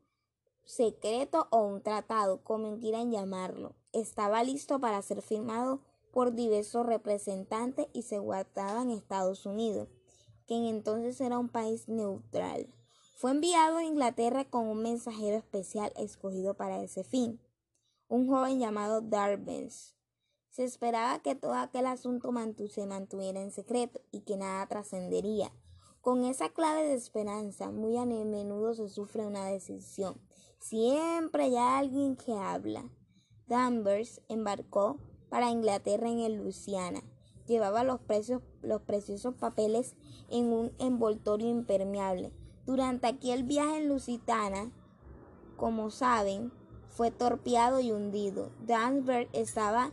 [0.65, 3.75] secreto o un tratado, como quieran llamarlo.
[3.93, 5.81] Estaba listo para ser firmado
[6.11, 9.89] por diversos representantes y se guardaba en Estados Unidos,
[10.47, 12.67] que en entonces era un país neutral.
[13.17, 17.41] Fue enviado a Inglaterra con un mensajero especial escogido para ese fin.
[18.09, 19.95] Un joven llamado Darvens.
[20.51, 22.31] Se esperaba que todo aquel asunto
[22.69, 25.53] se mantuviera en secreto y que nada trascendería.
[26.01, 30.21] Con esa clave de esperanza, muy a menudo se sufre una decisión.
[30.61, 32.89] Siempre hay alguien que habla.
[33.47, 34.99] Danvers embarcó
[35.29, 37.03] para Inglaterra en el Luciana.
[37.47, 38.01] Llevaba los,
[38.63, 39.97] los preciosos papeles
[40.31, 42.33] en un envoltorio impermeable.
[42.65, 44.73] Durante aquel viaje en Lusitana,
[45.57, 46.53] como saben,
[46.95, 48.51] fue torpeado y hundido.
[48.67, 49.91] Danvers estaba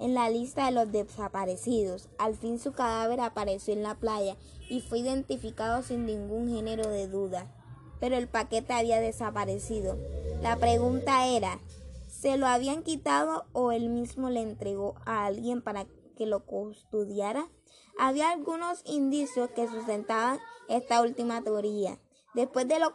[0.00, 2.08] en la lista de los desaparecidos.
[2.18, 4.36] Al fin su cadáver apareció en la playa
[4.68, 7.46] y fue identificado sin ningún género de duda.
[8.00, 9.96] Pero el paquete había desaparecido.
[10.42, 11.60] La pregunta era,
[12.08, 17.48] ¿se lo habían quitado o él mismo le entregó a alguien para que lo custodiara?
[17.98, 21.98] Había algunos indicios que sustentaban esta última teoría.
[22.34, 22.90] Después de los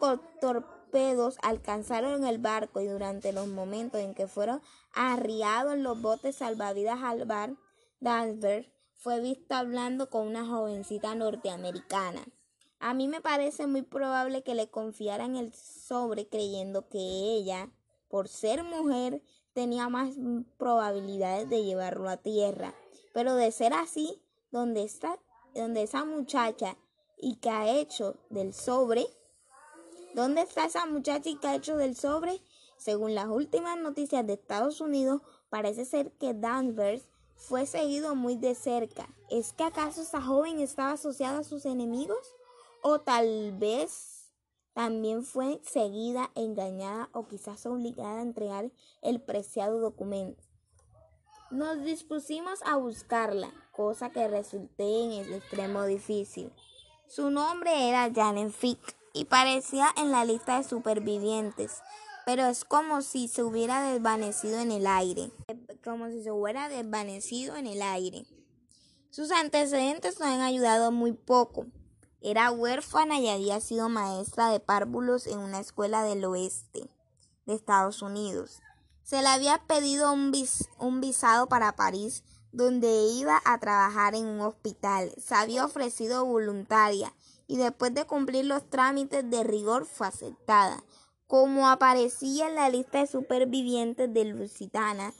[0.89, 4.61] torpedos alcanzaron el barco y durante los momentos en que fueron
[4.93, 7.55] arriados los botes salvavidas al bar,
[7.99, 12.25] Danvers fue visto hablando con una jovencita norteamericana.
[12.79, 17.69] A mí me parece muy probable que le confiaran el sobre creyendo que ella,
[18.07, 19.21] por ser mujer,
[19.53, 20.15] tenía más
[20.57, 22.73] probabilidades de llevarlo a tierra.
[23.13, 24.21] Pero de ser así,
[24.51, 25.19] donde está,
[25.53, 26.77] donde esa muchacha
[27.17, 29.05] y que ha hecho del sobre,
[30.13, 32.41] ¿dónde está esa ha hecho del sobre?
[32.77, 37.03] Según las últimas noticias de Estados Unidos, parece ser que Danvers
[37.35, 39.09] fue seguido muy de cerca.
[39.29, 42.35] ¿Es que acaso esa joven estaba asociada a sus enemigos?
[42.81, 44.31] ¿O tal vez
[44.73, 50.43] también fue seguida, engañada o quizás obligada a entregar el preciado documento?
[51.51, 56.53] Nos dispusimos a buscarla, cosa que resulté en el extremo difícil.
[57.07, 61.81] Su nombre era Janet Fick y parecía en la lista de supervivientes,
[62.25, 65.31] pero es como si se hubiera desvanecido en el aire,
[65.83, 68.25] como si se hubiera desvanecido en el aire.
[69.09, 71.65] Sus antecedentes no han ayudado muy poco.
[72.21, 76.89] Era huérfana y había sido maestra de párvulos en una escuela del oeste
[77.45, 78.61] de Estados Unidos.
[79.03, 80.31] Se le había pedido un,
[80.77, 85.11] un visado para París, donde iba a trabajar en un hospital.
[85.17, 87.13] Se había ofrecido voluntaria
[87.49, 90.83] y después de cumplir los trámites de rigor fue aceptada.
[91.25, 95.13] Como aparecía en la lista de supervivientes de Lusitana,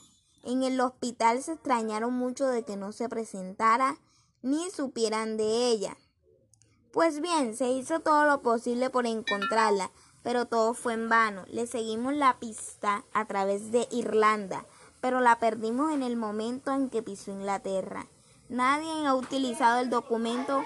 [0.44, 3.98] en el hospital se extrañaron mucho de que no se presentara
[4.42, 5.96] ni supieran de ella.
[6.92, 9.90] Pues bien, se hizo todo lo posible por encontrarla,
[10.22, 11.44] pero todo fue en vano.
[11.48, 14.66] Le seguimos la pista a través de Irlanda,
[15.00, 18.06] pero la perdimos en el momento en que pisó Inglaterra.
[18.48, 20.62] Nadie ha utilizado el documento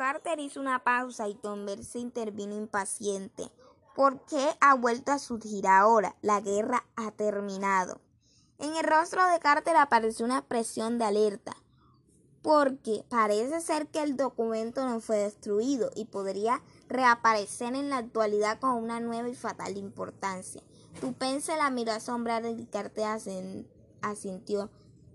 [0.00, 3.52] Carter hizo una pausa y Tomber se intervino impaciente.
[3.94, 6.16] ¿Por qué ha vuelto a surgir ahora?
[6.22, 8.00] La guerra ha terminado.
[8.58, 11.54] En el rostro de Carter apareció una expresión de alerta,
[12.40, 18.58] porque parece ser que el documento no fue destruido y podría reaparecer en la actualidad
[18.58, 20.62] con una nueva y fatal importancia.
[21.02, 23.04] Tupense la miró asombrar y Carter
[24.00, 24.70] asintió.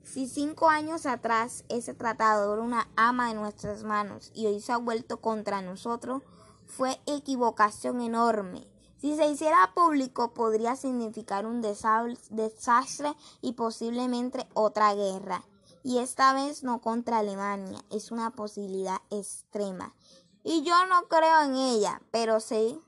[0.05, 4.71] Si cinco años atrás ese tratado era una ama de nuestras manos y hoy se
[4.71, 6.21] ha vuelto contra nosotros,
[6.67, 8.67] fue equivocación enorme.
[8.97, 15.43] Si se hiciera público podría significar un desastre y posiblemente otra guerra.
[15.83, 19.95] Y esta vez no contra Alemania, es una posibilidad extrema.
[20.43, 22.79] Y yo no creo en ella, pero sí,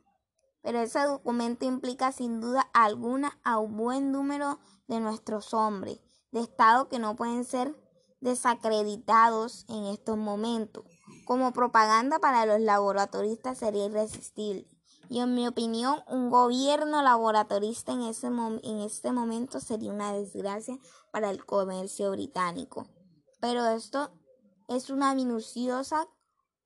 [0.61, 5.99] pero ese documento implica sin duda alguna a un buen número de nuestros hombres
[6.31, 7.75] de Estado que no pueden ser
[8.21, 10.85] desacreditados en estos momentos.
[11.25, 14.67] Como propaganda para los laboratoristas sería irresistible.
[15.09, 20.77] Y en mi opinión, un gobierno laboratorista en, en este momento sería una desgracia
[21.11, 22.87] para el comercio británico.
[23.39, 24.11] Pero esto
[24.67, 26.07] es una minuciosa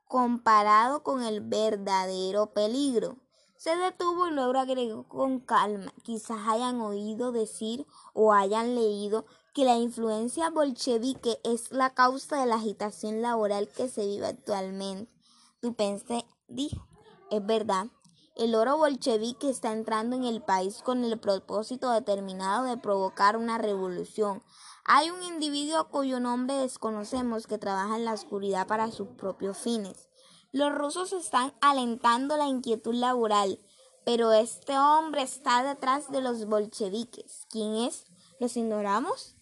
[0.05, 3.17] comparado con el verdadero peligro.
[3.57, 5.93] Se detuvo y luego agregó con calma.
[6.03, 12.45] Quizás hayan oído decir o hayan leído que la influencia bolchevique es la causa de
[12.45, 15.11] la agitación laboral que se vive actualmente.
[15.59, 16.87] Tu pensé, dijo,
[17.29, 17.87] es verdad.
[18.35, 23.57] El oro bolchevique está entrando en el país con el propósito determinado de provocar una
[23.57, 24.41] revolución.
[24.85, 30.07] Hay un individuo cuyo nombre desconocemos que trabaja en la oscuridad para sus propios fines.
[30.53, 33.59] Los rusos están alentando la inquietud laboral,
[34.05, 37.45] pero este hombre está detrás de los bolcheviques.
[37.49, 38.05] ¿Quién es?
[38.39, 39.35] ¿Los ignoramos?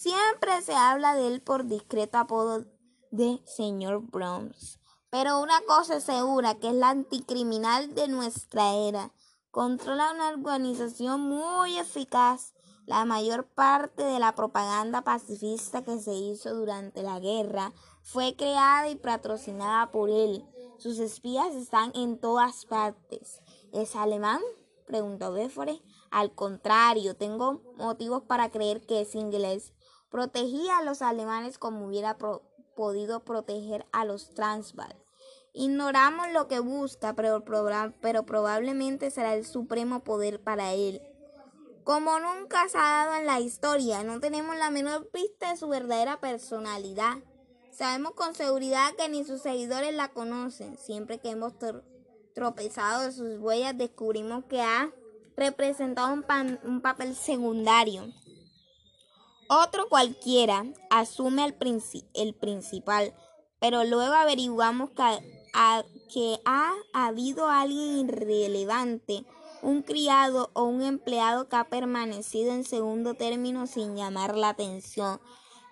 [0.00, 2.64] Siempre se habla de él por discreto apodo
[3.10, 4.80] de señor Browns.
[5.10, 9.12] Pero una cosa es segura, que es la anticriminal de nuestra era.
[9.50, 12.54] controla una organización muy eficaz.
[12.86, 18.88] La mayor parte de la propaganda pacifista que se hizo durante la guerra fue creada
[18.88, 20.46] y patrocinada por él.
[20.78, 23.42] Sus espías están en todas partes.
[23.74, 24.40] ¿Es alemán?
[24.86, 25.82] preguntó Béfore.
[26.10, 29.74] Al contrario, tengo motivos para creer que es inglés.
[30.10, 32.18] Protegía a los alemanes como hubiera
[32.74, 34.96] podido proteger a los Transvaal.
[35.52, 37.42] Ignoramos lo que busca, pero,
[38.24, 41.02] probablemente será el supremo poder para él.
[41.82, 45.68] Como nunca se ha dado en la historia, no tenemos la menor pista de su
[45.68, 47.18] verdadera personalidad.
[47.72, 50.76] Sabemos con seguridad que ni sus seguidores la conocen.
[50.76, 51.54] Siempre que hemos
[52.34, 54.92] tropezado de sus huellas, descubrimos que ha
[55.36, 58.04] representado un, papel secundario.
[59.52, 61.56] Otro cualquiera asume el,
[62.14, 63.12] el principal,
[63.58, 65.02] pero luego averiguamos que,
[66.14, 69.24] que ha habido alguien irrelevante,
[69.60, 75.20] un criado o un empleado que ha permanecido en segundo término sin llamar la atención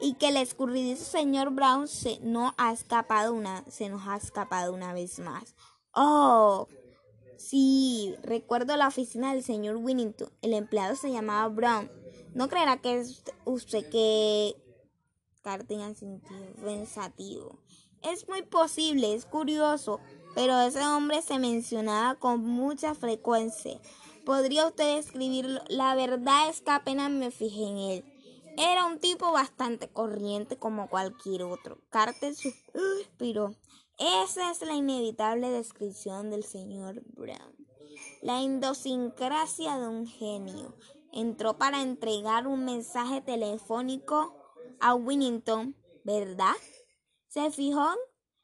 [0.00, 4.74] y que el escurridizo señor Brown se, no ha escapado una, se nos ha escapado
[4.74, 5.54] una vez más.
[5.94, 6.66] Oh,
[7.36, 10.32] sí, recuerdo la oficina del señor Winnington.
[10.42, 11.88] El empleado se llamaba Brown.
[12.34, 13.04] ¿No creerá que
[13.44, 14.54] usted que
[15.66, 17.58] tenga sentido pensativo?
[18.02, 20.00] Es muy posible, es curioso,
[20.34, 23.80] pero ese hombre se mencionaba con mucha frecuencia.
[24.24, 25.60] ¿Podría usted escribirlo?
[25.68, 28.04] La verdad es que apenas me fijé en él.
[28.58, 31.78] Era un tipo bastante corriente como cualquier otro.
[31.90, 33.54] Carter suspiró.
[33.98, 37.56] Esa es la inevitable descripción del señor Brown.
[38.20, 40.74] La idiosincrasia de un genio.
[41.12, 44.34] Entró para entregar un mensaje telefónico
[44.80, 46.54] a Winnington, ¿verdad?
[47.28, 47.86] Se fijó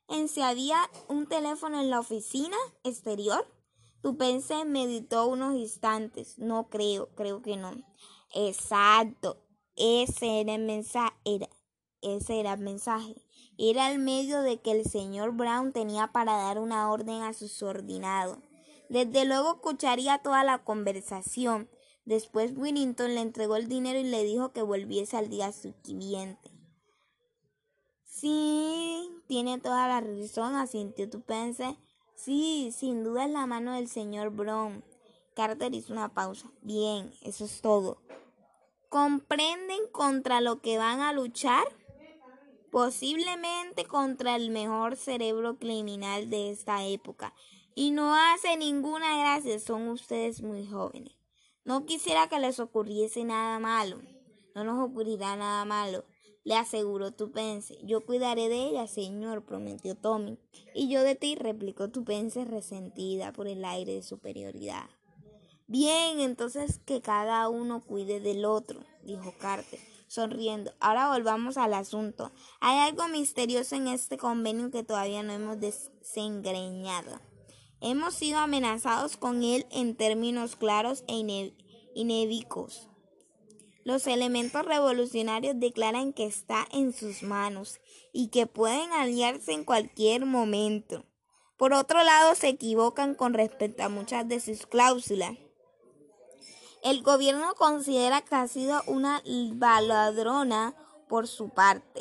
[0.09, 0.78] en si había
[1.09, 3.47] un teléfono en la oficina exterior.
[4.03, 6.39] Tupence meditó unos instantes.
[6.39, 7.73] No creo, creo que no.
[8.35, 9.43] Exacto.
[9.77, 11.15] Ese era el mensaje.
[11.24, 11.49] Era,
[12.03, 13.15] ese era el mensaje.
[13.57, 17.49] Era el medio de que el señor Brown tenía para dar una orden a su
[17.49, 18.43] subordinado.
[18.89, 21.70] Desde luego escucharía toda la conversación.
[22.05, 26.51] Después Winnington le entregó el dinero y le dijo que volviese al día siguiente.
[28.05, 31.76] Sí, tiene toda la razón, asintió Tupence.
[32.14, 34.85] Sí, sin duda es la mano del señor Brown.
[35.35, 36.51] Carter hizo una pausa.
[36.62, 37.98] Bien, eso es todo.
[38.89, 41.64] ¿Comprenden contra lo que van a luchar?
[42.70, 47.35] Posiblemente contra el mejor cerebro criminal de esta época.
[47.74, 51.24] Y no hace ninguna gracia, son ustedes muy jóvenes.
[51.65, 53.99] No quisiera que les ocurriese nada malo.
[54.55, 56.05] No nos ocurrirá nada malo,
[56.45, 57.78] le aseguró Tupence.
[57.82, 60.39] Yo cuidaré de ella, señor, prometió Tommy.
[60.74, 64.89] Y yo de ti, replicó Tupence resentida por el aire de superioridad.
[65.66, 70.74] Bien, entonces que cada uno cuide del otro, dijo Carter, sonriendo.
[70.78, 72.31] Ahora volvamos al asunto.
[72.61, 77.19] Hay algo misterioso en este convenio que todavía no hemos desengreñado.
[77.86, 81.52] Hemos sido amenazados con él en términos claros e
[81.94, 82.89] inédicos.
[83.85, 90.24] Los elementos revolucionarios declaran que está en sus manos y que pueden aliarse en cualquier
[90.24, 91.05] momento.
[91.59, 95.36] Por otro lado, se equivocan con respecto a muchas de sus cláusulas.
[96.82, 99.23] El gobierno considera que ha sido una
[99.56, 100.74] baladrona
[101.06, 102.01] por su parte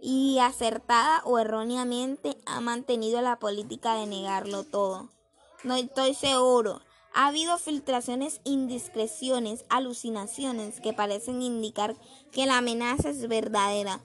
[0.00, 5.15] y acertada o erróneamente ha mantenido la política de negarlo todo.
[5.66, 6.80] No estoy seguro.
[7.12, 11.96] Ha habido filtraciones, indiscreciones, alucinaciones que parecen indicar
[12.30, 14.00] que la amenaza es verdadera.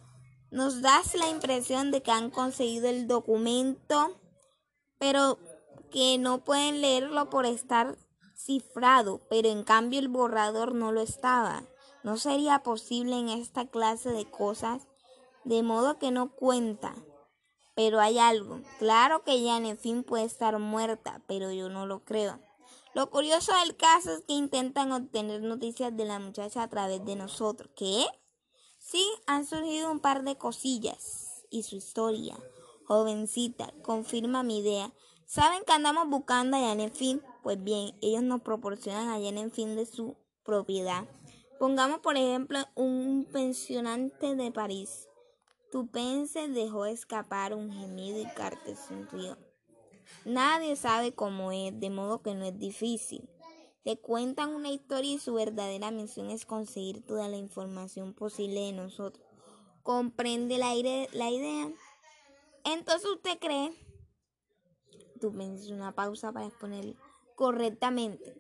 [0.50, 4.20] Nos das la impresión de que han conseguido el documento,
[4.98, 5.38] pero
[5.92, 7.96] que no pueden leerlo por estar
[8.36, 11.62] cifrado, pero en cambio el borrador no lo estaba.
[12.04, 14.88] No sería posible en esta clase de cosas,
[15.44, 16.96] de modo que no cuenta.
[17.76, 18.62] Pero hay algo.
[18.80, 22.40] Claro que fin puede estar muerta, pero yo no lo creo.
[22.94, 27.16] Lo curioso del caso es que intentan obtener noticias de la muchacha a través de
[27.16, 27.72] nosotros.
[27.76, 28.06] ¿Qué?
[28.78, 31.46] Sí, han surgido un par de cosillas.
[31.50, 32.38] Y su historia,
[32.86, 34.94] jovencita, confirma mi idea.
[35.26, 39.86] Saben que andamos buscando a fin pues bien, ellos nos proporcionan allá en fin de
[39.86, 41.06] su propiedad.
[41.60, 45.08] Pongamos por ejemplo un pensionante de París.
[45.72, 49.38] Tupence dejó escapar un gemido y Carter sonrió.
[50.26, 53.30] Nadie sabe cómo es, de modo que no es difícil.
[53.84, 58.74] Le cuentan una historia y su verdadera misión es conseguir toda la información posible de
[58.74, 59.26] nosotros.
[59.82, 61.72] ¿Comprende la, idea?
[62.66, 63.72] Entonces usted cree,
[65.20, 66.96] Tupence una pausa para exponerlo
[67.36, 68.36] correctamente.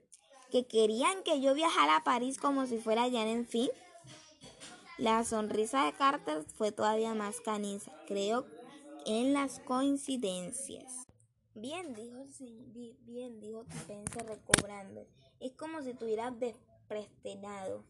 [0.52, 3.70] que querían que yo viajara a París como si fuera ya en fin.
[5.02, 7.92] La sonrisa de Carter fue todavía más caniza.
[8.06, 8.46] Creo
[9.08, 11.08] en las coincidencias.
[11.56, 12.68] Bien, dijo señor,
[13.08, 15.08] bien, dijo Pence recobrando.
[15.40, 17.84] Es como si tuviera desprestinado.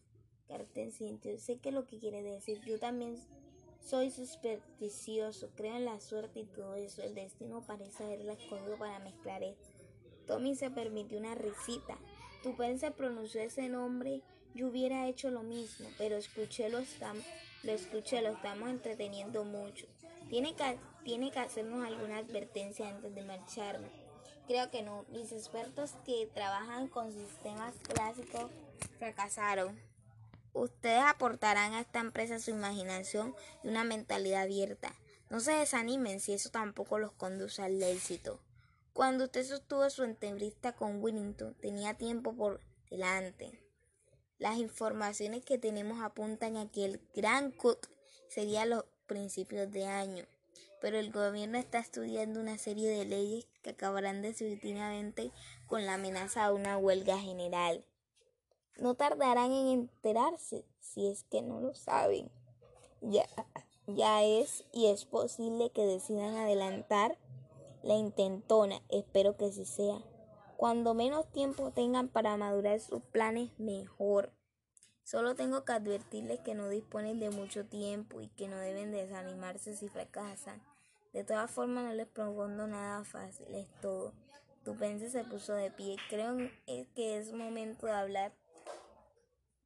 [0.48, 1.38] Carter sintió.
[1.38, 2.62] Sé que lo que quiere decir.
[2.64, 3.18] Yo también
[3.84, 5.50] soy supersticioso.
[5.54, 7.02] Creo en la suerte y todo eso.
[7.02, 9.68] El destino parece haberla escogido para mezclar esto.
[10.26, 11.98] Tommy se permitió una risita.
[12.56, 14.22] Pence pronunció ese nombre.
[14.54, 16.80] Yo hubiera hecho lo mismo, pero escuché lo,
[17.62, 19.86] lo escuché, lo estamos entreteniendo mucho.
[20.28, 23.90] Tiene que, tiene que hacernos alguna advertencia antes de marcharnos.
[24.46, 25.04] Creo que no.
[25.10, 28.50] Mis expertos que trabajan con sistemas clásicos
[28.98, 29.78] fracasaron.
[30.52, 34.94] Ustedes aportarán a esta empresa su imaginación y una mentalidad abierta.
[35.30, 38.38] No se desanimen si eso tampoco los conduce al éxito.
[38.92, 42.60] Cuando usted sostuvo su entrevista con Willington, tenía tiempo por
[42.90, 43.58] delante.
[44.42, 47.88] Las informaciones que tenemos apuntan a que el Gran Cook
[48.26, 50.24] sería los principios de año,
[50.80, 55.30] pero el gobierno está estudiando una serie de leyes que acabarán definitivamente
[55.68, 57.84] con la amenaza de una huelga general.
[58.78, 62.28] No tardarán en enterarse si es que no lo saben.
[63.00, 63.26] Ya,
[63.86, 67.16] ya es y es posible que decidan adelantar
[67.84, 68.82] la intentona.
[68.88, 70.02] Espero que así sea.
[70.62, 74.32] Cuando menos tiempo tengan para madurar sus planes, mejor.
[75.02, 79.74] Solo tengo que advertirles que no disponen de mucho tiempo y que no deben desanimarse
[79.74, 80.62] si fracasan.
[81.12, 84.14] De todas formas, no les propongo nada fácil, es todo.
[84.64, 85.96] Tu pense se puso de pie.
[86.08, 86.36] Creo
[86.94, 88.32] que es momento de hablar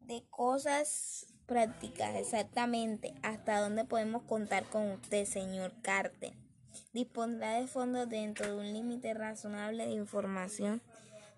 [0.01, 3.12] de cosas prácticas, exactamente.
[3.23, 6.45] ¿Hasta dónde podemos contar con usted, señor Carter?
[6.93, 10.82] Dispondrá de fondos dentro de un límite razonable de información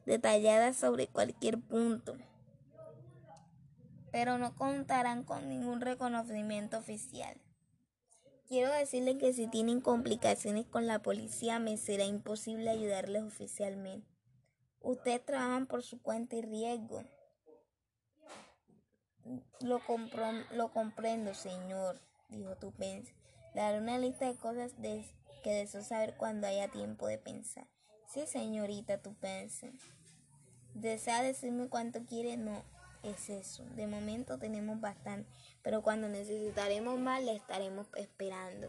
[0.06, 2.16] detallada sobre cualquier punto,
[4.10, 7.40] pero no contarán con ningún reconocimiento oficial.
[8.48, 14.08] Quiero decirle que si tienen complicaciones con la policía me será imposible ayudarles oficialmente.
[14.80, 17.04] Ustedes trabajan por su cuenta y riesgo.
[19.60, 19.82] Lo,
[20.52, 22.00] lo comprendo, señor,
[22.30, 23.14] dijo Tupence.
[23.54, 25.04] Daré una lista de cosas de
[25.42, 27.66] que deseo saber cuando haya tiempo de pensar.
[28.06, 29.72] Sí, señorita, tú piensas.
[30.74, 32.36] ¿Desea decirme cuánto quiere?
[32.36, 32.62] No,
[33.02, 33.64] es eso.
[33.76, 35.28] De momento tenemos bastante,
[35.62, 38.68] pero cuando necesitaremos más le estaremos esperando.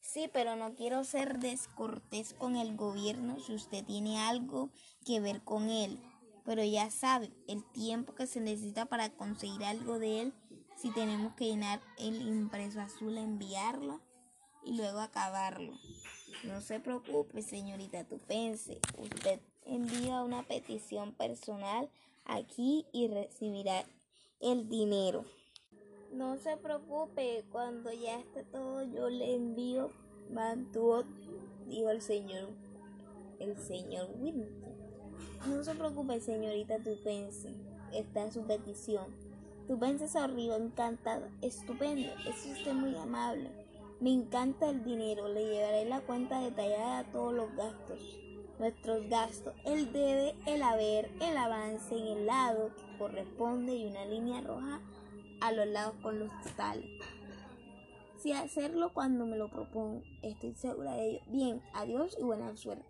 [0.00, 4.70] Sí, pero no quiero ser descortés con el gobierno si usted tiene algo
[5.06, 6.00] que ver con él.
[6.44, 10.34] Pero ya sabe, el tiempo que se necesita para conseguir algo de él,
[10.76, 14.00] si tenemos que llenar el impreso azul, enviarlo
[14.64, 15.72] y luego acabarlo.
[16.44, 18.80] No se preocupe, señorita Tupense.
[18.98, 21.88] Usted envía una petición personal
[22.24, 23.84] aquí y recibirá
[24.40, 25.24] el dinero.
[26.12, 29.90] No se preocupe, cuando ya esté todo yo le envío
[30.30, 31.04] mantuvo,
[31.66, 32.50] dijo el señor,
[33.38, 34.72] el señor Winton.
[35.46, 37.54] No se preocupe, señorita Tupense,
[37.92, 39.06] está en su petición.
[39.66, 41.28] Tupense se rió encantado.
[41.40, 43.61] Estupendo, es usted muy amable.
[44.02, 48.00] Me encanta el dinero, le llevaré la cuenta detallada de todos los gastos.
[48.58, 54.04] Nuestros gastos, el debe, el haber, el avance en el lado que corresponde y una
[54.04, 54.80] línea roja
[55.40, 56.84] a los lados con los totales.
[58.16, 61.20] Si hacerlo cuando me lo propongo, estoy segura de ello.
[61.28, 62.84] Bien, adiós y buena suerte.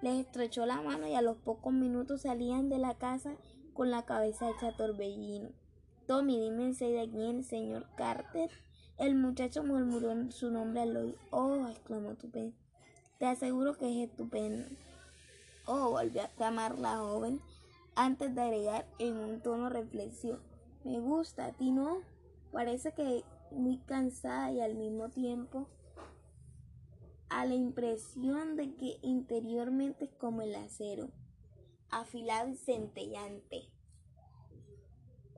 [0.00, 3.36] Les estrechó la mano y a los pocos minutos salían de la casa
[3.74, 5.50] con la cabeza hecha torbellino.
[6.06, 8.63] Tommy, dime de quién, señor Carter.
[8.96, 11.18] El muchacho murmuró su nombre al oído.
[11.30, 12.52] Oh, exclamó Tupé.
[13.18, 14.68] Te aseguro que es estupendo.
[15.66, 17.40] Oh, volvió a llamar la joven
[17.96, 20.38] antes de agregar en un tono reflexivo.
[20.84, 22.02] Me gusta, a ti no.
[22.52, 25.68] Parece que muy cansada y al mismo tiempo
[27.30, 31.10] a la impresión de que interiormente es como el acero,
[31.90, 33.70] afilado y centellante.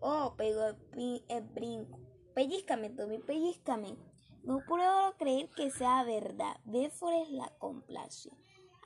[0.00, 2.05] Oh, pegó el brinco.
[2.36, 3.96] Pellizcame, Tommy, pellizcame.
[4.44, 6.58] No puedo creer que sea verdad.
[6.66, 8.30] Bedford la complació.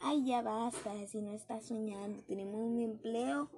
[0.01, 2.23] Ay, ya basta, si no estás soñando.
[2.23, 3.51] Tenemos un empleo,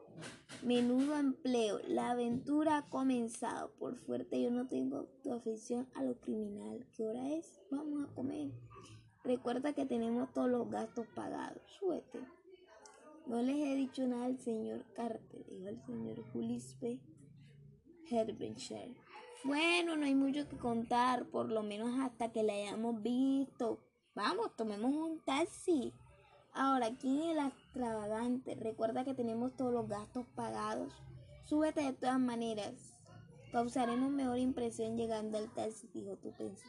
[0.63, 1.79] menudo empleo.
[1.89, 3.71] La aventura ha comenzado.
[3.73, 6.87] Por fuerte yo no tengo tu afición a lo criminal.
[6.97, 7.61] ¿Qué hora es?
[7.71, 8.51] Vamos a comer.
[9.25, 11.61] Recuerda que tenemos todos los gastos pagados.
[11.79, 12.19] Suete.
[13.27, 16.99] No les he dicho nada al señor Carter, dijo el señor Julispe
[18.11, 19.12] Herbenshire.
[19.45, 23.81] Bueno, no hay mucho que contar, por lo menos hasta que la hayamos visto.
[24.15, 25.93] Vamos, tomemos un taxi.
[26.53, 28.55] Ahora, ¿quién es el extravagante?
[28.55, 30.93] Recuerda que tenemos todos los gastos pagados.
[31.45, 32.95] Súbete de todas maneras.
[33.51, 36.67] Causaremos mejor impresión llegando al taxi, dijo tu pensé.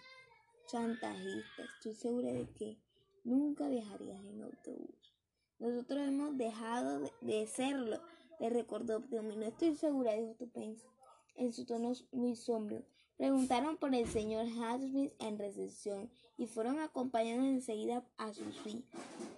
[0.66, 2.80] Chantajista, estoy segura de que
[3.24, 5.14] nunca viajarías en autobús.
[5.60, 8.02] Nosotros hemos dejado de, serlo,
[8.40, 9.36] le recordó Tommy.
[9.36, 10.88] No estoy segura, dijo tu pensé,
[11.36, 12.84] en su tono muy sombrío.
[13.18, 18.88] Preguntaron por el señor Hasmith en recepción y fueron acompañados enseguida a su suite.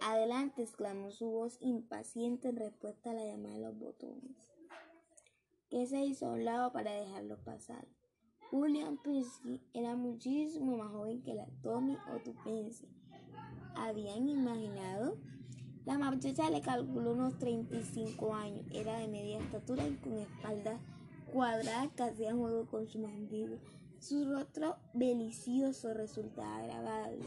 [0.02, 4.56] Adelante, exclamó su voz impaciente en respuesta a la llamada de los botones.
[5.70, 7.86] ¿Qué se hizo a un lado para dejarlo pasar?
[8.52, 12.88] William Pesky era muchísimo más joven que la Tommy o Tupense.
[13.76, 15.18] ¿Habían imaginado?
[15.86, 18.66] La muchacha le calculó unos 35 años.
[18.72, 20.80] Era de media estatura y con espalda
[21.36, 23.60] cuadrada que hacía juego con su mandíbula.
[24.00, 27.26] Su rostro delicioso resultaba agradable.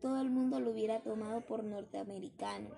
[0.00, 2.70] Todo el mundo lo hubiera tomado por norteamericano.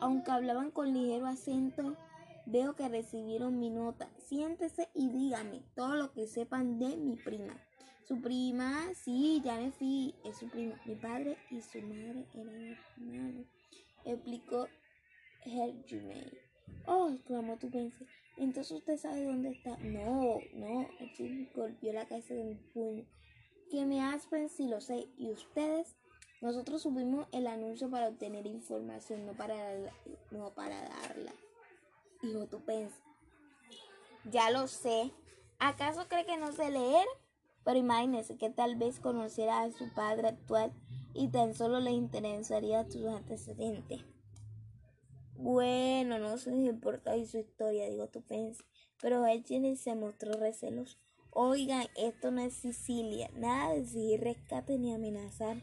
[0.00, 1.98] Aunque hablaban con ligero acento,
[2.46, 4.08] veo que recibieron mi nota.
[4.16, 7.54] Siéntese y dígame todo lo que sepan de mi prima.
[8.04, 10.80] Su prima, sí, ya me fui, es su prima.
[10.86, 13.46] Mi padre y su madre eran hermanos,
[14.06, 14.66] explicó
[15.44, 16.38] Hergé.
[16.86, 18.06] Oh, exclamó tu pensé.
[18.38, 19.76] Entonces usted sabe dónde está.
[19.78, 23.04] No, no, el golpeó la cabeza de mi puño.
[23.70, 25.08] Que me aspen si lo sé.
[25.18, 25.96] Y ustedes,
[26.40, 29.56] nosotros subimos el anuncio para obtener información, no para,
[30.30, 31.32] no para darla.
[32.22, 33.02] Hijo, tú pensas.
[34.30, 35.12] Ya lo sé.
[35.58, 37.06] ¿Acaso cree que no sé leer?
[37.64, 40.72] Pero imagínese que tal vez conociera a su padre actual
[41.12, 44.04] y tan solo le interesaría sus antecedentes.
[45.40, 48.64] Bueno, no se importa y su historia, digo tu pensé.
[49.00, 50.98] Pero Jenny se mostró receloso.
[51.30, 53.30] Oigan, esto no es Sicilia.
[53.36, 55.62] Nada de seguir rescate ni amenazar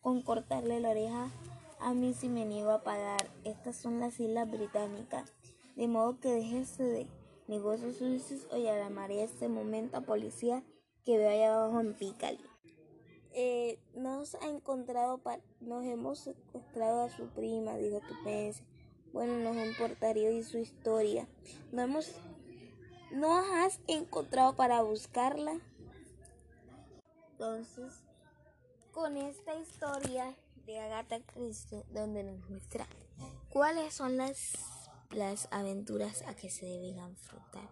[0.00, 1.32] con cortarle la oreja
[1.80, 3.28] a mí si me niego a pagar.
[3.42, 5.34] Estas son las islas británicas.
[5.74, 7.08] De modo que déjense de
[7.48, 10.62] negocios sucios o llamaré este momento a policía
[11.04, 12.44] que veo allá abajo en Picali.
[13.32, 15.20] Eh, nos ha encontrado,
[15.60, 18.62] nos hemos secuestrado a su prima, dijo tu pensé.
[19.16, 21.26] Bueno, nos importaría y su historia.
[21.72, 22.12] No hemos,
[23.10, 25.58] ¿No has encontrado para buscarla?
[27.30, 27.94] Entonces,
[28.92, 30.36] con esta historia
[30.66, 32.86] de Agatha Christie, donde nos muestra
[33.48, 34.52] cuáles son las,
[35.10, 37.70] las aventuras a que se deben afrontar.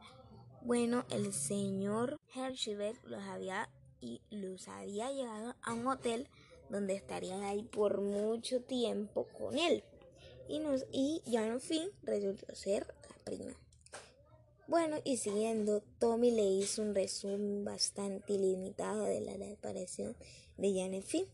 [0.62, 3.68] Bueno, el señor Hershey los había
[4.00, 6.26] y los había llevado a un hotel
[6.70, 9.84] donde estarían ahí por mucho tiempo con él
[10.48, 11.22] y, nos, y
[11.60, 13.54] fin resultó ser la prima.
[14.66, 20.16] Bueno, y siguiendo, Tommy le hizo un resumen bastante limitado de la desaparición
[20.56, 21.26] de Janet Finn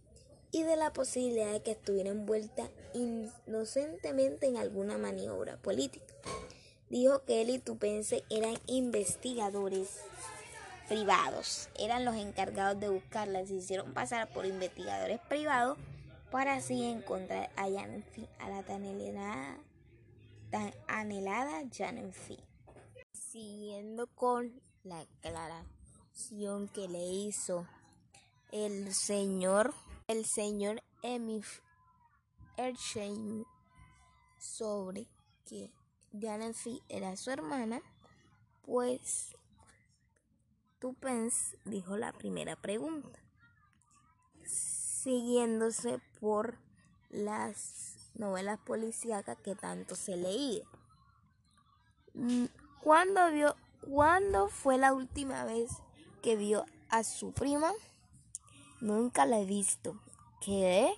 [0.50, 6.12] y de la posibilidad de que estuviera envuelta inocentemente en alguna maniobra política.
[6.88, 10.00] Dijo que él y Tupense eran investigadores
[10.88, 15.78] privados, eran los encargados de buscarla, se hicieron pasar por investigadores privados
[16.30, 19.58] para así encontrar a Janfi, a la tan anhelada,
[20.50, 21.62] tan anhelada
[23.12, 27.66] Siguiendo con la aclaración que le hizo
[28.52, 29.74] el señor,
[30.06, 30.82] el señor
[34.38, 35.06] sobre
[35.46, 35.70] que
[36.12, 37.80] Janfi era su hermana,
[38.62, 39.36] pues
[40.78, 43.18] Tupens dijo la primera pregunta.
[44.44, 46.58] Siguiéndose por
[47.10, 50.64] las novelas policíacas que tanto se leía.
[52.14, 52.46] Mm,
[52.82, 53.56] ¿Cuándo vio,
[53.88, 55.70] cuándo fue la última vez
[56.22, 57.72] que vio a su prima?
[58.80, 60.00] Nunca la he visto.
[60.40, 60.92] ¿Qué?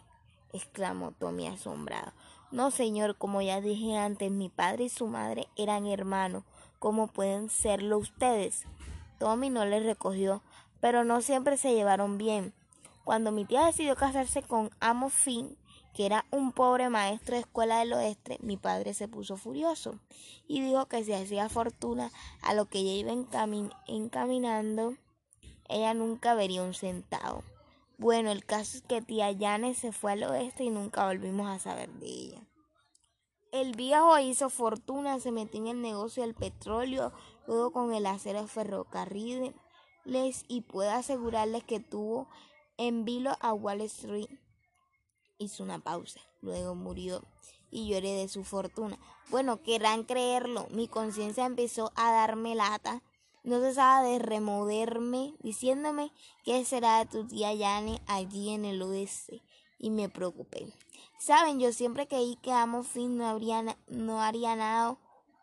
[0.52, 2.12] exclamó Tommy asombrado.
[2.50, 6.44] No, señor, como ya dije antes, mi padre y su madre eran hermanos.
[6.78, 8.64] ¿Cómo pueden serlo ustedes?
[9.18, 10.42] Tommy no le recogió,
[10.80, 12.52] pero no siempre se llevaron bien.
[13.04, 15.56] Cuando mi tía decidió casarse con Amo Finn,
[15.94, 19.98] que era un pobre maestro de escuela del oeste, mi padre se puso furioso
[20.46, 22.10] y dijo que si hacía fortuna
[22.40, 23.12] a lo que ella iba
[23.86, 24.96] encaminando,
[25.68, 27.42] ella nunca vería un centavo.
[27.98, 31.58] Bueno, el caso es que tía Janet se fue al oeste y nunca volvimos a
[31.58, 32.42] saber de ella.
[33.52, 37.12] El viejo hizo fortuna, se metió en el negocio del petróleo,
[37.46, 39.52] luego con el acero ferrocarriles
[40.48, 42.28] y puedo asegurarles que tuvo
[42.76, 44.30] en vilo a Wall Street.
[45.38, 47.22] Hizo una pausa, luego murió
[47.70, 48.98] y lloré de su fortuna.
[49.30, 53.02] Bueno, querrán creerlo, mi conciencia empezó a darme lata.
[53.44, 56.12] No cesaba de removerme, diciéndome
[56.44, 59.42] qué será de tu tía Yane allí en el oeste,
[59.78, 60.72] y me preocupé.
[61.18, 64.96] Saben, yo siempre creí que Amo Finn no, habría, no haría nada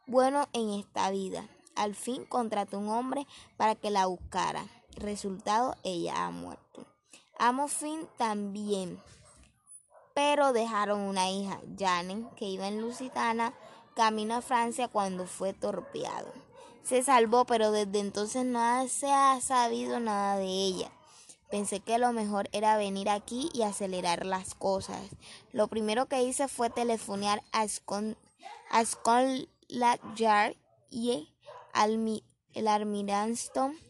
[0.08, 1.50] bueno en esta vida.
[1.76, 3.26] Al fin contrató un hombre
[3.58, 4.66] para que la buscara.
[4.96, 6.86] Resultado, ella ha muerto.
[7.40, 9.02] Amo Finn también.
[10.14, 13.54] Pero dejaron una hija, Janet, que iba en Lusitana,
[13.96, 16.34] camino a Francia cuando fue torpeado.
[16.84, 20.92] Se salvó, pero desde entonces no se ha sabido nada de ella.
[21.50, 25.02] Pensé que lo mejor era venir aquí y acelerar las cosas.
[25.54, 27.66] Lo primero que hice fue telefonear a,
[28.86, 29.48] Scotland
[30.16, 30.56] Yard
[30.92, 31.34] y
[31.72, 32.22] al
[32.54, 33.89] el Almirantón.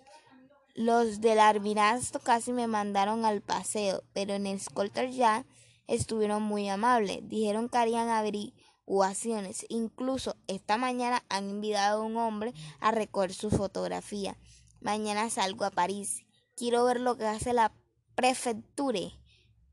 [0.76, 5.46] Los del Almirantón casi me mandaron al paseo, pero en el Scotland Yard
[5.88, 7.20] estuvieron muy amables.
[7.24, 9.66] Dijeron que harían averiguaciones.
[9.70, 14.38] Incluso esta mañana han enviado a un hombre a recoger su fotografía.
[14.80, 16.26] Mañana salgo a París.
[16.56, 17.74] Quiero ver lo que hace la
[18.16, 19.00] prefectura.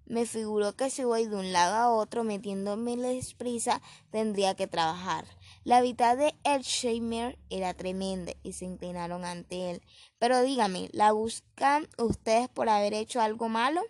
[0.06, 4.66] Me figuró que si voy de un lado a otro metiéndome la prisa, tendría que
[4.66, 5.27] trabajar.
[5.66, 9.82] La mitad de Elsheimer era tremenda y se inclinaron ante él.
[10.16, 13.82] Pero dígame, ¿la buscan ustedes por haber hecho algo malo?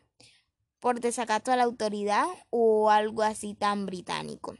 [0.80, 4.56] ¿Por desacato a la autoridad o algo así tan británico?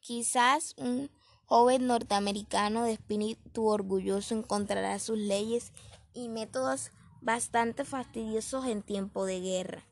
[0.00, 1.10] Quizás un
[1.44, 5.74] joven norteamericano de espíritu orgulloso encontrará sus leyes
[6.14, 6.90] y métodos
[7.20, 9.86] bastante fastidiosos en tiempo de guerra.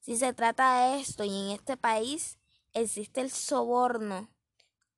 [0.00, 2.38] Si se trata de esto y en este país
[2.72, 4.30] existe el soborno,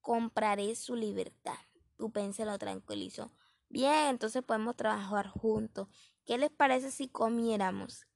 [0.01, 1.59] compraré su libertad.
[1.97, 3.31] Tupense lo tranquilizó.
[3.69, 5.89] Bien, entonces podemos trabajar juntos.
[6.25, 8.07] ¿Qué les parece si comiéramos?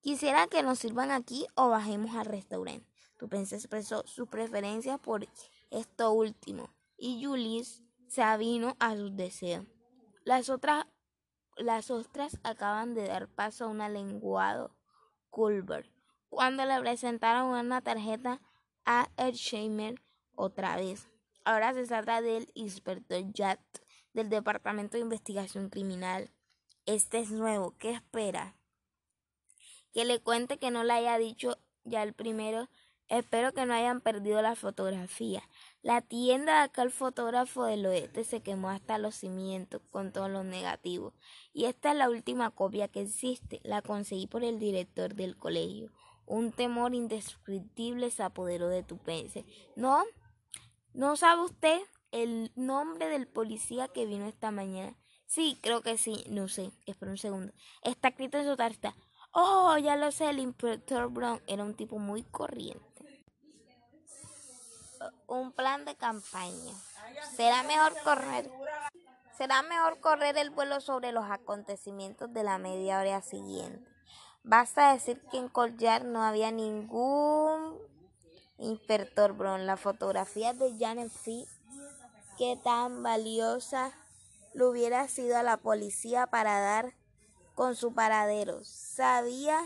[0.00, 2.86] Quisiera que nos sirvan aquí o bajemos al restaurante.
[3.18, 5.26] Tupense expresó su preferencia por
[5.70, 9.66] esto último y Julius se avino a sus deseos.
[10.24, 10.86] Las otras
[11.56, 14.76] las ostras acaban de dar paso a un alenguado
[15.30, 15.90] Culver
[16.28, 18.42] cuando le presentaron una tarjeta
[18.84, 19.94] a Ersheimer
[20.34, 21.08] otra vez.
[21.46, 23.60] Ahora se trata del inspector Jatt
[24.12, 26.32] del Departamento de Investigación Criminal.
[26.86, 27.76] Este es nuevo.
[27.78, 28.56] ¿Qué espera?
[29.92, 32.68] Que le cuente que no le haya dicho ya el primero.
[33.06, 35.48] Espero que no hayan perdido la fotografía.
[35.82, 40.44] La tienda de aquel fotógrafo del oeste se quemó hasta los cimientos con todos los
[40.44, 41.14] negativos.
[41.52, 43.60] Y esta es la última copia que existe.
[43.62, 45.92] La conseguí por el director del colegio.
[46.26, 49.44] Un temor indescriptible se apoderó de tu pense.
[49.76, 50.02] ¿No?
[50.96, 54.96] ¿No sabe usted el nombre del policía que vino esta mañana?
[55.26, 56.24] Sí, creo que sí.
[56.28, 56.72] No sé.
[56.86, 57.52] Espera un segundo.
[57.82, 58.96] Está escrito en su tarjeta.
[59.30, 60.30] Oh, ya lo sé.
[60.30, 62.96] El inspector Brown era un tipo muy corriente
[65.26, 66.74] un plan de campaña.
[67.36, 68.50] Será mejor correr.
[69.36, 73.86] Será mejor correr el vuelo sobre los acontecimientos de la media hora siguiente.
[74.42, 77.78] Basta decir que en Collar no había ningún
[78.58, 79.66] inspector Brown.
[79.66, 81.46] La fotografía de Janet Fee,
[82.38, 83.92] que tan valiosa
[84.54, 86.94] lo hubiera sido a la policía para dar
[87.54, 88.60] con su paradero.
[88.64, 89.58] Sabía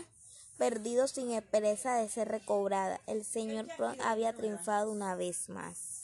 [0.57, 3.01] perdido sin esperanza de ser recobrada.
[3.07, 6.03] El señor Pron había triunfado una vez más.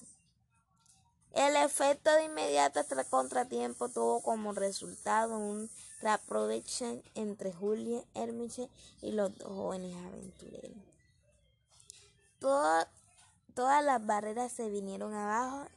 [1.34, 5.69] El efecto de inmediato este contratiempo tuvo como resultado un
[6.01, 8.69] reproche entre Julia Hermiche
[9.01, 10.97] y los dos jóvenes aventureros.
[12.39, 12.88] Todas
[13.84, 15.68] las barreras se vinieron abajo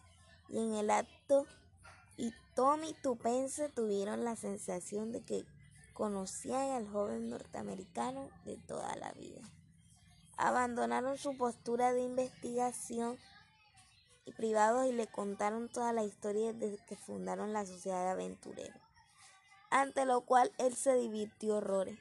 [0.49, 1.47] y en el acto
[2.17, 5.45] y Tommy Tupense tuvieron la sensación de que
[5.95, 9.41] conocían al joven norteamericano de toda la vida.
[10.37, 13.19] Abandonaron su postura de investigación
[14.25, 18.81] y privados y le contaron toda la historia desde que fundaron la sociedad de aventureros,
[19.71, 21.99] ante lo cual él se divirtió horrores.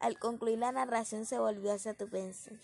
[0.00, 2.58] Al concluir la narración se volvió hacia Tupense.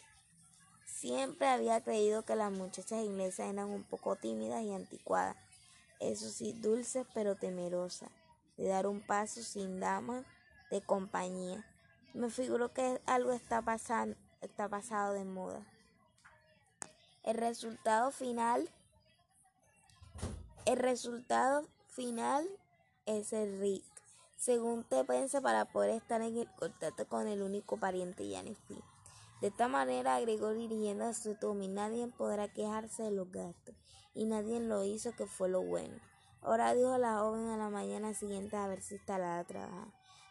[1.00, 5.34] Siempre había creído que las muchachas inglesas eran un poco tímidas y anticuadas,
[5.98, 8.10] eso sí, dulces pero temerosas,
[8.58, 10.26] de dar un paso sin dama
[10.70, 11.64] de compañía.
[12.12, 15.64] Me figuro que algo está pasando, está pasado de moda.
[17.22, 18.68] El resultado final,
[20.66, 22.46] el resultado final
[23.06, 23.84] es el RIC.
[24.36, 28.89] Según te piensa para poder estar en el contacto con el único pariente Yanefi.
[29.40, 33.74] De esta manera agregó dirigiendo a su Tommy, nadie podrá quejarse de los gastos,
[34.14, 35.98] y nadie lo hizo que fue lo bueno.
[36.42, 39.88] Ahora dijo la joven a la mañana siguiente a ver si instalada a trabajar.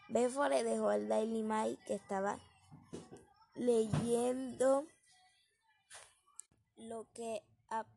[0.09, 2.39] Bedford le dejó el Daily Mail que estaba
[3.55, 4.85] leyendo
[6.77, 7.43] lo que,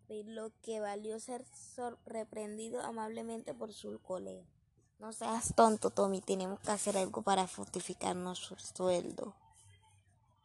[0.09, 1.45] lo que valió ser
[2.05, 4.45] reprendido amablemente por su colega.
[4.99, 6.21] No seas tonto, Tommy.
[6.21, 9.35] Tenemos que hacer algo para fortificar nuestro sueldo.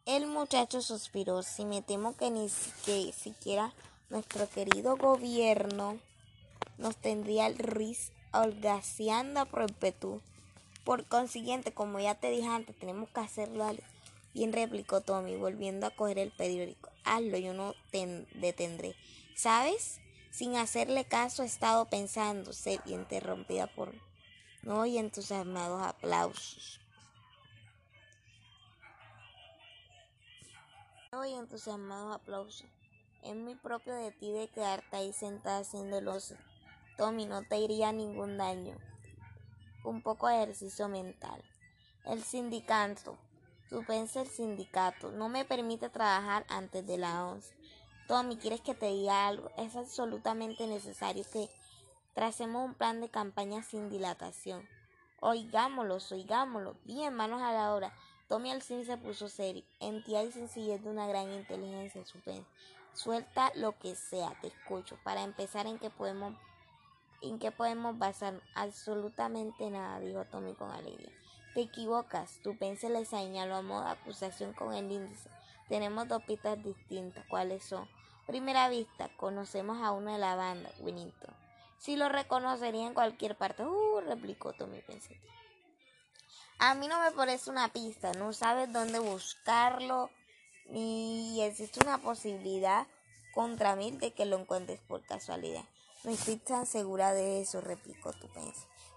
[0.08, 1.42] El muchacho suspiró.
[1.42, 2.48] Si me temo que ni
[2.86, 3.74] que siquiera
[4.08, 5.98] nuestro querido gobierno
[6.78, 10.22] nos tendría el RIS holgaseando a perpetuo.
[10.82, 13.66] Por consiguiente, como ya te dije antes, tenemos que hacerlo.
[14.32, 16.88] Bien replicó Tommy, volviendo a coger el periódico.
[17.04, 18.96] Hazlo, yo no te detendré.
[19.36, 20.00] ¿Sabes?
[20.30, 23.92] Sin hacerle caso, he estado pensando, se interrumpida por
[24.62, 26.80] no y entusiasmados aplausos.
[31.10, 32.66] Y entusiasmados aplausos.
[33.22, 36.36] Es muy propio de ti de quedarte ahí sentada haciendo el oso.
[36.98, 38.76] Tommy, no te iría ningún daño.
[39.84, 41.42] Un poco de ejercicio mental.
[42.04, 43.16] El sindicato.
[43.70, 45.10] Tú pensas el sindicato.
[45.10, 47.54] No me permite trabajar antes de la 11.
[48.06, 49.50] Tommy, ¿quieres que te diga algo?
[49.56, 51.48] Es absolutamente necesario que
[52.14, 54.68] tracemos un plan de campaña sin dilatación.
[55.20, 56.76] Oigámoslo, oigámoslo.
[56.84, 57.94] Bien, manos a la obra.
[58.28, 59.64] Tommy al fin se puso serio.
[59.80, 62.46] Entidad y sencillez de una gran inteligencia supen.
[62.92, 64.98] Suelta lo que sea, te escucho.
[65.02, 66.34] Para empezar, ¿en qué podemos,
[67.22, 68.40] en qué podemos basar?
[68.54, 71.12] Absolutamente nada, dijo Tommy con alegría.
[71.54, 72.38] Te equivocas.
[72.42, 75.30] Tu pensé le señaló a modo acusación con el índice.
[75.68, 77.24] Tenemos dos pistas distintas.
[77.28, 77.88] ¿Cuáles son?
[78.26, 81.34] Primera vista, conocemos a uno de la banda, Winnington.
[81.78, 83.64] Si lo reconocería en cualquier parte.
[83.64, 85.22] Uh, replicó Tommy pensativo.
[86.58, 90.10] A mí no me parece una pista, no sabes dónde buscarlo,
[90.70, 92.86] ni existe una posibilidad
[93.32, 95.64] contra mí de que lo encuentres por casualidad.
[96.02, 98.28] No estoy tan segura de eso, replicó tu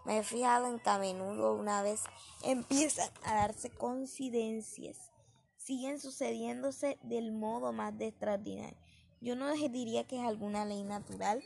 [0.05, 2.01] Me he fijado en que a menudo una vez
[2.43, 5.11] empiezan a darse coincidencias.
[5.57, 8.77] Siguen sucediéndose del modo más extraordinario.
[9.19, 11.43] Yo no diría que es alguna ley natural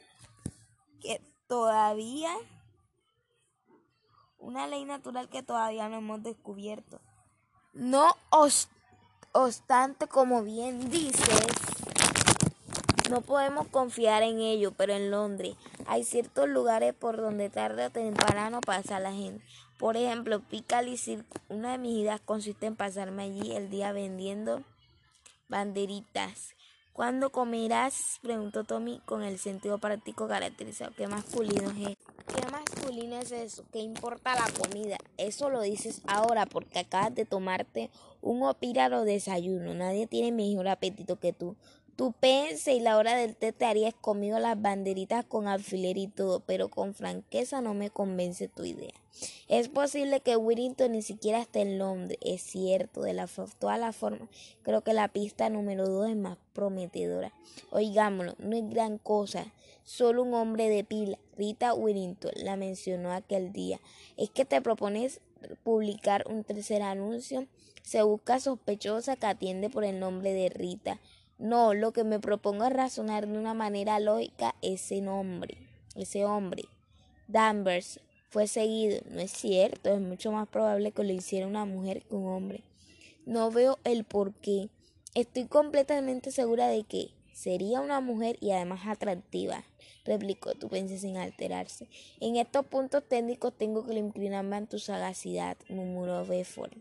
[1.02, 2.34] que todavía,
[4.46, 7.02] una ley natural que todavía no hemos descubierto.
[7.74, 8.16] No
[9.32, 11.48] obstante, como bien dices,
[13.10, 15.56] no podemos confiar en ello, pero en Londres
[15.88, 19.44] hay ciertos lugares por donde tarde o temprano pasa la gente.
[19.78, 21.24] Por ejemplo, Piccadilly.
[21.50, 24.64] Una de mis ideas consiste en pasarme allí el día vendiendo
[25.50, 26.56] banderitas
[26.96, 28.20] ¿Cuándo comerás?
[28.22, 30.94] preguntó Tommy con el sentido práctico caracterizado.
[30.96, 31.98] ¿Qué masculino es
[32.34, 32.42] ¿Qué
[32.90, 33.66] es eso?
[33.72, 34.98] ¿Qué importa la comida?
[35.18, 37.90] Eso lo dices ahora porque acabas de tomarte
[38.22, 39.74] un opíralo desayuno.
[39.74, 41.56] Nadie tiene mejor apetito que tú.
[41.96, 46.08] Tú pense y la hora del té te harías comido las banderitas con alfiler y
[46.08, 48.94] todo, pero con franqueza no me convence tu idea.
[49.48, 53.30] Es posible que Whittington ni siquiera esté en Londres, es cierto, de la,
[53.60, 54.28] todas las formas,
[54.62, 57.32] creo que la pista número dos es más prometedora.
[57.72, 59.54] Oigámoslo, no es gran cosa,
[59.86, 61.18] solo un hombre de pila.
[61.38, 63.80] Rita Whittington la mencionó aquel día.
[64.18, 65.22] Es que te propones
[65.64, 67.48] publicar un tercer anuncio.
[67.84, 71.00] Se busca sospechosa que atiende por el nombre de Rita.
[71.38, 75.58] No, lo que me propongo es razonar de una manera lógica ese nombre,
[75.96, 76.64] ese hombre.
[77.28, 78.00] Danvers
[78.30, 79.02] fue seguido.
[79.10, 82.64] No es cierto, es mucho más probable que lo hiciera una mujer que un hombre.
[83.26, 84.70] No veo el por qué.
[85.14, 89.66] Estoy completamente segura de que sería una mujer y además atractiva,
[90.06, 91.90] replicó tu pensé sin alterarse.
[92.22, 96.78] En estos puntos técnicos tengo que inclinarme ante tu sagacidad, murmuró Bedford.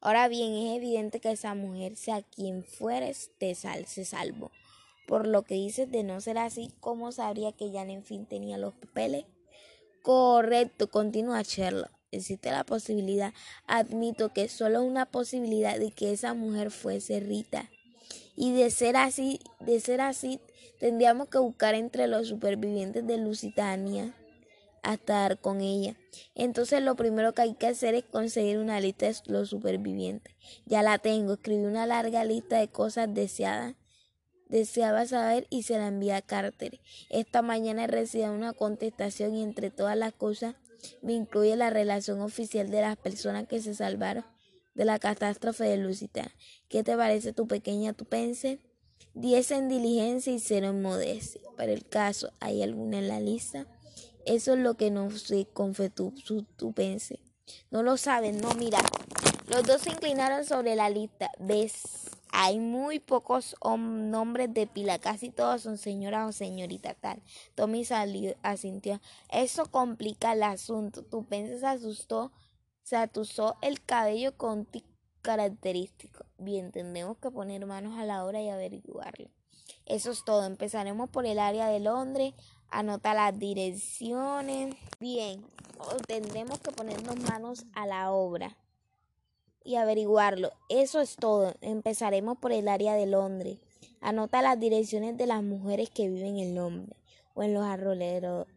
[0.00, 4.50] Ahora bien, es evidente que esa mujer, sea quien fueres, te sal se salvo.
[5.06, 8.56] Por lo que dices de no ser así, ¿cómo sabría que Jan en fin tenía
[8.56, 9.26] los papeles?
[10.02, 11.90] Correcto, continúa Sherlock.
[12.10, 13.34] Existe la posibilidad,
[13.66, 17.68] admito que solo una posibilidad de que esa mujer fuese Rita.
[18.36, 20.40] Y de ser así, de ser así,
[20.80, 24.14] tendríamos que buscar entre los supervivientes de Lusitania
[24.82, 25.96] hasta dar con ella.
[26.34, 30.34] Entonces lo primero que hay que hacer es conseguir una lista de los supervivientes.
[30.66, 33.74] Ya la tengo, escribí una larga lista de cosas deseadas.
[34.48, 36.80] Deseaba saber y se la envié a Carter.
[37.08, 40.54] Esta mañana he recibido una contestación y entre todas las cosas
[41.00, 44.33] me incluye la relación oficial de las personas que se salvaron
[44.74, 46.30] de la catástrofe de Lucita.
[46.68, 48.58] ¿Qué te parece tu pequeña tu pense?
[49.14, 51.40] Diez en diligencia y cero en modestia.
[51.56, 53.66] Para el caso, ¿hay alguna en la lista?
[54.26, 57.20] Eso es lo que no sé con tu pense.
[57.70, 58.78] No lo saben, no, mira.
[59.48, 61.30] Los dos se inclinaron sobre la lista.
[61.38, 61.82] ¿Ves?
[62.36, 67.22] Hay muy pocos nombres de pila, casi todos son señora o señorita tal.
[67.54, 69.00] Tommy salió, asintió.
[69.30, 71.04] Eso complica el asunto.
[71.04, 72.32] Tu pense se asustó,
[72.84, 74.68] se atusó el cabello con
[75.22, 76.24] característico.
[76.38, 79.28] Bien, tendremos que poner manos a la obra y averiguarlo.
[79.86, 80.46] Eso es todo.
[80.46, 82.34] Empezaremos por el área de Londres
[82.74, 84.74] anota las direcciones.
[84.98, 85.46] Bien,
[86.06, 88.56] tendremos que ponernos manos a la obra.
[89.66, 90.52] y averiguarlo.
[90.68, 91.54] Eso es todo.
[91.62, 93.60] Empezaremos por el área de Londres.
[94.02, 96.98] Anota las direcciones de las mujeres que viven en Londres
[97.32, 97.64] o en los,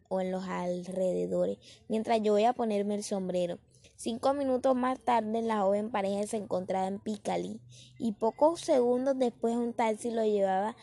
[0.08, 3.58] o en los alrededores, mientras yo voy a ponerme el sombrero.
[4.00, 7.60] Cinco minutos más tarde, la joven pareja se encontraba en Piccadilly
[7.98, 10.76] y pocos segundos después un taxi lo llevaba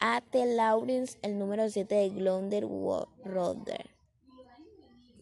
[0.00, 2.66] a The Lawrence, el número 7 de Glonder
[3.22, 3.68] Road.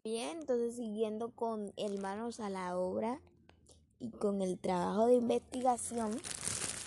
[0.05, 3.21] Bien, entonces siguiendo con hermanos a la obra
[3.99, 6.13] y con el trabajo de investigación,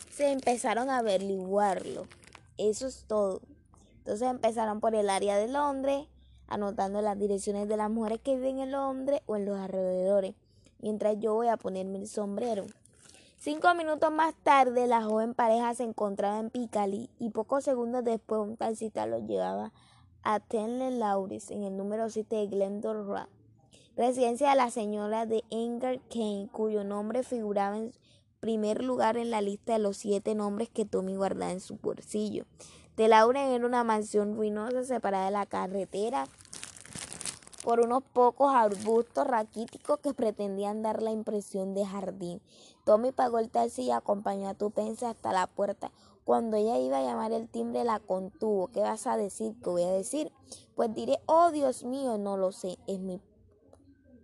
[0.10, 2.08] se empezaron a averiguarlo.
[2.58, 3.42] Eso es todo.
[3.98, 6.08] Entonces empezaron por el área de Londres,
[6.48, 10.34] anotando las direcciones de las mujeres que viven en Londres o en los alrededores,
[10.80, 12.66] mientras yo voy a ponerme el sombrero.
[13.38, 18.42] Cinco minutos más tarde, la joven pareja se encontraba en Piccadilly y pocos segundos después
[18.42, 19.72] un taxista los llevaba
[20.24, 23.28] a Tenle Laures en el número 7 de Glendor Road,
[23.96, 27.92] residencia de la señora de Enger Kane, cuyo nombre figuraba en
[28.40, 32.46] primer lugar en la lista de los siete nombres que Tommy guardaba en su bolsillo.
[32.96, 36.26] De Lauren era una mansión ruinosa separada de la carretera
[37.66, 42.40] por unos pocos arbustos raquíticos que pretendían dar la impresión de jardín.
[42.84, 45.92] Tommy pagó el taxi y acompañó a Tupense hasta la puerta.
[46.26, 48.68] Cuando ella iba a llamar el timbre, la contuvo.
[48.68, 49.56] ¿Qué vas a decir?
[49.64, 50.32] ¿Qué voy a decir?
[50.76, 53.20] Pues diré, oh Dios mío, no lo sé, es mi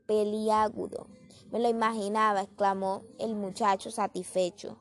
[0.06, 1.08] peliagudo.
[1.52, 4.78] Me lo imaginaba, exclamó el muchacho satisfecho.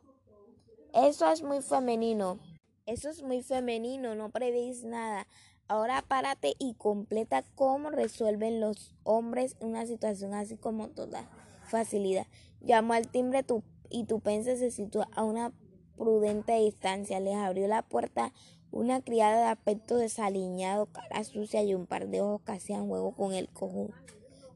[0.92, 2.38] Eso es muy femenino,
[2.84, 5.26] eso es muy femenino, no prevéis nada.
[5.70, 11.30] Ahora párate y completa cómo resuelven los hombres una situación así como toda
[11.62, 12.26] facilidad.
[12.60, 15.52] Llamó al timbre tu, y tu pense se sitúa a una
[15.96, 17.20] prudente distancia.
[17.20, 18.32] Les abrió la puerta
[18.72, 23.12] una criada de aspecto desaliñado, cara sucia y un par de ojos que hacían juego
[23.14, 23.94] con el conjunto.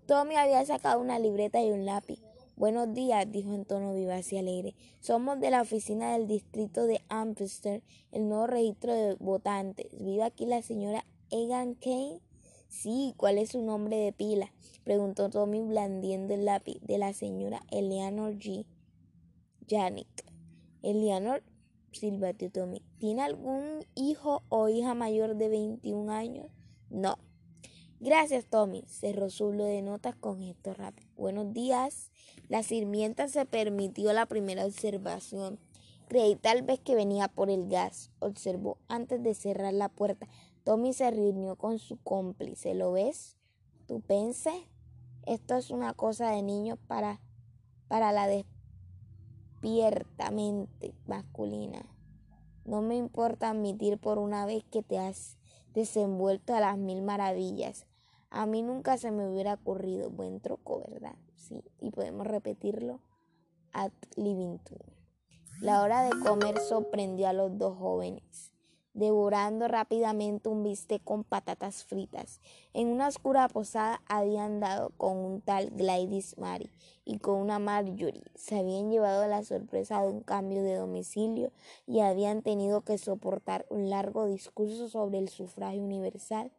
[0.06, 2.18] Tommy había sacado una libreta y un lápiz.
[2.56, 4.76] Buenos días, dijo en tono vivaz y alegre.
[5.00, 7.80] Somos de la oficina del distrito de Amsterdam,
[8.12, 9.88] el nuevo registro de votantes.
[9.98, 12.20] ¿Vive aquí la señora Egan Kane?
[12.68, 14.52] Sí, ¿cuál es su nombre de pila?
[14.84, 18.64] preguntó Tommy blandiendo el lápiz de la señora Eleanor G.
[19.68, 20.24] Janik.
[20.82, 21.42] Eleanor,
[21.90, 22.82] silbatió Tommy.
[22.98, 26.46] ¿Tiene algún hijo o hija mayor de 21 años?
[26.88, 27.18] No.
[27.98, 28.84] Gracias, Tommy.
[28.86, 31.03] Cerró su de notas con gesto rápido.
[31.16, 32.10] Buenos días.
[32.48, 35.60] La sirvienta se permitió la primera observación.
[36.08, 40.26] Creí tal vez que venía por el gas, observó antes de cerrar la puerta.
[40.64, 42.74] Tommy se reunió con su cómplice.
[42.74, 43.36] ¿Lo ves?
[43.86, 44.66] ¿Tú pensé?
[45.24, 47.20] Esto es una cosa de niño para,
[47.86, 51.86] para la despierta mente masculina.
[52.64, 55.38] No me importa admitir por una vez que te has
[55.74, 57.86] desenvuelto a las mil maravillas.
[58.36, 60.10] A mí nunca se me hubiera ocurrido.
[60.10, 61.14] Buen troco, ¿verdad?
[61.36, 62.98] Sí, y podemos repetirlo.
[63.72, 64.80] At Livington.
[65.60, 68.52] La hora de comer sorprendió a los dos jóvenes,
[68.92, 72.40] devorando rápidamente un bistec con patatas fritas.
[72.72, 76.72] En una oscura posada habían dado con un tal Gladys Mary
[77.04, 78.24] y con una Marjorie.
[78.34, 81.52] Se habían llevado la sorpresa de un cambio de domicilio
[81.86, 86.50] y habían tenido que soportar un largo discurso sobre el sufragio universal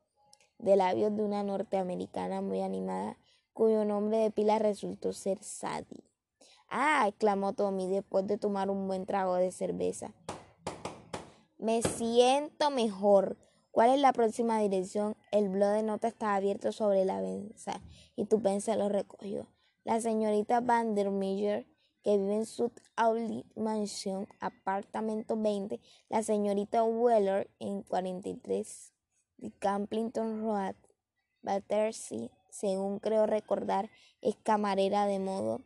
[0.60, 3.18] de labios de una norteamericana muy animada,
[3.54, 6.04] cuyo nombre de pila resultó ser Sadie.
[6.70, 10.14] Ah, exclamó Tommy después de tomar un buen trago de cerveza.
[11.58, 13.38] Me siento mejor.
[13.72, 15.16] ¿Cuál es la próxima dirección?
[15.32, 17.82] El blog de nota está abierto sobre la mesa
[18.16, 19.48] y tu pensa lo recogió.
[19.84, 21.68] La señorita Vandermeer,
[22.04, 25.80] que vive en South Audley Mansion, apartamento 20,
[26.10, 28.95] la señorita Weller en 43
[29.38, 30.76] de Camplington Road,
[31.42, 33.90] Battersea, según creo recordar,
[34.22, 35.62] es camarera de modo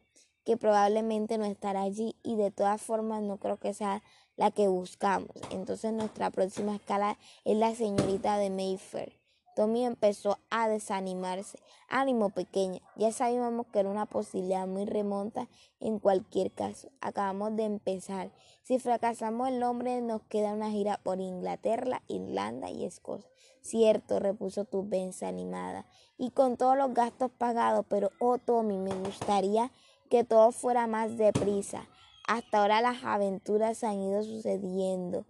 [0.46, 4.02] que probablemente no estará allí y de todas formas no creo que sea
[4.36, 5.36] la que buscamos.
[5.52, 9.19] Entonces nuestra próxima escala es la señorita de Mayfair.
[9.60, 11.60] Tommy empezó a desanimarse.
[11.90, 15.50] Ánimo pequeña, ya sabíamos que era una posibilidad muy remota
[15.82, 16.88] en cualquier caso.
[17.02, 18.32] Acabamos de empezar.
[18.64, 23.30] Si fracasamos el nombre nos queda una gira por Inglaterra, Irlanda y Escocia.
[23.60, 24.88] Cierto, repuso tu
[25.24, 25.86] animada.
[26.18, 29.74] Y con todos los gastos pagados, pero oh Tommy, me gustaría
[30.10, 31.86] que todo fuera más deprisa.
[32.30, 35.26] Hasta ahora las aventuras han ido sucediendo,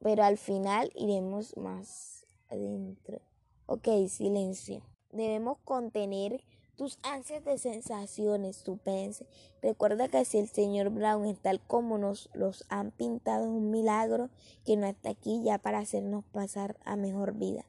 [0.00, 2.13] pero al final iremos más
[2.54, 3.20] adentro.
[3.66, 4.82] Ok, silencio.
[5.10, 6.42] Debemos contener
[6.76, 9.26] tus ansias de sensaciones, tu pense.
[9.62, 13.70] Recuerda que si el señor Brown es tal como nos los han pintado, es un
[13.70, 14.30] milagro
[14.64, 17.64] que no está aquí ya para hacernos pasar a mejor vida.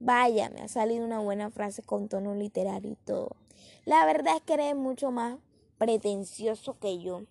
[0.00, 3.36] Vaya, me ha salido una buena frase con tono literario y todo.
[3.84, 5.38] La verdad es que eres mucho más
[5.78, 7.22] pretencioso que yo.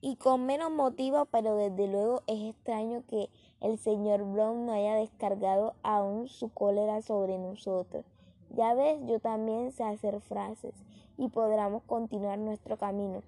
[0.00, 4.94] Y con menos motivo, pero desde luego es extraño que el señor Brown no haya
[4.94, 8.04] descargado aún su cólera sobre nosotros.
[8.50, 10.74] Ya ves, yo también sé hacer frases
[11.16, 13.22] y podremos continuar nuestro camino.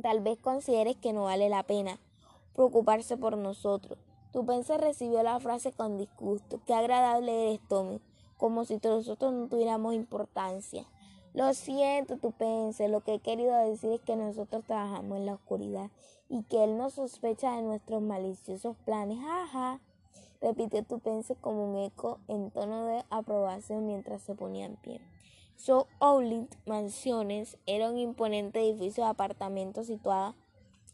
[0.00, 2.00] Tal vez consideres que no vale la pena
[2.54, 3.98] preocuparse por nosotros.
[4.32, 6.60] Tu pense recibió la frase con disgusto.
[6.66, 8.00] Qué agradable eres, Tommy,
[8.38, 10.86] como si nosotros no tuviéramos importancia.
[11.34, 12.88] Lo siento, tu pense.
[12.88, 15.90] Lo que he querido decir es que nosotros trabajamos en la oscuridad
[16.32, 19.18] y que él no sospecha de nuestros maliciosos planes.
[19.20, 19.80] Jaja.
[20.40, 25.02] Repitió tu pense como un eco en tono de aprobación mientras se ponía en pie.
[25.56, 30.34] So Owlit Mansiones era un imponente edificio de apartamentos situado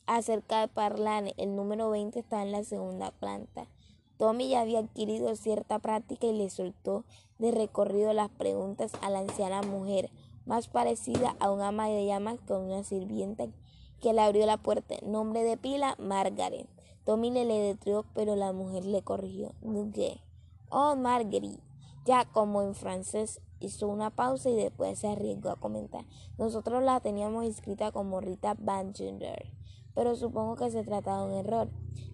[0.07, 1.35] acerca de Parlane.
[1.37, 3.69] El número 20 está en la segunda planta.
[4.19, 7.05] Tommy ya había adquirido cierta práctica y le soltó
[7.39, 10.11] de recorrido las preguntas a la anciana mujer,
[10.47, 13.47] más parecida a un ama de llamas que a una sirvienta
[14.01, 14.95] que le abrió la puerta.
[15.03, 16.69] Nombre de pila, Margaret.
[17.05, 19.55] Tommy le letrió, pero la mujer le corrigió.
[20.71, 21.63] Oh, Marguerite.
[22.05, 26.05] Ya como en francés hizo una pausa y después se arriesgó a comentar.
[26.39, 28.93] Nosotros la teníamos escrita como Rita Van
[29.95, 31.69] pero supongo que se trata de un error.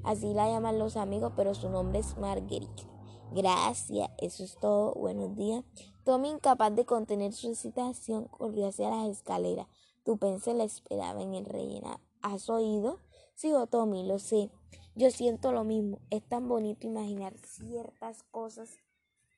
[0.04, 2.84] Así la llaman los amigos, pero su nombre es Marguerite.
[3.32, 4.94] Gracias, eso es todo.
[4.94, 5.64] Buenos días.
[6.04, 9.66] Tommy, incapaz de contener su excitación, corrió hacia las escaleras.
[10.04, 11.98] Tu pensé la esperaba en el relleno.
[12.20, 13.00] ¿Has oído?
[13.34, 14.50] Sigo, Tommy, lo sé.
[14.94, 15.98] Yo siento lo mismo.
[16.10, 18.76] Es tan bonito imaginar ciertas cosas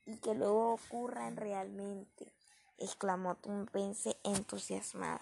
[0.06, 2.32] y que luego ocurran realmente,
[2.78, 5.20] exclamó Tumpense entusiasmada.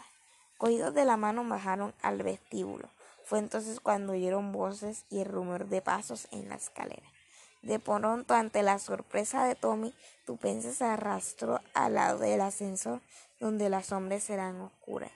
[0.56, 2.88] Cogidos de la mano bajaron al vestíbulo.
[3.24, 7.06] Fue entonces cuando oyeron voces y el rumor de pasos en la escalera.
[7.62, 9.94] De pronto, ante la sorpresa de Tommy,
[10.26, 13.00] Tupense se arrastró al lado del ascensor
[13.40, 15.10] donde las sombras eran oscuras.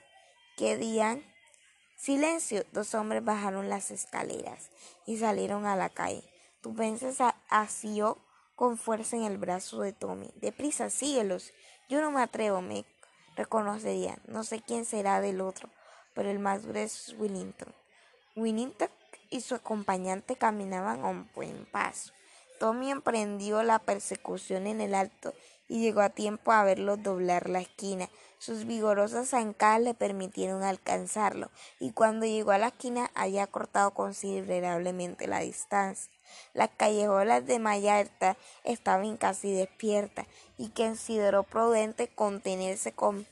[0.59, 1.17] ¿Qué día?
[1.95, 2.65] Silencio.
[2.73, 4.71] Dos hombres bajaron las escaleras
[5.05, 6.21] y salieron a la calle.
[6.61, 8.17] Tupense se asió
[8.57, 10.29] con fuerza en el brazo de Tommy.
[10.35, 11.53] Deprisa, síguelos.
[11.87, 12.83] Yo no me atrevo, me
[13.37, 14.17] reconocería.
[14.27, 15.69] No sé quién será del otro,
[16.13, 17.73] pero el más grueso es Willington.
[18.35, 18.89] Willington
[19.29, 22.11] y su acompañante caminaban a un buen paso.
[22.59, 25.33] Tommy emprendió la persecución en el alto
[25.69, 28.09] y llegó a tiempo a verlos doblar la esquina.
[28.39, 35.27] Sus vigorosas zancadas le permitieron alcanzarlo, y cuando llegó a la esquina había cortado considerablemente
[35.27, 36.11] la distancia.
[36.53, 40.25] Las callejolas de Mayarta estaban casi despiertas
[40.57, 43.27] y consideró prudente contenerse con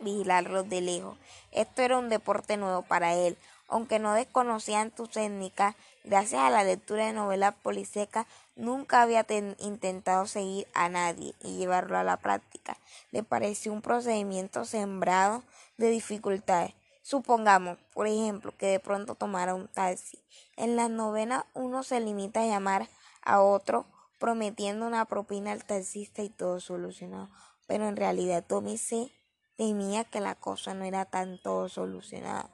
[0.00, 1.18] vigilarlos de lejos.
[1.52, 3.36] Esto era un deporte nuevo para él.
[3.68, 9.26] Aunque no desconocían tus técnicas, gracias a la lectura de novelas policíacas, nunca había
[9.58, 12.76] intentado seguir a nadie y llevarlo a la práctica.
[13.10, 15.42] Le pareció un procedimiento sembrado
[15.78, 16.74] de dificultades.
[17.02, 20.18] Supongamos, por ejemplo, que de pronto tomara un taxi.
[20.56, 22.88] En las novenas uno se limita a llamar
[23.22, 23.86] a otro
[24.18, 27.28] prometiendo una propina al taxista y todo solucionado.
[27.66, 29.10] Pero en realidad Tommy se
[29.56, 32.50] temía que la cosa no era tan todo solucionada.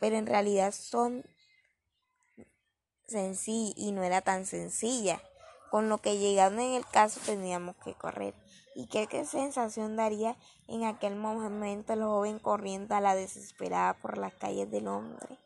[0.00, 1.24] Pero en realidad son
[3.12, 5.20] sencillas y no era tan sencilla.
[5.70, 8.34] Con lo que llegando en el caso teníamos que correr
[8.74, 10.36] y qué, sensación daría
[10.68, 15.38] en aquel momento el joven corriendo a la desesperada por las calles de Londres.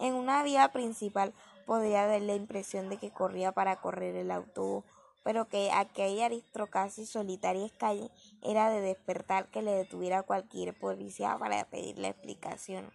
[0.00, 1.32] En una vía principal
[1.66, 4.84] podría dar la impresión de que corría para correr el autobús,
[5.22, 8.10] pero que aquella aristocracia solitaria calle
[8.42, 12.92] era de despertar que le detuviera cualquier policía para pedirle explicación.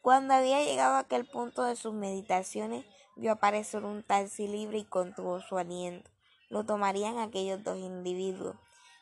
[0.00, 2.84] Cuando había llegado a aquel punto de sus meditaciones,
[3.16, 6.10] vio aparecer un taxi libre y contuvo su aliento.
[6.48, 8.56] Lo tomarían aquellos dos individuos.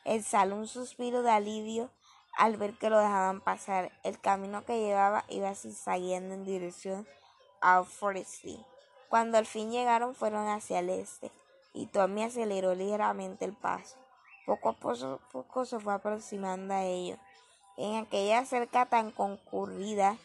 [0.05, 1.89] Exhaló un suspiro de alivio
[2.37, 3.91] al ver que lo dejaban pasar.
[4.03, 7.07] El camino que llevaba iba zigzagueando en dirección
[7.61, 8.63] a Forestry.
[9.09, 11.31] Cuando al fin llegaron fueron hacia el este
[11.73, 13.97] y Tommy aceleró ligeramente el paso.
[14.45, 17.17] Poco a poco, se fue aproximando a ellos.
[17.77, 20.17] En aquella cerca tan concurrida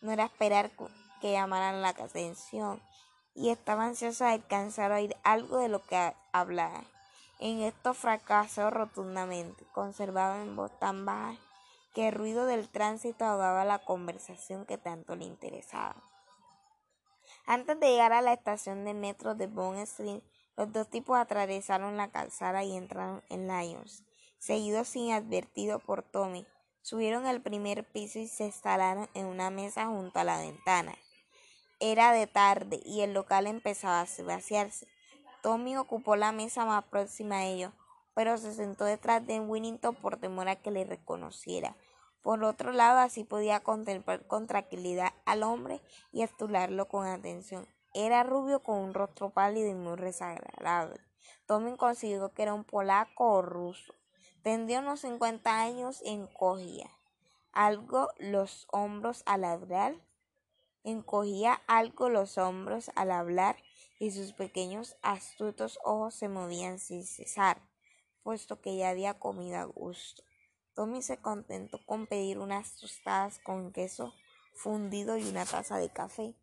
[0.00, 0.70] no era esperar
[1.20, 2.80] que llamaran la atención
[3.36, 6.84] y estaba ansiosa de alcanzar a oír algo de lo que hablaba.
[7.38, 11.36] En esto fracasó rotundamente, conservaba en voz tan baja
[11.94, 15.96] que el ruido del tránsito ahogaba la conversación que tanto le interesaba.
[17.46, 20.22] Antes de llegar a la estación de metro de Bond Street,
[20.56, 24.02] los dos tipos atravesaron la calzada y entraron en Lyons,
[24.38, 26.46] seguidos sin advertido por Tommy.
[26.80, 30.94] Subieron al primer piso y se instalaron en una mesa junto a la ventana.
[31.78, 34.88] Era de tarde y el local empezaba a vaciarse.
[35.42, 37.72] Tommy ocupó la mesa más próxima a ellos,
[38.14, 41.76] pero se sentó detrás de Winnington por temor a que le reconociera.
[42.22, 45.82] Por otro lado, así podía contemplar con tranquilidad al hombre
[46.12, 47.68] y estudiarlo con atención.
[47.94, 51.00] Era rubio con un rostro pálido y muy desagradable.
[51.46, 53.94] Tommy consiguió que era un polaco o ruso.
[54.42, 56.90] Tendría unos 50 años y encogía
[57.56, 60.00] algo los hombros al.
[60.86, 63.56] Encogía algo los hombros al hablar
[63.98, 67.60] y sus pequeños astutos ojos se movían sin cesar,
[68.22, 70.22] puesto que ya había comido a gusto.
[70.76, 74.14] Tommy se contentó con pedir unas tostadas con queso
[74.54, 76.36] fundido y una taza de café.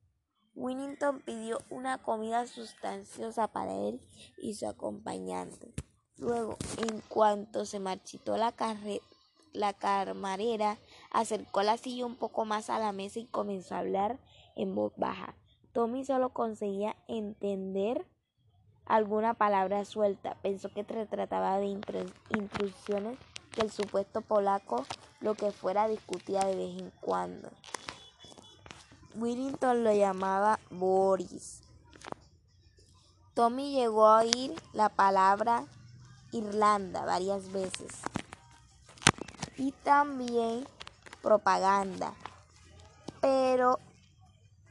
[0.56, 4.02] Winnington pidió una comida sustanciosa para él
[4.38, 5.74] y su acompañante.
[6.18, 8.54] Luego, en cuanto se marchitó la,
[9.54, 10.78] la camarera,
[11.14, 14.20] acercó la silla un poco más a la mesa y comenzó a hablar
[14.56, 15.36] en voz baja.
[15.72, 18.06] Tommy solo conseguía entender
[18.86, 20.36] alguna palabra suelta.
[20.42, 23.18] Pensó que se trataba de intrusiones
[23.52, 24.86] que el supuesto polaco
[25.22, 27.50] lo que fuera discutía de vez en cuando.
[29.16, 31.62] Willington lo llamaba Boris.
[33.36, 35.66] Tommy llegó a oír la palabra
[36.32, 38.02] Irlanda varias veces
[39.58, 40.66] y también
[41.24, 42.14] propaganda,
[43.22, 43.80] pero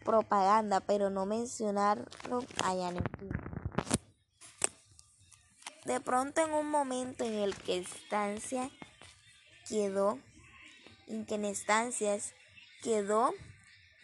[0.04, 3.04] propaganda, pero no mencionarlo allá en el
[5.84, 8.70] De pronto en un momento en el que estancia
[9.68, 10.20] quedó,
[11.08, 12.34] en que estancias
[12.84, 13.32] quedó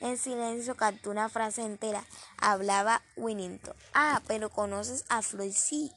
[0.01, 2.05] en silencio cantó una frase entera.
[2.41, 3.75] Hablaba Winnington.
[3.95, 5.93] Ah, pero conoces a Floyd, sí.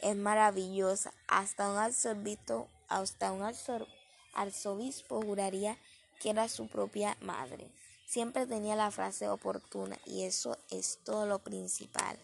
[0.00, 1.12] Es maravillosa.
[1.28, 3.42] Hasta un arzobispo, hasta un
[4.34, 5.78] arzobispo juraría
[6.20, 7.70] que era su propia madre.
[8.06, 12.16] Siempre tenía la frase oportuna y eso es todo lo principal.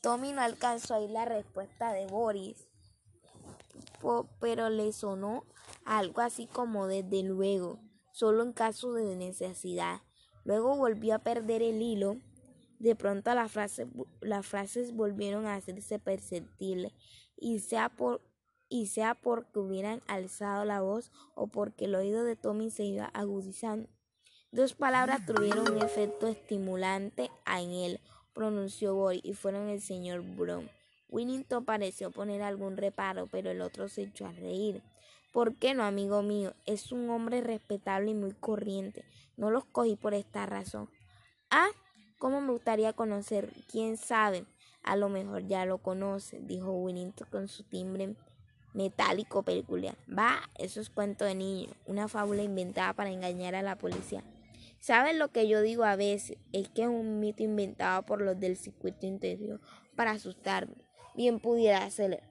[0.00, 2.56] Tommy no alcanzó a la respuesta de Boris,
[4.40, 5.44] pero le sonó
[5.84, 7.78] algo así como desde luego,
[8.12, 10.00] solo en caso de necesidad.
[10.44, 12.18] Luego volvió a perder el hilo.
[12.78, 13.88] De pronto las frases,
[14.20, 16.92] las frases volvieron a hacerse perceptibles,
[17.36, 18.20] y sea, por,
[18.74, 23.04] y sea porque hubieran alzado la voz o porque el oído de Tommy se iba
[23.14, 23.88] agudizando.
[24.50, 28.00] Dos palabras tuvieron un efecto estimulante en él,
[28.32, 30.68] pronunció Boy, y fueron el señor Brown.
[31.08, 34.82] Winnington pareció poner algún reparo, pero el otro se echó a reír.
[35.32, 36.52] ¿Por qué no, amigo mío?
[36.66, 39.04] Es un hombre respetable y muy corriente.
[39.36, 40.90] No los cogí por esta razón.
[41.48, 41.68] Ah,
[42.18, 43.52] ¿cómo me gustaría conocer?
[43.70, 44.46] ¿Quién sabe?
[44.82, 48.16] A lo mejor ya lo conoce, dijo Winnington con su timbre
[48.74, 49.96] metálico peculiar.
[50.06, 54.22] Va, eso es cuento de niño, una fábula inventada para engañar a la policía.
[54.80, 56.36] ¿Saben lo que yo digo a veces?
[56.52, 59.58] Es que es un mito inventado por los del circuito interior
[59.96, 60.74] para asustarme.
[61.14, 62.22] Bien pudiera ser.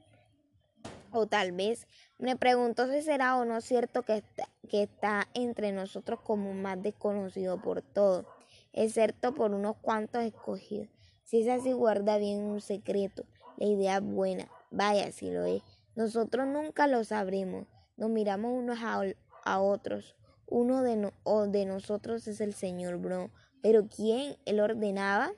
[1.11, 1.87] O tal vez
[2.19, 6.81] me pregunto si será o no cierto que está, que está entre nosotros como más
[6.81, 8.25] desconocido por todos,
[8.71, 10.89] excepto por unos cuantos escogidos.
[11.23, 13.23] Si es así, guarda bien un secreto.
[13.57, 14.47] La idea es buena.
[14.69, 15.63] Vaya, si lo es.
[15.95, 17.67] Nosotros nunca lo sabremos.
[17.97, 20.15] Nos miramos unos a, otros.
[20.47, 21.11] Uno de,
[21.49, 23.31] de nosotros es el señor Bro.
[23.61, 24.37] Pero ¿quién?
[24.45, 25.31] Él ordenaba,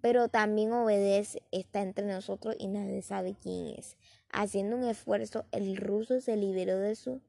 [0.00, 1.42] pero también obedece.
[1.50, 3.96] Está entre nosotros y nadie sabe quién es.
[4.30, 7.20] Haciendo un esfuerzo, el ruso se liberó de su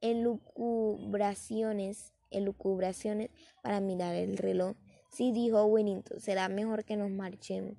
[0.00, 3.30] elucubraciones, elucubraciones
[3.62, 4.76] para mirar el reloj.
[5.10, 7.74] Sí, dijo Winnington, será mejor que nos marchemos.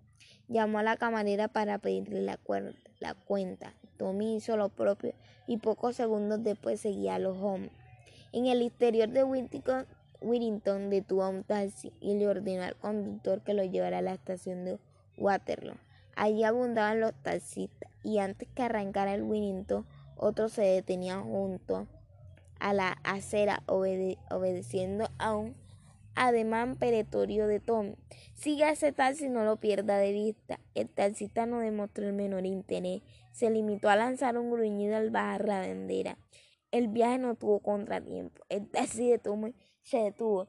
[0.47, 2.39] Llamó a la camarera para pedirle la,
[2.99, 3.73] la cuenta.
[4.01, 5.13] Tommy hizo lo propio
[5.45, 7.71] y pocos segundos después seguía a los hombres.
[8.31, 13.53] En el interior de Whittington detuvo a un taxi y le ordenó al conductor que
[13.53, 14.79] lo llevara a la estación de
[15.19, 15.75] Waterloo.
[16.15, 19.85] Allí abundaban los taxistas y antes que arrancara el Whittington,
[20.17, 21.85] otros se detenían junto
[22.59, 25.53] a la acera obedeciendo a un
[26.15, 27.93] ademán peretorio de Tom.
[28.33, 30.59] Siga ese taxi no lo pierda de vista.
[30.73, 33.03] El taxista no demostró el menor interés.
[33.31, 36.17] Se limitó a lanzar un gruñido al bajar la bandera.
[36.71, 38.43] El viaje no tuvo contratiempo.
[38.49, 39.13] El taxi
[39.83, 40.47] se detuvo.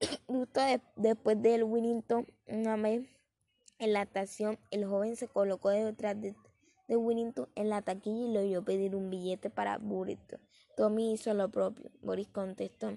[0.26, 0.60] Justo
[0.96, 3.08] después del Winnington, una vez
[3.78, 6.34] en la estación, el joven se colocó detrás de,
[6.88, 10.38] Winnington en la taquilla y le oyó pedir un billete para Burrito.
[10.76, 11.90] Tommy hizo lo propio.
[12.02, 12.96] Boris contestó,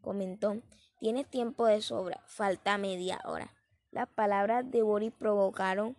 [0.00, 0.62] comentó,
[0.98, 3.52] tienes tiempo de sobra, falta media hora.
[3.90, 5.96] Las palabras de Boris provocaron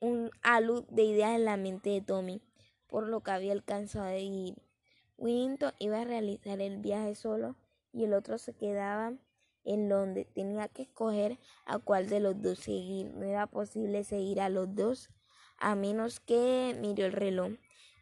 [0.00, 2.42] un alud de ideas en la mente de Tommy,
[2.86, 4.54] por lo que había alcanzado de ir.
[5.16, 7.56] Winnington iba a realizar el viaje solo
[7.92, 9.14] y el otro se quedaba
[9.64, 10.28] en Londres.
[10.34, 13.12] Tenía que escoger a cuál de los dos seguir.
[13.14, 15.10] No era posible seguir a los dos
[15.58, 17.52] a menos que miró el reloj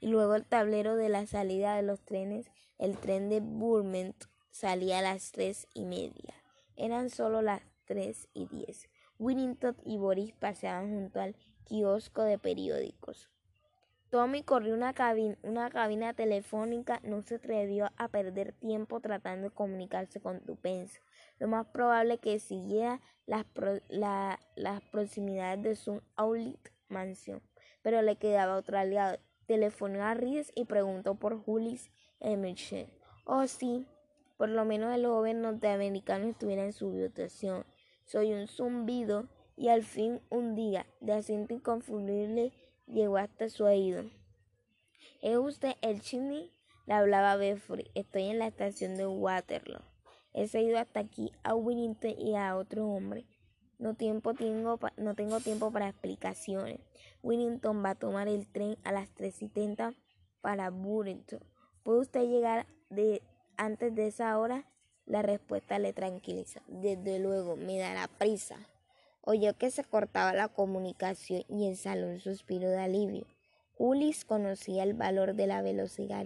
[0.00, 4.98] y luego el tablero de la salida de los trenes El tren de Burment salía
[4.98, 6.34] a las tres y media.
[6.76, 8.90] Eran solo las tres y diez.
[9.18, 11.34] Winnington y Boris paseaban junto al
[11.66, 13.28] kiosco de periódicos.
[14.10, 19.54] Tommy corrió una cabina, una cabina telefónica, no se atrevió a perder tiempo tratando de
[19.54, 21.00] comunicarse con Dupense.
[21.38, 23.44] Lo más probable que siguiera las,
[23.88, 27.42] las proximidades de su Aulit mansión,
[27.82, 29.18] pero le quedaba otro aliado.
[29.46, 32.86] Telefonó a Ries y preguntó por Julis Emerson.
[33.24, 33.86] Oh, sí,
[34.36, 37.64] por lo menos el joven norteamericano estuviera en su habitación.
[38.04, 42.52] Soy un zumbido y al fin un día de acento inconfundible
[42.86, 44.04] llegó hasta su oído.
[45.22, 46.52] ¿Es usted el chini?
[46.86, 47.90] Le hablaba Beffrey.
[47.94, 49.82] Estoy en la estación de Waterloo.
[50.34, 53.24] He ido hasta aquí a Winnington y a otro hombre.
[53.78, 56.80] No, tiempo tengo, no tengo tiempo para explicaciones.
[57.22, 59.94] Winnington va a tomar el tren a las 3.70
[60.40, 61.40] para Burlington.
[61.82, 63.22] ¿Puede usted llegar de,
[63.56, 64.64] antes de esa hora?
[65.06, 66.62] La respuesta le tranquiliza.
[66.68, 68.56] Desde luego, me dará prisa.
[69.28, 73.26] Oyó que se cortaba la comunicación y exhaló un suspiro de alivio.
[73.76, 76.24] Ulis conocía el valor de la velocidad,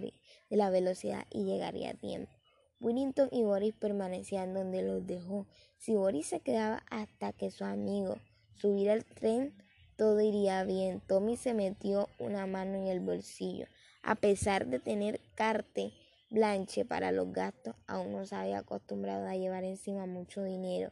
[1.31, 2.31] y llegaría a tiempo.
[2.79, 5.47] Winnington y Boris permanecían donde los dejó.
[5.79, 8.19] Si Boris se quedaba hasta que su amigo
[8.53, 9.55] subiera al tren,
[9.97, 11.01] todo iría bien.
[11.07, 13.65] Tommy se metió una mano en el bolsillo.
[14.03, 15.91] A pesar de tener carte
[16.29, 20.91] blanche para los gastos, aún no se había acostumbrado a llevar encima mucho dinero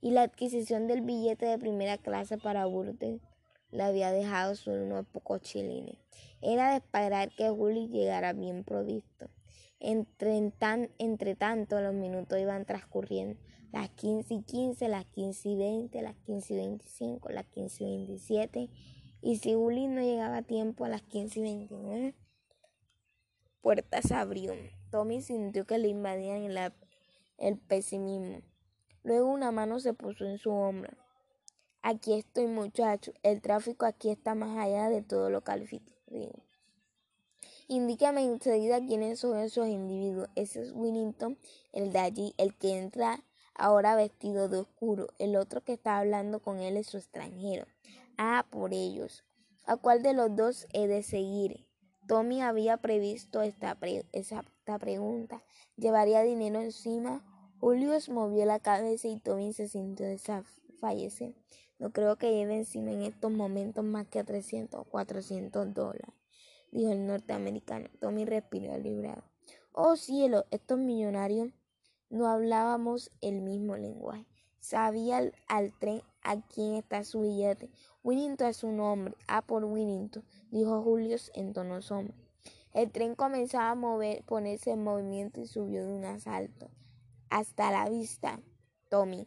[0.00, 3.20] y la adquisición del billete de primera clase para Burden
[3.70, 5.96] le había dejado solo unos pocos chilines.
[6.40, 9.28] Era de esperar que Juli llegara bien provisto.
[9.78, 10.52] Entre,
[10.98, 13.38] entre tanto, los minutos iban transcurriendo.
[13.72, 17.86] Las 15 y 15, las 15 y 20, las 15 y 25, las 15 y
[17.86, 18.70] 27.
[19.22, 22.14] Y si Juli no llegaba a tiempo a las 15 y 29,
[23.60, 24.54] puertas abrió.
[24.90, 26.50] Tommy sintió que le invadían
[27.38, 28.40] el pesimismo.
[29.02, 30.92] Luego una mano se puso en su hombro.
[31.82, 33.12] Aquí estoy, muchacho.
[33.22, 35.98] El tráfico aquí está más allá de todo lo calificado.
[37.68, 40.28] Indícame enseguida quiénes son esos individuos.
[40.34, 41.38] Ese es Winnington,
[41.72, 43.24] el de allí, el que entra
[43.54, 45.08] ahora vestido de oscuro.
[45.18, 47.66] El otro que está hablando con él es su extranjero.
[48.18, 49.24] Ah, por ellos.
[49.64, 51.66] ¿A cuál de los dos he de seguir?
[52.06, 53.78] Tommy había previsto esta,
[54.12, 55.42] esta pregunta.
[55.76, 57.24] ¿Llevaría dinero encima
[57.60, 61.34] Julius movió la cabeza y Tommy se sintió desfallecer.
[61.78, 66.08] No creo que lleve encima en estos momentos más que 300 o 400 dólares,
[66.72, 67.90] dijo el norteamericano.
[68.00, 69.24] Tommy respiró aliviado.
[69.72, 71.50] Oh cielo, estos millonarios
[72.08, 74.24] no hablábamos el mismo lenguaje.
[74.60, 77.68] Sabía al, tren a quién está su billete.
[78.02, 79.14] Winnington es un hombre.
[79.28, 82.16] Ah, por Winnington, dijo Julius en tono sombrío.
[82.72, 86.70] El tren comenzaba a mover, ponerse en movimiento y subió de un asalto.
[87.30, 88.40] Hasta la vista,
[88.88, 89.26] Tommy.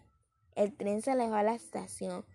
[0.56, 2.26] El tren se alejó a la estación.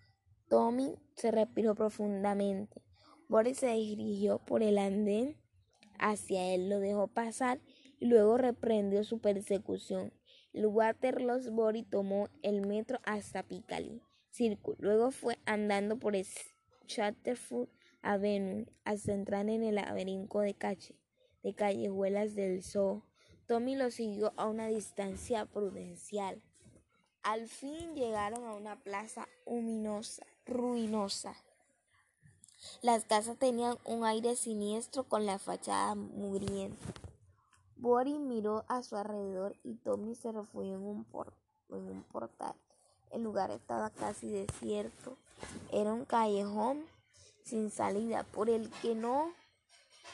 [0.49, 2.81] Tommy se respiró profundamente.
[3.27, 5.37] Boris se dirigió por el andén
[5.99, 7.61] hacia él, lo dejó pasar
[7.99, 10.11] y luego reprendió su persecución.
[10.53, 14.01] El Waterloo Boris tomó el metro hasta Piccadilly
[14.31, 14.73] Circle.
[14.79, 16.15] Luego fue andando por
[16.87, 17.69] Chatterford
[18.01, 20.55] Avenue hasta entrar en el laberinto de,
[21.43, 23.08] de callejuelas del Zoo.
[23.49, 26.39] Tommy lo siguió a una distancia prudencial.
[27.23, 31.35] Al fin llegaron a una plaza luminosa, ruinosa.
[32.83, 36.93] Las casas tenían un aire siniestro con la fachada mugrienta.
[37.75, 41.07] Boris miró a su alrededor y Tommy se refugió en un,
[41.69, 42.53] en un portal.
[43.09, 45.17] El lugar estaba casi desierto.
[45.71, 46.85] Era un callejón
[47.43, 49.33] sin salida por el que no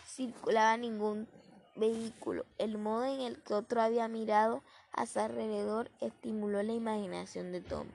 [0.08, 1.28] circulaba ningún
[1.76, 2.46] vehículo.
[2.58, 7.62] El modo en el que otro había mirado a su alrededor estimuló la imaginación de
[7.62, 7.88] Tom.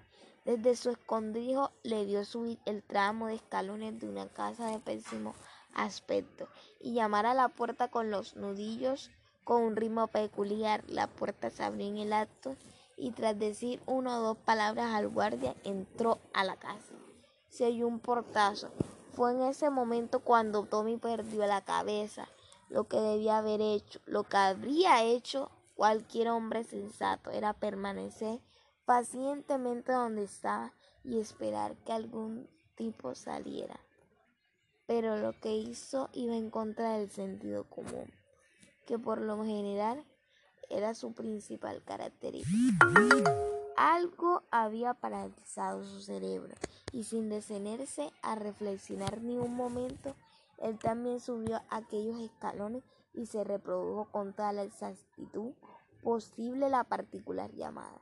[0.44, 5.34] Desde su escondrijo le vio subir el tramo de escalones de una casa de pésimo
[5.74, 6.48] aspecto
[6.80, 9.10] y llamar a la puerta con los nudillos
[9.44, 10.82] con un ritmo peculiar.
[10.88, 12.56] La puerta se abrió en el acto
[12.96, 16.94] y tras decir una o dos palabras al guardia entró a la casa.
[17.48, 18.70] Se oyó un portazo.
[19.12, 22.28] Fue en ese momento cuando Tommy perdió la cabeza
[22.70, 28.40] lo que debía haber hecho, lo que habría hecho cualquier hombre sensato era permanecer
[28.84, 30.72] pacientemente donde estaba
[31.04, 33.78] y esperar que algún tipo saliera.
[34.86, 38.12] Pero lo que hizo iba en contra del sentido común,
[38.86, 40.04] que por lo general
[40.68, 42.86] era su principal característica.
[43.76, 46.54] Algo había paralizado su cerebro
[46.92, 50.14] y sin detenerse a reflexionar ni un momento,
[50.60, 55.54] él también subió aquellos escalones y se reprodujo con toda la exactitud
[56.02, 58.00] posible la particular llamada.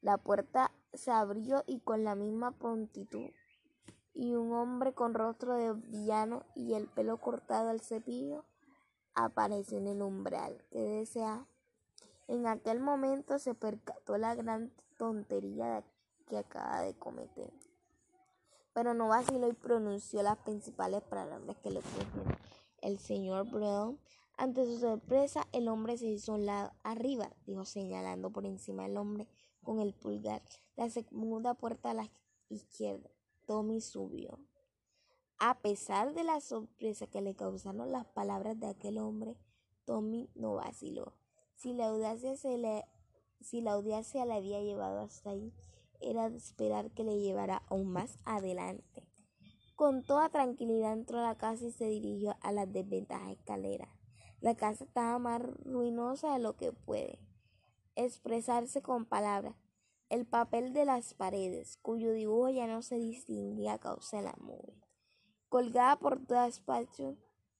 [0.00, 3.30] La puerta se abrió y con la misma prontitud
[4.14, 8.44] y un hombre con rostro de villano y el pelo cortado al cepillo
[9.14, 11.46] apareció en el umbral que desea.
[12.26, 15.84] En aquel momento se percató la gran tontería
[16.28, 17.52] que acaba de cometer.
[18.72, 22.36] Pero no vaciló y pronunció las principales palabras que le pusieron
[22.82, 23.98] el señor Brown.
[24.36, 28.96] Ante su sorpresa, el hombre se hizo un lado arriba, dijo señalando por encima del
[28.96, 29.26] hombre
[29.62, 30.42] con el pulgar
[30.76, 32.10] la segunda puerta a la
[32.48, 33.10] izquierda.
[33.46, 34.38] Tommy subió.
[35.40, 39.36] A pesar de la sorpresa que le causaron las palabras de aquel hombre,
[39.84, 41.14] Tommy no vaciló.
[41.54, 42.84] Si la audacia, se le,
[43.40, 45.52] si la audacia le había llevado hasta ahí,
[46.00, 49.06] era de esperar que le llevara aún más adelante.
[49.76, 53.90] Con toda tranquilidad entró a la casa y se dirigió a las desventajas escaleras.
[54.40, 57.18] La casa estaba más ruinosa de lo que puede
[57.94, 59.56] expresarse con palabras
[60.08, 64.34] el papel de las paredes, cuyo dibujo ya no se distinguía a causa de la
[64.40, 64.74] nube.
[65.50, 66.62] Colgada por todas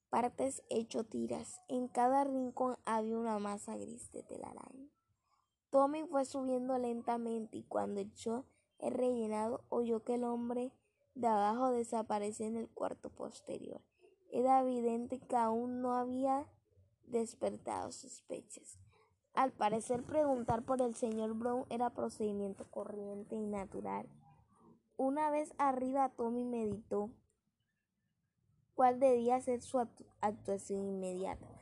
[0.09, 4.89] partes hecho tiras, en cada rincón había una masa gris de telaraña.
[5.71, 8.45] Tommy fue subiendo lentamente y cuando echó
[8.79, 10.71] el rellenado oyó que el hombre
[11.13, 13.81] de abajo desapareció en el cuarto posterior.
[14.31, 16.47] Era evidente que aún no había
[17.07, 18.79] despertado sospechas.
[19.33, 24.07] Al parecer preguntar por el señor Brown era procedimiento corriente y natural.
[24.97, 27.09] Una vez arriba Tommy meditó
[28.75, 29.79] cuál debía ser su
[30.21, 31.58] actuación inmediata.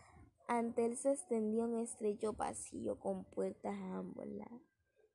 [0.48, 4.62] Ante él se extendió un estrecho pasillo con puertas a ambos lados.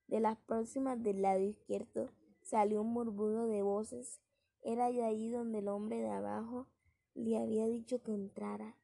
[0.06, 2.10] De las próximas del lado izquierdo
[2.42, 4.20] salió un murmullo de voces.
[4.62, 6.68] Era de allí donde el hombre de abajo
[7.14, 8.76] le había dicho que entrara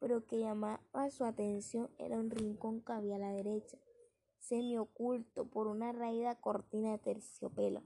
[0.00, 3.78] pero que llamaba su atención era un rincón que había a la derecha,
[4.38, 7.82] semi oculto por una raída cortina de terciopelo.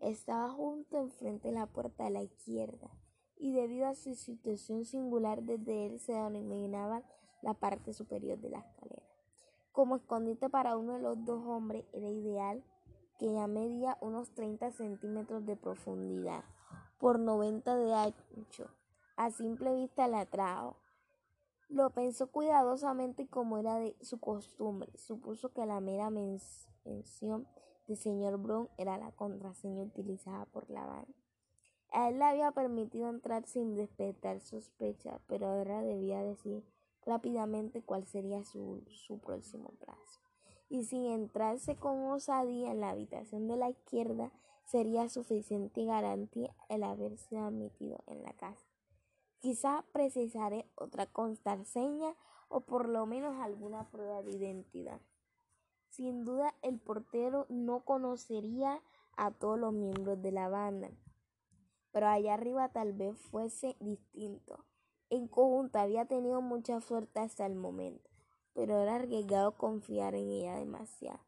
[0.00, 2.88] Estaba junto enfrente de la puerta de la izquierda,
[3.36, 7.02] y debido a su situación singular desde él se denominaba
[7.42, 9.06] la parte superior de la escalera.
[9.72, 12.64] Como escondite para uno de los dos hombres era ideal
[13.18, 16.44] que ya medía unos 30 centímetros de profundidad
[16.98, 18.70] por 90 de ancho.
[19.16, 20.76] A simple vista la atrajo
[21.68, 27.48] lo pensó cuidadosamente como era de su costumbre, supuso que la mera mención
[27.88, 31.14] de señor Brown era la contraseña utilizada por la banda.
[31.90, 36.64] A él le había permitido entrar sin despertar sospecha, pero ahora debía decir
[37.06, 40.20] rápidamente cuál sería su, su próximo plazo.
[40.68, 44.32] Y sin entrarse con osadía en la habitación de la izquierda,
[44.64, 48.66] sería suficiente garantía el haberse admitido en la casa.
[49.38, 52.16] Quizá precisaré otra contraseña
[52.48, 55.00] o por lo menos alguna prueba de identidad.
[55.88, 58.82] Sin duda el portero no conocería
[59.16, 60.90] a todos los miembros de la banda,
[61.92, 64.64] pero allá arriba tal vez fuese distinto.
[65.08, 68.10] En conjunto había tenido mucha suerte hasta el momento,
[68.54, 71.20] pero era arriesgado confiar en ella demasiado.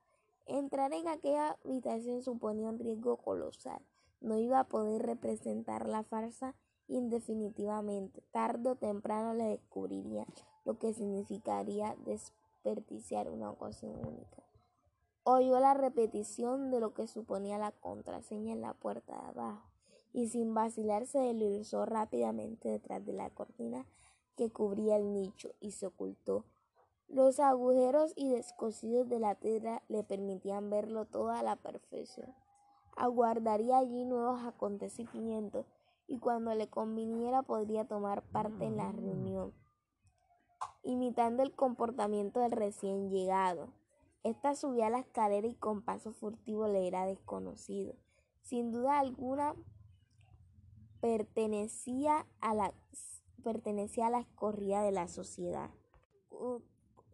[0.47, 3.81] Entrar en aquella habitación suponía un riesgo colosal.
[4.21, 6.57] No iba a poder representar la farsa
[6.89, 8.21] indefinitivamente.
[8.33, 10.27] Tarde o temprano le descubriría
[10.65, 14.43] lo que significaría desperdiciar una ocasión única.
[15.23, 19.78] Oyó la repetición de lo que suponía la contraseña en la puerta de abajo
[20.13, 23.87] y sin vacilar se deslizó rápidamente detrás de la cortina
[24.37, 26.45] que cubría el nicho y se ocultó.
[27.09, 32.35] Los agujeros y descosidos de la tela le permitían verlo todo a la perfección.
[32.97, 35.67] Aguardaría allí nuevos acontecimientos
[36.07, 39.53] y cuando le conviniera podría tomar parte en la reunión,
[40.83, 43.69] imitando el comportamiento del recién llegado.
[44.23, 47.95] Esta subía a la escalera y con paso furtivo le era desconocido.
[48.43, 49.55] Sin duda alguna
[51.01, 52.75] pertenecía a la,
[53.43, 55.71] pertenecía a la escorrida de la sociedad.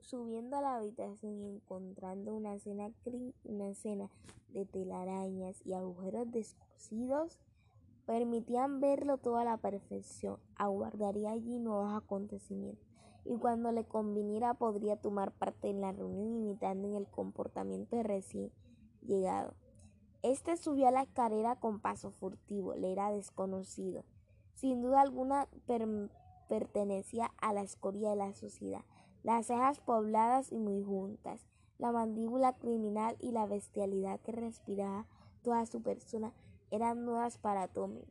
[0.01, 2.91] Subiendo a la habitación y encontrando una escena,
[3.45, 4.11] una escena
[4.49, 7.41] de telarañas y agujeros descosidos,
[8.07, 12.95] permitían verlo toda a la perfección, aguardaría allí nuevos acontecimientos
[13.25, 18.03] y cuando le conviniera podría tomar parte en la reunión imitando en el comportamiento de
[18.03, 18.53] recién
[19.03, 19.55] llegado.
[20.25, 24.05] Este subió a la escalera con paso furtivo, le era desconocido.
[24.55, 25.49] Sin duda alguna
[26.49, 28.87] pertenecía a la escoria de la sociedad,
[29.23, 31.47] las cejas pobladas y muy juntas,
[31.77, 35.07] la mandíbula criminal y la bestialidad que respiraba
[35.43, 36.33] toda su persona
[36.71, 38.07] eran nuevas para Tommy.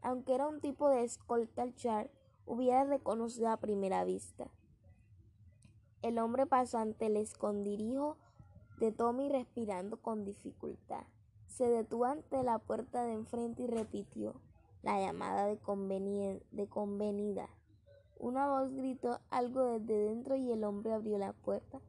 [0.00, 2.10] Aunque era un tipo de escolta, Char
[2.46, 4.48] hubiera reconocido a primera vista.
[6.00, 8.16] El hombre pasó ante el escondrijo
[8.80, 11.04] de Tommy respirando con dificultad.
[11.48, 14.40] Se detuvo ante la puerta de enfrente y repitió
[14.82, 15.58] la llamada de,
[16.52, 17.48] de convenida.
[18.16, 21.80] Una voz gritó algo desde dentro y el hombre abrió la puerta,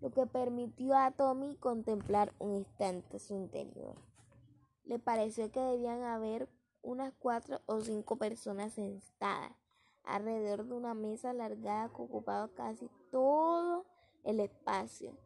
[0.00, 3.96] lo que permitió a Tommy contemplar un instante su interior.
[4.84, 6.48] Le pareció que debían haber
[6.82, 9.52] unas cuatro o cinco personas sentadas
[10.04, 13.84] alrededor de una mesa alargada que ocupaba casi todo
[14.24, 15.25] el espacio.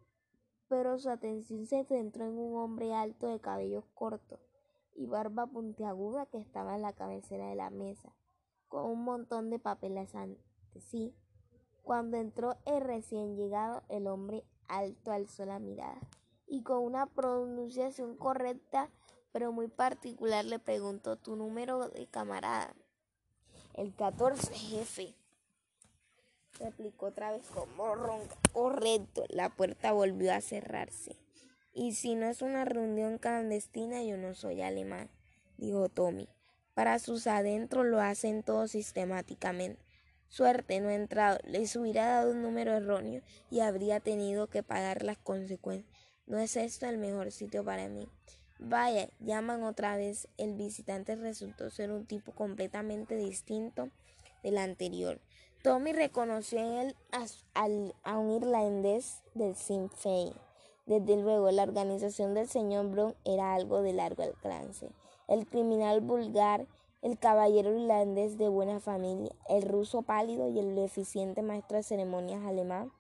[0.71, 4.41] Pero su atención se centró en un hombre alto de cabellos cortos
[4.95, 8.15] y barba puntiaguda que estaba en la cabecera de la mesa
[8.69, 10.41] con un montón de papeles ante
[10.81, 11.15] sí.
[11.83, 16.01] Cuando entró el recién llegado, el hombre alto alzó la mirada
[16.47, 18.89] y con una pronunciación correcta
[19.33, 22.75] pero muy particular le preguntó tu número de camarada.
[23.75, 25.15] El 14, jefe.
[26.61, 28.37] Replicó otra vez como ronca.
[28.53, 29.25] Correcto.
[29.29, 31.17] La puerta volvió a cerrarse.
[31.73, 35.09] Y si no es una reunión clandestina, yo no soy alemán,
[35.57, 36.29] dijo Tommy.
[36.75, 39.81] Para sus adentros lo hacen todo sistemáticamente.
[40.29, 45.03] Suerte no ha entrado, les hubiera dado un número erróneo y habría tenido que pagar
[45.03, 45.93] las consecuencias.
[46.27, 48.09] No es esto el mejor sitio para mí.
[48.59, 50.29] Vaya, llaman otra vez.
[50.37, 53.89] El visitante resultó ser un tipo completamente distinto
[54.43, 55.21] del anterior.
[55.63, 56.97] Tommy reconoció en él
[58.05, 60.33] a, un irlandés del Sinn Féin.
[60.87, 64.89] Desde luego, la organización del señor Brown era algo de largo alcance
[65.31, 66.67] el criminal vulgar,
[67.03, 72.45] el caballero irlandés de buena familia, el ruso pálido y el eficiente maestro de ceremonias
[72.45, 72.91] alemán.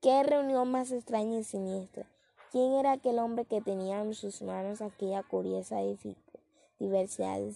[0.00, 2.06] Qué reunión más extraña y siniestra.
[2.52, 5.80] ¿Quién era aquel hombre que tenía en sus manos aquella curiosa
[6.78, 7.54] diversidad de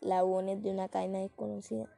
[0.00, 1.88] eslabones de una cadena desconocida?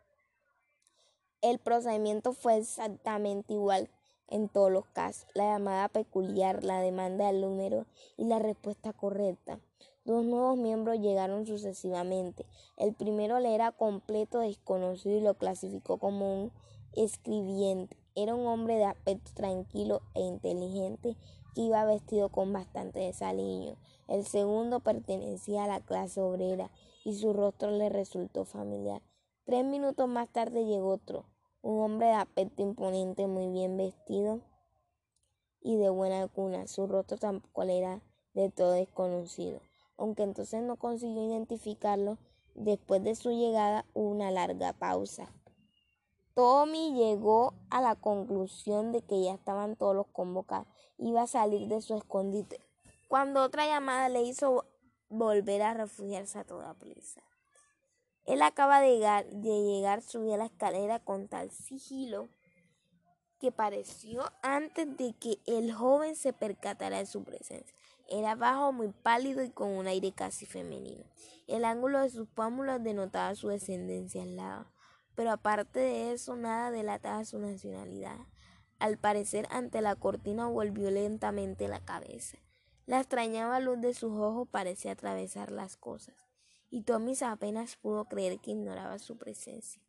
[1.41, 3.89] El procedimiento fue exactamente igual
[4.29, 5.25] en todos los casos.
[5.35, 7.87] La llamada peculiar, la demanda del número
[8.17, 9.61] y la respuesta correcta.
[10.05, 12.45] Dos nuevos miembros llegaron sucesivamente.
[12.77, 16.53] El primero le era completo desconocido y lo clasificó como un
[16.97, 17.97] escribiente.
[18.17, 21.15] Era un hombre de aspecto tranquilo e inteligente
[21.55, 23.77] que iba vestido con bastante desaliño.
[24.09, 26.73] El segundo pertenecía a la clase obrera
[27.05, 29.03] y su rostro le resultó familiar.
[29.49, 31.25] Tres minutos más tarde llegó otro,
[31.63, 34.43] un hombre de aspecto imponente, muy bien vestido
[35.61, 36.69] y de buena cuna.
[36.69, 38.01] Su rostro tampoco era
[38.35, 39.61] de todo desconocido
[39.99, 42.17] aunque entonces no consiguió identificarlo,
[42.55, 45.31] después de su llegada hubo una larga pausa.
[46.35, 50.69] Tommy llegó a la conclusión de que ya estaban todos los convocados.
[50.97, 52.61] Iba a salir de su escondite.
[53.09, 54.65] Cuando otra llamada le hizo
[55.09, 57.21] volver a refugiarse a toda prisa.
[58.29, 62.29] Él acaba de llegar, de llegar, subió la escalera con tal sigilo
[63.41, 67.75] que pareció antes de que el joven se percatara de su presencia.
[68.07, 71.07] Era bajo, muy pálido y con un aire casi femenino.
[71.47, 74.67] El ángulo de sus pómulos denotaba su descendencia lado,
[75.15, 78.19] pero aparte de eso nada delataba su nacionalidad.
[78.79, 82.37] Al parecer ante la cortina volvió lentamente la cabeza.
[82.85, 86.28] La extrañaba luz de sus ojos parecía atravesar las cosas,
[86.71, 89.83] y Tommy apenas pudo creer que ignoraba su presencia.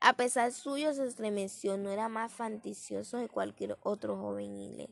[0.00, 4.90] A pesar suyo se estremeció, no era más fantasioso que cualquier otro joven inglés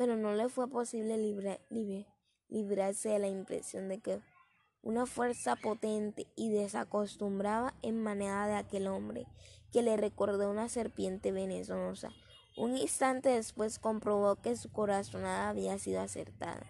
[0.00, 1.18] pero no le fue posible
[2.48, 4.22] librarse de la impresión de que
[4.80, 9.26] una fuerza potente y desacostumbrada emanaba de aquel hombre,
[9.70, 12.12] que le recordó una serpiente venenosa.
[12.56, 16.64] Un instante después comprobó que su corazonada había sido acertada.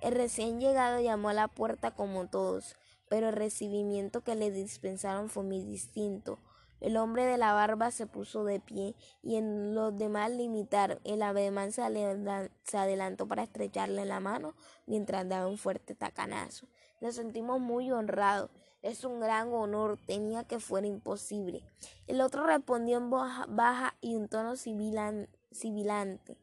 [0.00, 2.76] El recién llegado llamó a la puerta como todos,
[3.08, 6.38] pero el recibimiento que le dispensaron fue muy distinto.
[6.80, 11.00] El hombre de la barba se puso de pie y en los demás limitaron.
[11.02, 14.54] El ademán se, adelantó para estrecharle la mano
[14.86, 16.68] mientras daba un fuerte tacanazo.
[17.00, 18.50] Nos sentimos muy honrados.
[18.82, 19.98] Es un gran honor.
[20.06, 21.64] Tenía que fuera imposible.
[22.06, 26.38] El otro respondió en voz baja y un tono sibilante.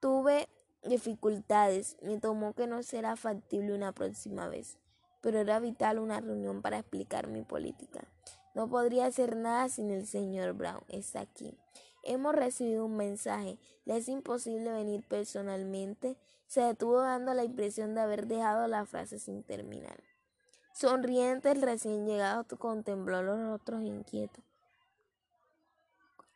[0.00, 0.48] Tuve
[0.84, 1.96] dificultades.
[2.02, 4.78] Me tomó que no será factible una próxima vez.
[5.20, 8.04] Pero era vital una reunión para explicar mi política.
[8.54, 10.82] No podría hacer nada sin el señor Brown.
[10.88, 11.56] Está aquí.
[12.02, 13.58] Hemos recibido un mensaje.
[13.84, 16.16] Le es imposible venir personalmente.
[16.46, 20.02] Se detuvo dando la impresión de haber dejado la frase sin terminar.
[20.72, 24.44] Sonriente, el recién llegado contempló los rostros inquietos.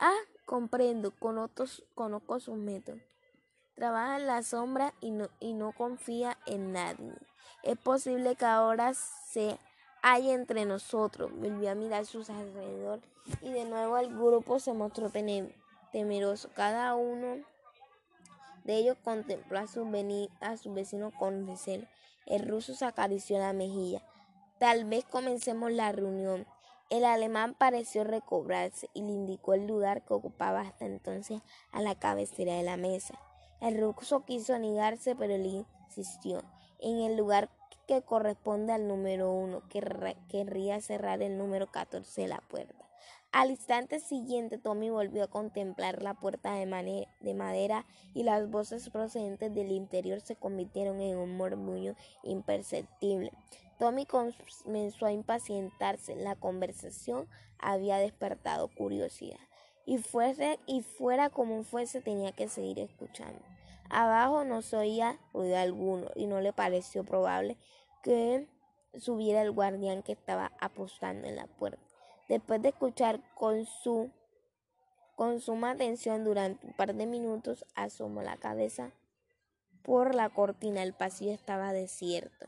[0.01, 3.01] Ah, comprendo, conozco sus métodos.
[3.75, 7.15] Trabaja en la sombra y no, y no confía en nadie.
[7.63, 9.59] Es posible que ahora sea
[10.03, 11.31] hay entre nosotros.
[11.33, 13.01] Volvió a mirar sus alrededor
[13.41, 15.11] y de nuevo el grupo se mostró
[15.93, 16.51] temeroso.
[16.55, 17.45] Cada uno
[18.65, 19.89] de ellos contempló a su,
[20.41, 21.87] a su vecino con recelo.
[22.27, 24.03] El ruso se acarició la mejilla.
[24.59, 26.47] Tal vez comencemos la reunión.
[26.91, 31.41] El alemán pareció recobrarse y le indicó el lugar que ocupaba hasta entonces
[31.71, 33.19] a la cabecera de la mesa.
[33.63, 36.43] El ruso quiso negarse, pero él insistió.
[36.81, 37.49] En el lugar
[37.87, 42.85] que corresponde al número uno, querría cerrar el número 14 de la puerta.
[43.31, 48.91] Al instante siguiente, Tommy volvió a contemplar la puerta de, de, madera y las voces
[48.91, 51.95] procedentes del interior se convirtieron en un murmullo
[52.25, 53.31] imperceptible.
[53.79, 56.17] Tommy comenzó a impacientarse.
[56.17, 57.29] La conversación
[57.61, 59.39] había despertado curiosidad.
[59.85, 63.41] Y, fuese, y fuera como fuese, tenía que seguir escuchando.
[63.91, 67.59] Abajo no se oía ruido alguno y no le pareció probable
[68.03, 68.49] que
[68.99, 71.83] subiera el guardián que estaba apostando en la puerta.
[72.29, 74.11] Después de escuchar con su
[75.17, 78.93] con suma atención durante un par de minutos, asomó la cabeza
[79.83, 80.83] por la cortina.
[80.83, 82.47] El pasillo estaba desierto.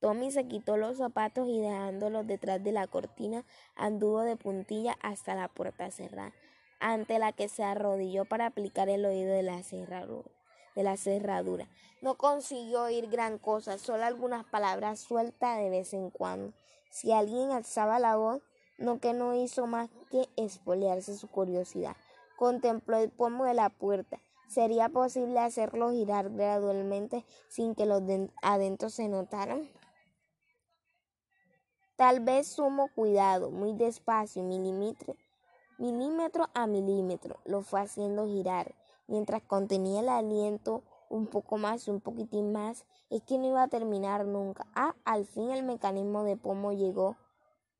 [0.00, 3.44] Tommy se quitó los zapatos y dejándolos detrás de la cortina,
[3.74, 6.32] anduvo de puntilla hasta la puerta cerrada,
[6.80, 10.30] ante la que se arrodilló para aplicar el oído de la cerradura.
[10.74, 11.68] De la cerradura.
[12.02, 16.52] No consiguió oír gran cosa, solo algunas palabras sueltas de vez en cuando.
[16.90, 18.42] Si alguien alzaba la voz,
[18.78, 21.96] no que no hizo más que espolearse su curiosidad.
[22.36, 24.20] Contempló el pomo de la puerta.
[24.48, 29.68] ¿Sería posible hacerlo girar gradualmente sin que los de adentro se notaran?
[31.96, 35.16] Tal vez sumo cuidado, muy despacio, milímetro,
[35.78, 38.74] milímetro a milímetro, lo fue haciendo girar,
[39.06, 43.62] mientras contenía el aliento un poco más y un poquitín más, es que no iba
[43.62, 44.66] a terminar nunca.
[44.74, 47.16] Ah, al fin el mecanismo de pomo llegó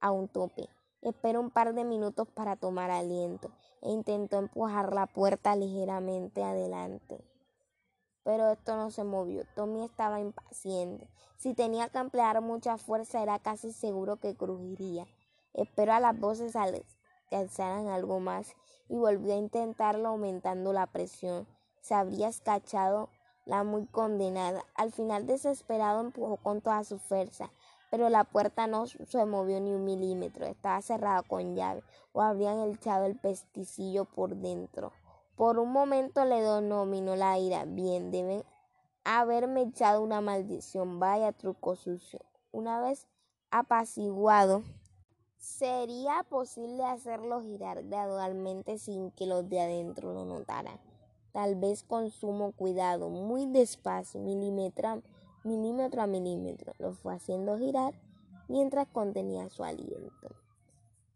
[0.01, 0.69] a un tope.
[1.03, 3.51] Esperó un par de minutos para tomar aliento
[3.83, 7.21] e intentó empujar la puerta ligeramente adelante.
[8.25, 9.45] Pero esto no se movió.
[9.55, 11.09] Tommy estaba impaciente.
[11.37, 15.07] Si tenía que emplear mucha fuerza era casi seguro que crujiría.
[15.53, 16.96] Esperó a las voces que
[17.35, 18.55] alzaran algo más
[18.89, 21.49] y volvió a intentarlo aumentando la presión.
[21.81, 23.09] Se habría escachado
[23.47, 24.65] la muy condenada.
[24.77, 27.51] Al final desesperado empujó con toda su fuerza
[27.91, 31.83] pero la puerta no se movió ni un milímetro, estaba cerrada con llave,
[32.13, 34.93] o habrían echado el pesticillo por dentro.
[35.37, 37.65] Por un momento le dominó la ira.
[37.67, 38.43] Bien, deben
[39.05, 40.99] haberme echado una maldición.
[40.99, 42.21] Vaya truco sucio.
[42.53, 43.07] Una vez
[43.51, 44.63] apaciguado,
[45.47, 50.79] sería posible hacerlo girar gradualmente sin que los de adentro lo notaran.
[51.33, 55.03] Tal vez con sumo cuidado, muy despacio, milímetro
[55.45, 56.75] milímetro a milímetro.
[56.79, 57.95] Lo fue haciendo girar
[58.49, 60.35] mientras contenía su aliento.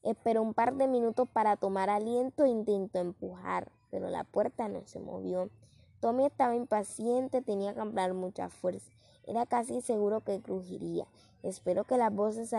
[0.05, 4.87] Esperó un par de minutos para tomar aliento e intentó empujar, pero la puerta no
[4.87, 5.51] se movió.
[5.99, 8.93] Tommy estaba impaciente, tenía que emplear mucha fuerza.
[9.27, 11.07] Era casi seguro que crujiría.
[11.43, 12.55] Espero que las voces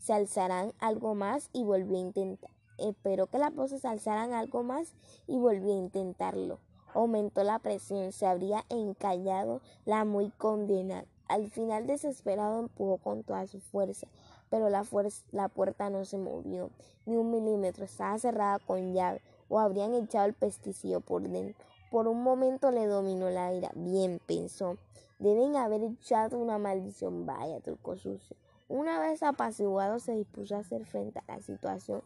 [0.00, 2.50] se alzarán algo más y volvió a intentar.
[2.78, 4.94] Espero que las voces alzaran algo más
[5.26, 6.58] y volvió a intentarlo.
[6.94, 11.04] Aumentó la presión, se habría encallado la muy condenada.
[11.28, 14.08] Al final desesperado empujó con toda su fuerza,
[14.48, 14.84] pero la,
[15.30, 16.70] la puerta no se movió,
[17.06, 21.64] ni un milímetro, estaba cerrada con llave, o habrían echado el pesticillo por dentro.
[21.90, 23.70] Por un momento le dominó la ira.
[23.74, 24.76] Bien, pensó,
[25.18, 28.36] deben haber echado una maldición, vaya truco sucio.
[28.70, 32.04] Una vez apaciguado se dispuso a hacer frente a la situación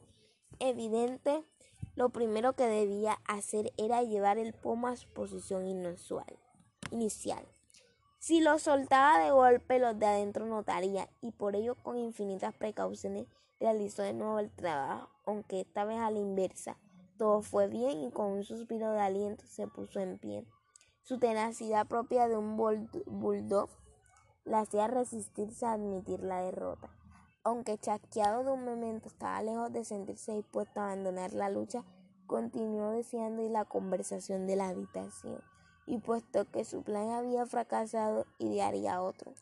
[0.61, 1.45] evidente
[1.95, 6.39] lo primero que debía hacer era llevar el pomo a su posición inusual,
[6.91, 7.47] inicial.
[8.19, 13.27] Si lo soltaba de golpe, los de adentro notarían y por ello con infinitas precauciones
[13.61, 16.79] realizó de nuevo el trabajo, aunque esta vez a la inversa.
[17.19, 20.47] Todo fue bien y con un suspiro de aliento se puso en pie.
[21.03, 23.69] Su tenacidad propia de un bulldog
[24.45, 26.91] la hacía resistirse a admitir la derrota.
[27.43, 31.85] Aunque chasqueado de un momento estaba lejos de sentirse dispuesto a abandonar la lucha,
[32.27, 35.43] continuó deseando ir la conversación de la habitación,
[35.87, 39.35] y puesto que su plan había fracasado, idearía otro.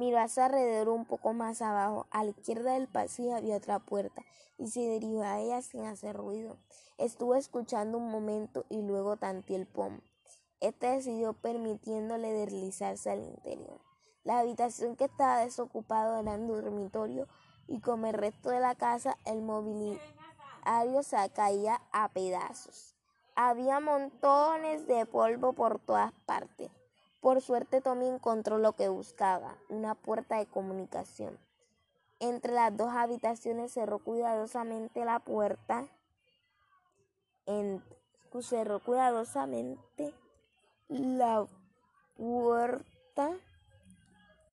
[0.00, 2.06] Miró a su alrededor un poco más abajo.
[2.10, 4.22] A la izquierda del pasillo había otra puerta
[4.56, 6.56] y se dirigió a ella sin hacer ruido.
[6.96, 10.00] Estuvo escuchando un momento y luego tanteó el pomo.
[10.60, 13.80] Este decidió permitiéndole deslizarse al interior.
[14.24, 17.26] La habitación que estaba desocupada era un dormitorio
[17.66, 22.94] y como el resto de la casa el mobiliario se caía a pedazos.
[23.34, 26.70] Había montones de polvo por todas partes.
[27.20, 31.38] Por suerte Tommy encontró lo que buscaba, una puerta de comunicación.
[32.18, 35.88] Entre las dos habitaciones cerró cuidadosamente la puerta
[38.42, 40.14] cerró cuidadosamente
[40.90, 41.46] la
[42.16, 43.30] puerta,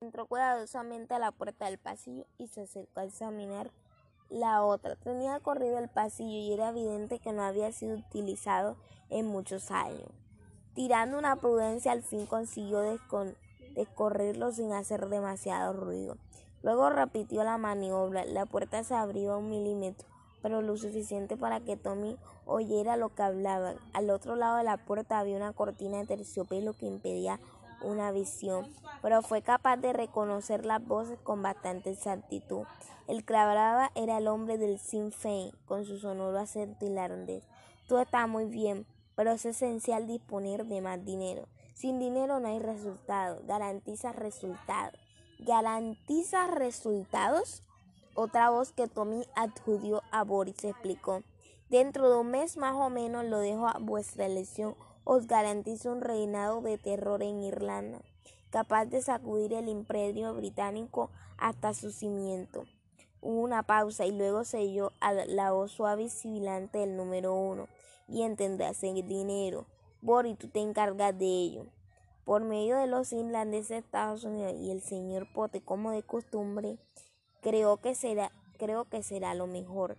[0.01, 3.72] entró cuidadosamente a la puerta del pasillo y se acercó a examinar
[4.30, 4.95] la otra.
[4.95, 8.77] Tenía corrido el pasillo y era evidente que no había sido utilizado
[9.09, 10.09] en muchos años.
[10.76, 12.81] Tirando una prudencia, al fin consiguió
[13.73, 16.18] descorrerlo sin hacer demasiado ruido.
[16.61, 18.26] Luego repitió la maniobra.
[18.26, 20.07] La puerta se abrió un milímetro,
[20.41, 23.77] pero lo suficiente para que Tommy oyera lo que hablaban.
[23.93, 27.39] Al otro lado de la puerta había una cortina de terciopelo que impedía
[27.81, 28.68] una visión,
[29.01, 32.64] pero fue capaz de reconocer las voces con bastante exactitud.
[33.07, 37.43] El que hablaba era el hombre del Sinn Féin, con su sonoro acento irlandés.
[37.88, 38.85] Todo está muy bien,
[39.15, 41.47] pero es esencial disponer de más dinero.
[41.73, 43.41] Sin dinero no hay resultado.
[43.45, 44.99] Garantiza resultados.
[45.39, 47.61] ¿Garantiza resultados?
[48.19, 51.22] Otra voz que Tommy adjudió a Boris explicó.
[51.69, 56.02] Dentro de un mes más o menos lo dejo a vuestra elección os garantizo un
[56.02, 58.02] reinado de terror en Irlanda,
[58.49, 62.64] capaz de sacudir el imperio británico hasta su cimiento.
[63.22, 64.94] Hubo una pausa y luego se oyó
[65.27, 67.68] la voz suave y sibilante del número uno.
[68.07, 69.68] Bien tendrás el dinero.
[70.02, 71.68] Boris, tú te encargas de ello.
[72.26, 76.80] Por medio de los irlandeses de Estados Unidos y el señor Pote, como de costumbre,
[77.48, 79.95] creo que será, creo que será lo mejor.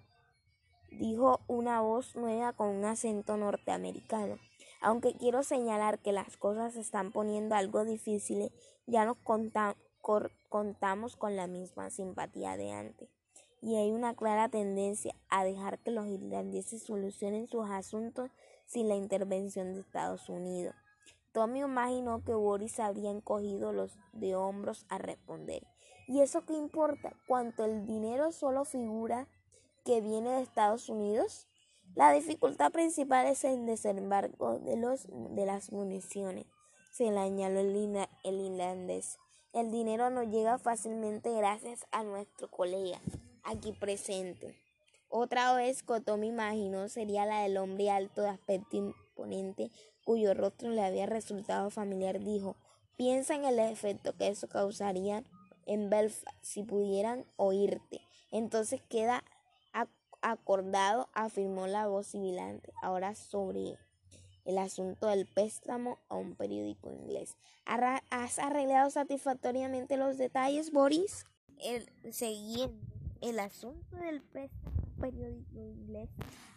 [0.90, 4.36] Dijo una voz nueva con un acento norteamericano.
[4.82, 8.52] Aunque quiero señalar que las cosas se están poniendo algo difíciles,
[8.86, 9.16] ya nos
[10.50, 13.08] contamos con la misma simpatía de antes.
[13.62, 18.30] Y hay una clara tendencia a dejar que los irlandeses solucionen sus asuntos
[18.66, 20.74] sin la intervención de Estados Unidos.
[21.32, 25.66] Tommy imaginó que Boris habría encogido los de hombros a responder.
[26.08, 27.12] ¿Y eso qué importa?
[27.26, 29.28] Cuanto el dinero solo figura
[29.84, 31.46] que viene de Estados Unidos,
[31.94, 36.46] la dificultad principal es el desembarco de, los, de las municiones,
[36.92, 39.18] se le añadió el, el irlandés.
[39.52, 43.00] El dinero no llega fácilmente gracias a nuestro colega
[43.44, 44.56] aquí presente.
[45.10, 49.70] Otra vez Cotomi imaginó sería la del hombre alto de aspecto imponente
[50.04, 52.20] cuyo rostro le había resultado familiar.
[52.20, 52.56] Dijo,
[52.96, 55.22] piensa en el efecto que eso causaría
[55.68, 58.00] en Belfast si pudieran oírte.
[58.32, 59.22] Entonces queda
[60.20, 63.78] acordado, afirmó la voz sibilante, ahora sobre
[64.44, 67.36] el asunto del préstamo a un periódico inglés.
[67.66, 71.26] ¿Has arreglado satisfactoriamente los detalles, Boris?
[71.60, 72.76] El, siguiendo
[73.20, 76.08] el asunto del préstamo a un periódico inglés.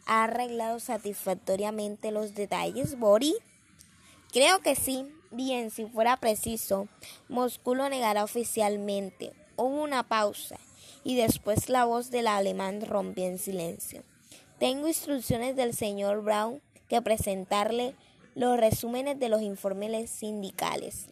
[0.06, 3.36] ¿Ha arreglado satisfactoriamente los detalles, Boris?
[4.32, 5.12] Creo que sí.
[5.34, 6.90] Bien, si fuera preciso,
[7.30, 9.32] Moscú lo negará oficialmente.
[9.56, 10.58] Hubo una pausa
[11.06, 14.04] y después la voz del alemán rompió en silencio.
[14.60, 17.96] Tengo instrucciones del señor Brown que presentarle
[18.36, 21.08] los resúmenes de los informes sindicales.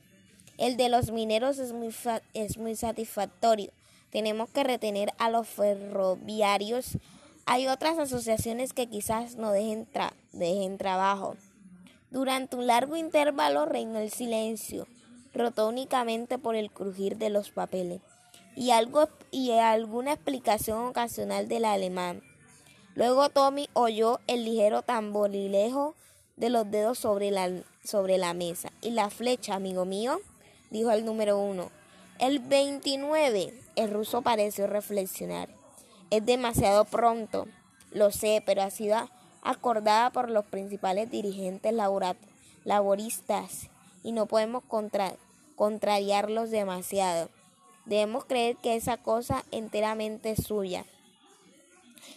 [0.58, 1.96] El de los mineros es muy,
[2.34, 3.72] es muy satisfactorio.
[4.10, 6.98] Tenemos que retener a los ferroviarios.
[7.46, 9.88] Hay otras asociaciones que quizás no dejen,
[10.34, 11.38] dejen trabajo.
[12.12, 14.88] Durante un largo intervalo reinó el silencio,
[15.34, 18.02] roto únicamente por el crujir de los papeles
[18.56, 22.22] y, algo, y alguna explicación ocasional del alemán.
[22.96, 25.96] Luego Tommy oyó el ligero tamborilejo
[26.36, 27.50] de los dedos sobre la,
[27.84, 28.72] sobre la mesa.
[28.82, 30.20] ¿Y la flecha, amigo mío?
[30.72, 31.72] dijo el número uno.
[32.20, 33.54] El 29.
[33.76, 35.50] El ruso pareció reflexionar.
[36.10, 37.48] Es demasiado pronto.
[37.92, 39.10] Lo sé, pero ha sido
[39.42, 41.74] acordada por los principales dirigentes
[42.64, 43.70] laboristas
[44.04, 44.64] y no podemos
[45.56, 47.30] contrariarlos demasiado.
[47.86, 50.86] Debemos creer que esa cosa enteramente es suya.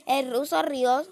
[0.07, 1.03] El ruso rió,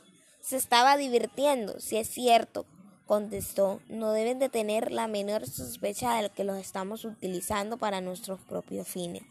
[0.41, 2.67] se estaba divirtiendo, si es cierto,
[3.07, 3.81] contestó.
[3.89, 8.87] No deben de tener la menor sospecha de que los estamos utilizando para nuestros propios
[8.87, 9.23] fines.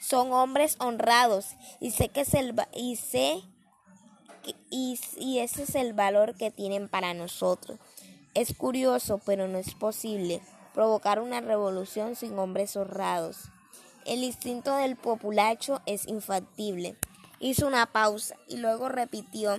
[0.00, 3.42] Son hombres honrados y sé que es el y sé
[4.70, 4.98] y,
[5.38, 7.78] ese es el valor que tienen para nosotros.
[8.34, 10.40] Es curioso, pero no es posible
[10.74, 13.50] provocar una revolución sin hombres honrados.
[14.04, 16.96] El instinto del populacho es infactible.
[17.40, 19.58] Hizo una pausa y luego repitió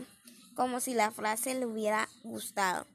[0.55, 2.85] como si la frase le hubiera gustado.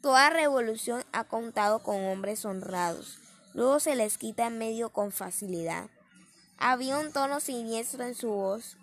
[0.00, 3.18] Toda revolución ha contado con hombres honrados.
[3.54, 5.88] Luego se les quita en medio con facilidad.
[6.58, 8.76] Había un tono siniestro en su voz.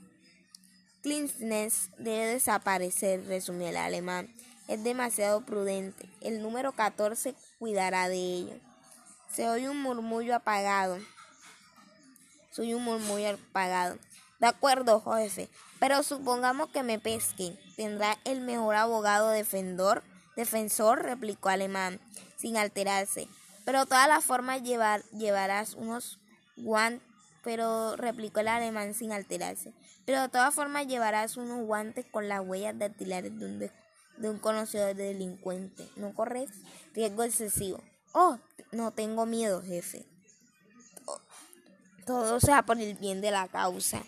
[1.05, 4.27] Klinsness debe desaparecer, resumió el alemán.
[4.67, 6.09] Es demasiado prudente.
[6.19, 8.55] El número 14 cuidará de ello.
[9.31, 10.97] Se oye un murmullo apagado.
[12.49, 13.99] Soy un muy apagado.
[14.39, 15.47] De acuerdo, jefe,
[15.79, 17.55] pero supongamos que me pesquen.
[17.75, 20.01] ¿Tendrá el mejor abogado defensor?
[20.35, 21.99] Defensor, replicó Alemán,
[22.35, 23.27] sin alterarse.
[23.63, 26.17] Pero todas las formas llevar, llevarás unos
[26.57, 27.07] guantes,
[27.43, 29.71] pero replicó el alemán sin alterarse.
[30.05, 34.37] Pero de todas formas llevarás unos guantes con las huellas dactilares de un, de un
[34.39, 35.87] conocido delincuente.
[35.95, 36.49] ¿No corres
[36.93, 37.81] riesgo excesivo?
[38.13, 38.37] Oh,
[38.71, 40.05] no tengo miedo, jefe.
[42.05, 44.03] Todo sea por el bien de la causa.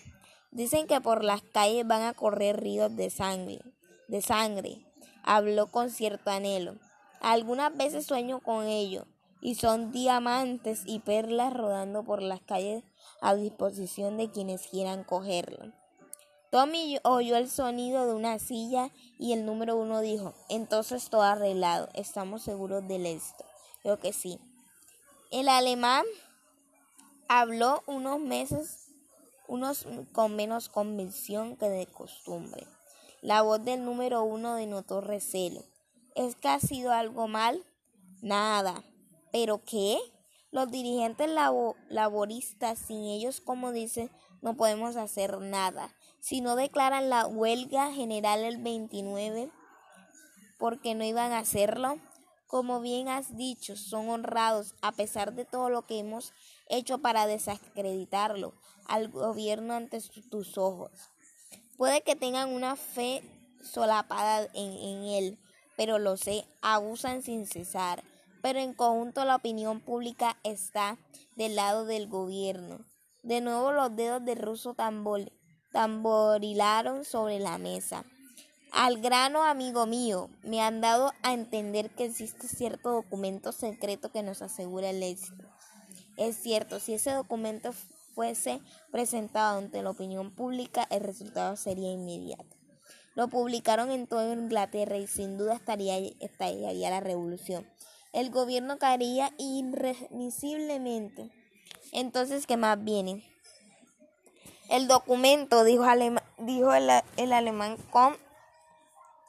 [0.52, 3.60] Dicen que por las calles van a correr ríos de sangre,
[4.08, 4.86] de sangre.
[5.24, 6.76] Habló con cierto anhelo.
[7.22, 9.08] Algunas veces sueño con ello,
[9.42, 12.84] y son diamantes y perlas rodando por las calles
[13.22, 15.74] a disposición de quienes quieran cogerlo.
[16.52, 21.90] Tommy oyó el sonido de una silla y el número uno dijo, entonces todo arreglado,
[21.94, 23.44] estamos seguros del éxito.
[23.82, 24.40] Creo que sí.
[25.30, 26.06] El alemán
[27.28, 28.94] habló unos meses,
[29.48, 32.66] unos con menos convicción que de costumbre.
[33.22, 35.64] La voz del número uno denotó recelo.
[36.16, 37.64] ¿Es que ha sido algo mal?
[38.22, 38.84] Nada.
[39.32, 40.00] ¿Pero qué?
[40.52, 41.30] Los dirigentes
[41.90, 44.10] laboristas, sin ellos, como dicen,
[44.42, 45.94] no podemos hacer nada.
[46.20, 49.52] Si no declaran la huelga general el 29,
[50.58, 52.00] porque no iban a hacerlo,
[52.48, 56.34] como bien has dicho, son honrados a pesar de todo lo que hemos
[56.70, 58.54] hecho para desacreditarlo
[58.88, 60.92] al gobierno ante tus ojos.
[61.78, 63.22] Puede que tengan una fe
[63.62, 65.40] solapada en, en él,
[65.76, 68.04] pero lo sé, abusan sin cesar.
[68.42, 70.98] Pero en conjunto la opinión pública está
[71.36, 72.80] del lado del gobierno.
[73.24, 75.32] De nuevo los dedos de ruso tambor,
[75.72, 78.06] tamborilaron sobre la mesa.
[78.72, 84.24] Al grano, amigo mío, me han dado a entender que existe cierto documento secreto que
[84.24, 85.46] nos asegura el éxito.
[86.18, 87.72] Es cierto, si ese documento
[88.14, 88.62] fuese
[88.92, 92.58] presentado ante la opinión pública, el resultado sería inmediato.
[93.16, 96.00] Lo publicaron en toda Inglaterra y sin duda estaría,
[96.90, 97.68] la revolución.
[98.14, 101.32] El gobierno caería irremisiblemente.
[101.92, 103.24] Entonces, ¿qué más viene?
[104.70, 108.18] El documento, dijo, el, alemán con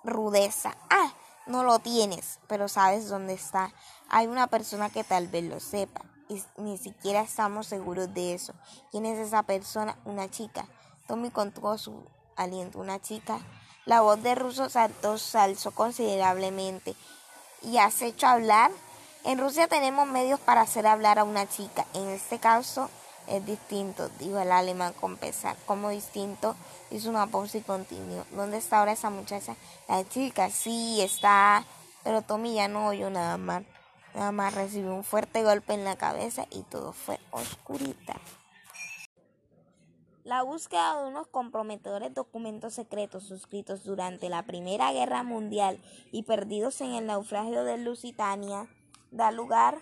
[0.02, 0.76] rudeza.
[0.90, 1.12] Ah,
[1.46, 3.72] no lo tienes, pero sabes dónde está.
[4.08, 8.52] Hay una persona que tal vez lo sepa y ni siquiera estamos seguros de eso.
[8.90, 9.96] ¿Quién es esa persona?
[10.04, 10.66] Una chica.
[11.06, 12.04] Tommy contó su
[12.36, 12.80] aliento.
[12.80, 13.38] Una chica.
[13.84, 16.94] La voz de Russo saltó, se alzó considerablemente.
[17.62, 18.70] ¿Y has hecho hablar?
[19.24, 21.86] En Rusia tenemos medios para hacer hablar a una chica.
[21.94, 22.90] En este caso
[23.28, 25.56] es distinto, dijo el alemán con pesar.
[25.66, 26.56] Como distinto,
[26.90, 28.24] hizo una pausa y continuó.
[28.32, 29.56] ¿Dónde está ahora esa muchacha?
[29.88, 31.64] La chica, sí, está.
[32.04, 33.62] Pero Tommy ya no oyó nada más.
[34.14, 38.14] Nada más recibió un fuerte golpe en la cabeza y todo fue oscurita.
[40.24, 45.78] La búsqueda de unos comprometedores documentos secretos suscritos durante la Primera Guerra Mundial
[46.12, 48.68] y perdidos en el naufragio de Lusitania
[49.10, 49.78] da lugar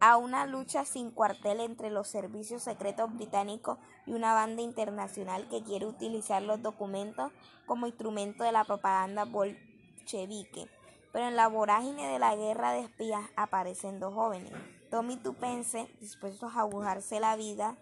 [0.00, 5.62] a una lucha sin cuartel entre los servicios secretos británicos y una banda internacional que
[5.62, 7.32] quiere utilizar los documentos
[7.66, 10.68] como instrumento de la propaganda bolchevique.
[11.12, 14.52] Pero en la vorágine de la guerra de espías aparecen dos jóvenes,
[14.90, 17.76] Tommy Tupense, dispuestos a agujarse la vida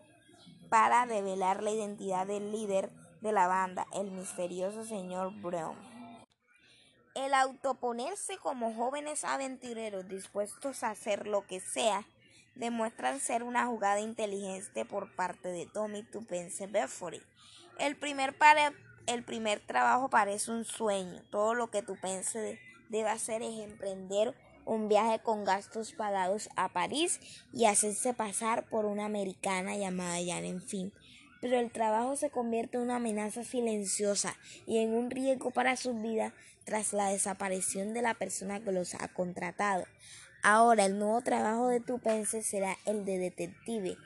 [0.68, 5.95] para revelar la identidad del líder de la banda, el misterioso señor Brown.
[7.16, 12.04] El autoponerse como jóvenes aventureros dispuestos a hacer lo que sea
[12.56, 17.22] demuestran ser una jugada inteligente por parte de Tommy Tupense Bedford.
[17.78, 18.36] El primer,
[19.06, 21.22] el primer trabajo parece un sueño.
[21.30, 24.34] Todo lo que Tupense debe hacer es emprender
[24.66, 27.18] un viaje con gastos pagados a París
[27.50, 30.92] y hacerse pasar por una americana llamada Jan Fin.
[31.40, 34.36] Pero el trabajo se convierte en una amenaza silenciosa
[34.66, 36.34] y en un riesgo para su vida
[36.66, 39.84] tras la desaparición de la persona que los ha contratado.
[40.42, 43.96] Ahora el nuevo trabajo de Tupense será el de detective,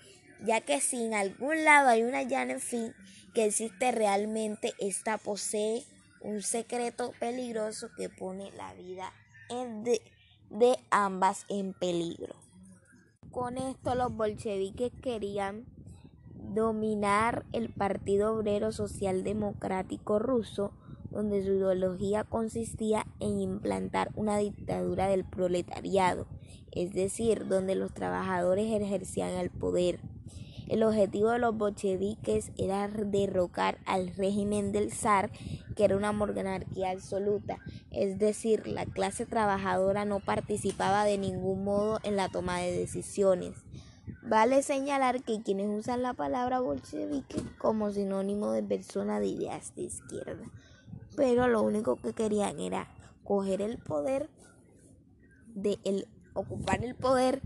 [0.44, 2.94] ya que si en algún lado hay una Janet Finn
[3.34, 5.84] que existe realmente, esta posee
[6.20, 9.12] un secreto peligroso que pone la vida
[9.48, 10.02] de,
[10.50, 12.36] de ambas en peligro.
[13.30, 15.64] Con esto los bolcheviques querían
[16.34, 20.72] dominar el Partido Obrero Socialdemocrático Ruso
[21.10, 26.26] donde su ideología consistía en implantar una dictadura del proletariado,
[26.72, 30.00] es decir, donde los trabajadores ejercían el poder.
[30.68, 35.32] El objetivo de los bolcheviques era derrocar al régimen del zar,
[35.74, 37.58] que era una monarquía absoluta,
[37.90, 43.56] es decir, la clase trabajadora no participaba de ningún modo en la toma de decisiones.
[44.22, 49.82] Vale señalar que quienes usan la palabra bolchevique como sinónimo de persona de ideas de
[49.82, 50.44] izquierda
[51.20, 52.88] pero lo único que querían era
[53.24, 54.30] coger el poder
[55.54, 57.42] de el ocupar el poder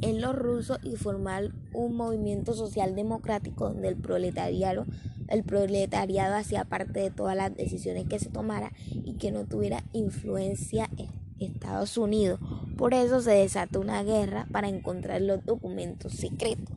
[0.00, 4.86] en los rusos y formar un movimiento social democrático donde el proletariado,
[5.26, 9.82] el proletariado hacía parte de todas las decisiones que se tomara y que no tuviera
[9.92, 11.08] influencia en
[11.40, 12.38] Estados Unidos.
[12.78, 16.76] Por eso se desató una guerra para encontrar los documentos secretos.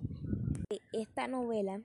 [0.94, 1.80] Esta novela,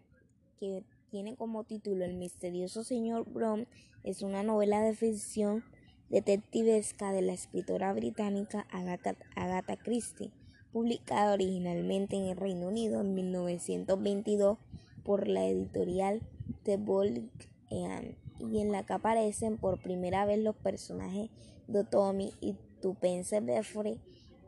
[0.58, 3.66] que tiene como título El misterioso señor Brown,
[4.08, 5.62] es una novela de ficción
[6.08, 10.30] detectivesca de la escritora británica Agatha, Christie
[10.72, 14.56] publicada originalmente en el Reino Unido en 1922
[15.04, 16.22] por la editorial
[16.62, 17.28] The Bold
[17.68, 21.28] y en la que aparecen por primera vez los personajes
[21.66, 24.00] de Tommy y Tupence Beffrey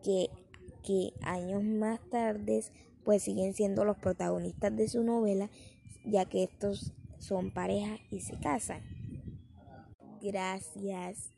[0.02, 0.30] que,
[0.82, 2.64] que años más tarde
[3.05, 5.50] pues siguen siendo los protagonistas de su novela
[6.06, 9.00] ya que estos son pareja y se casan.
[10.20, 11.31] Gracias.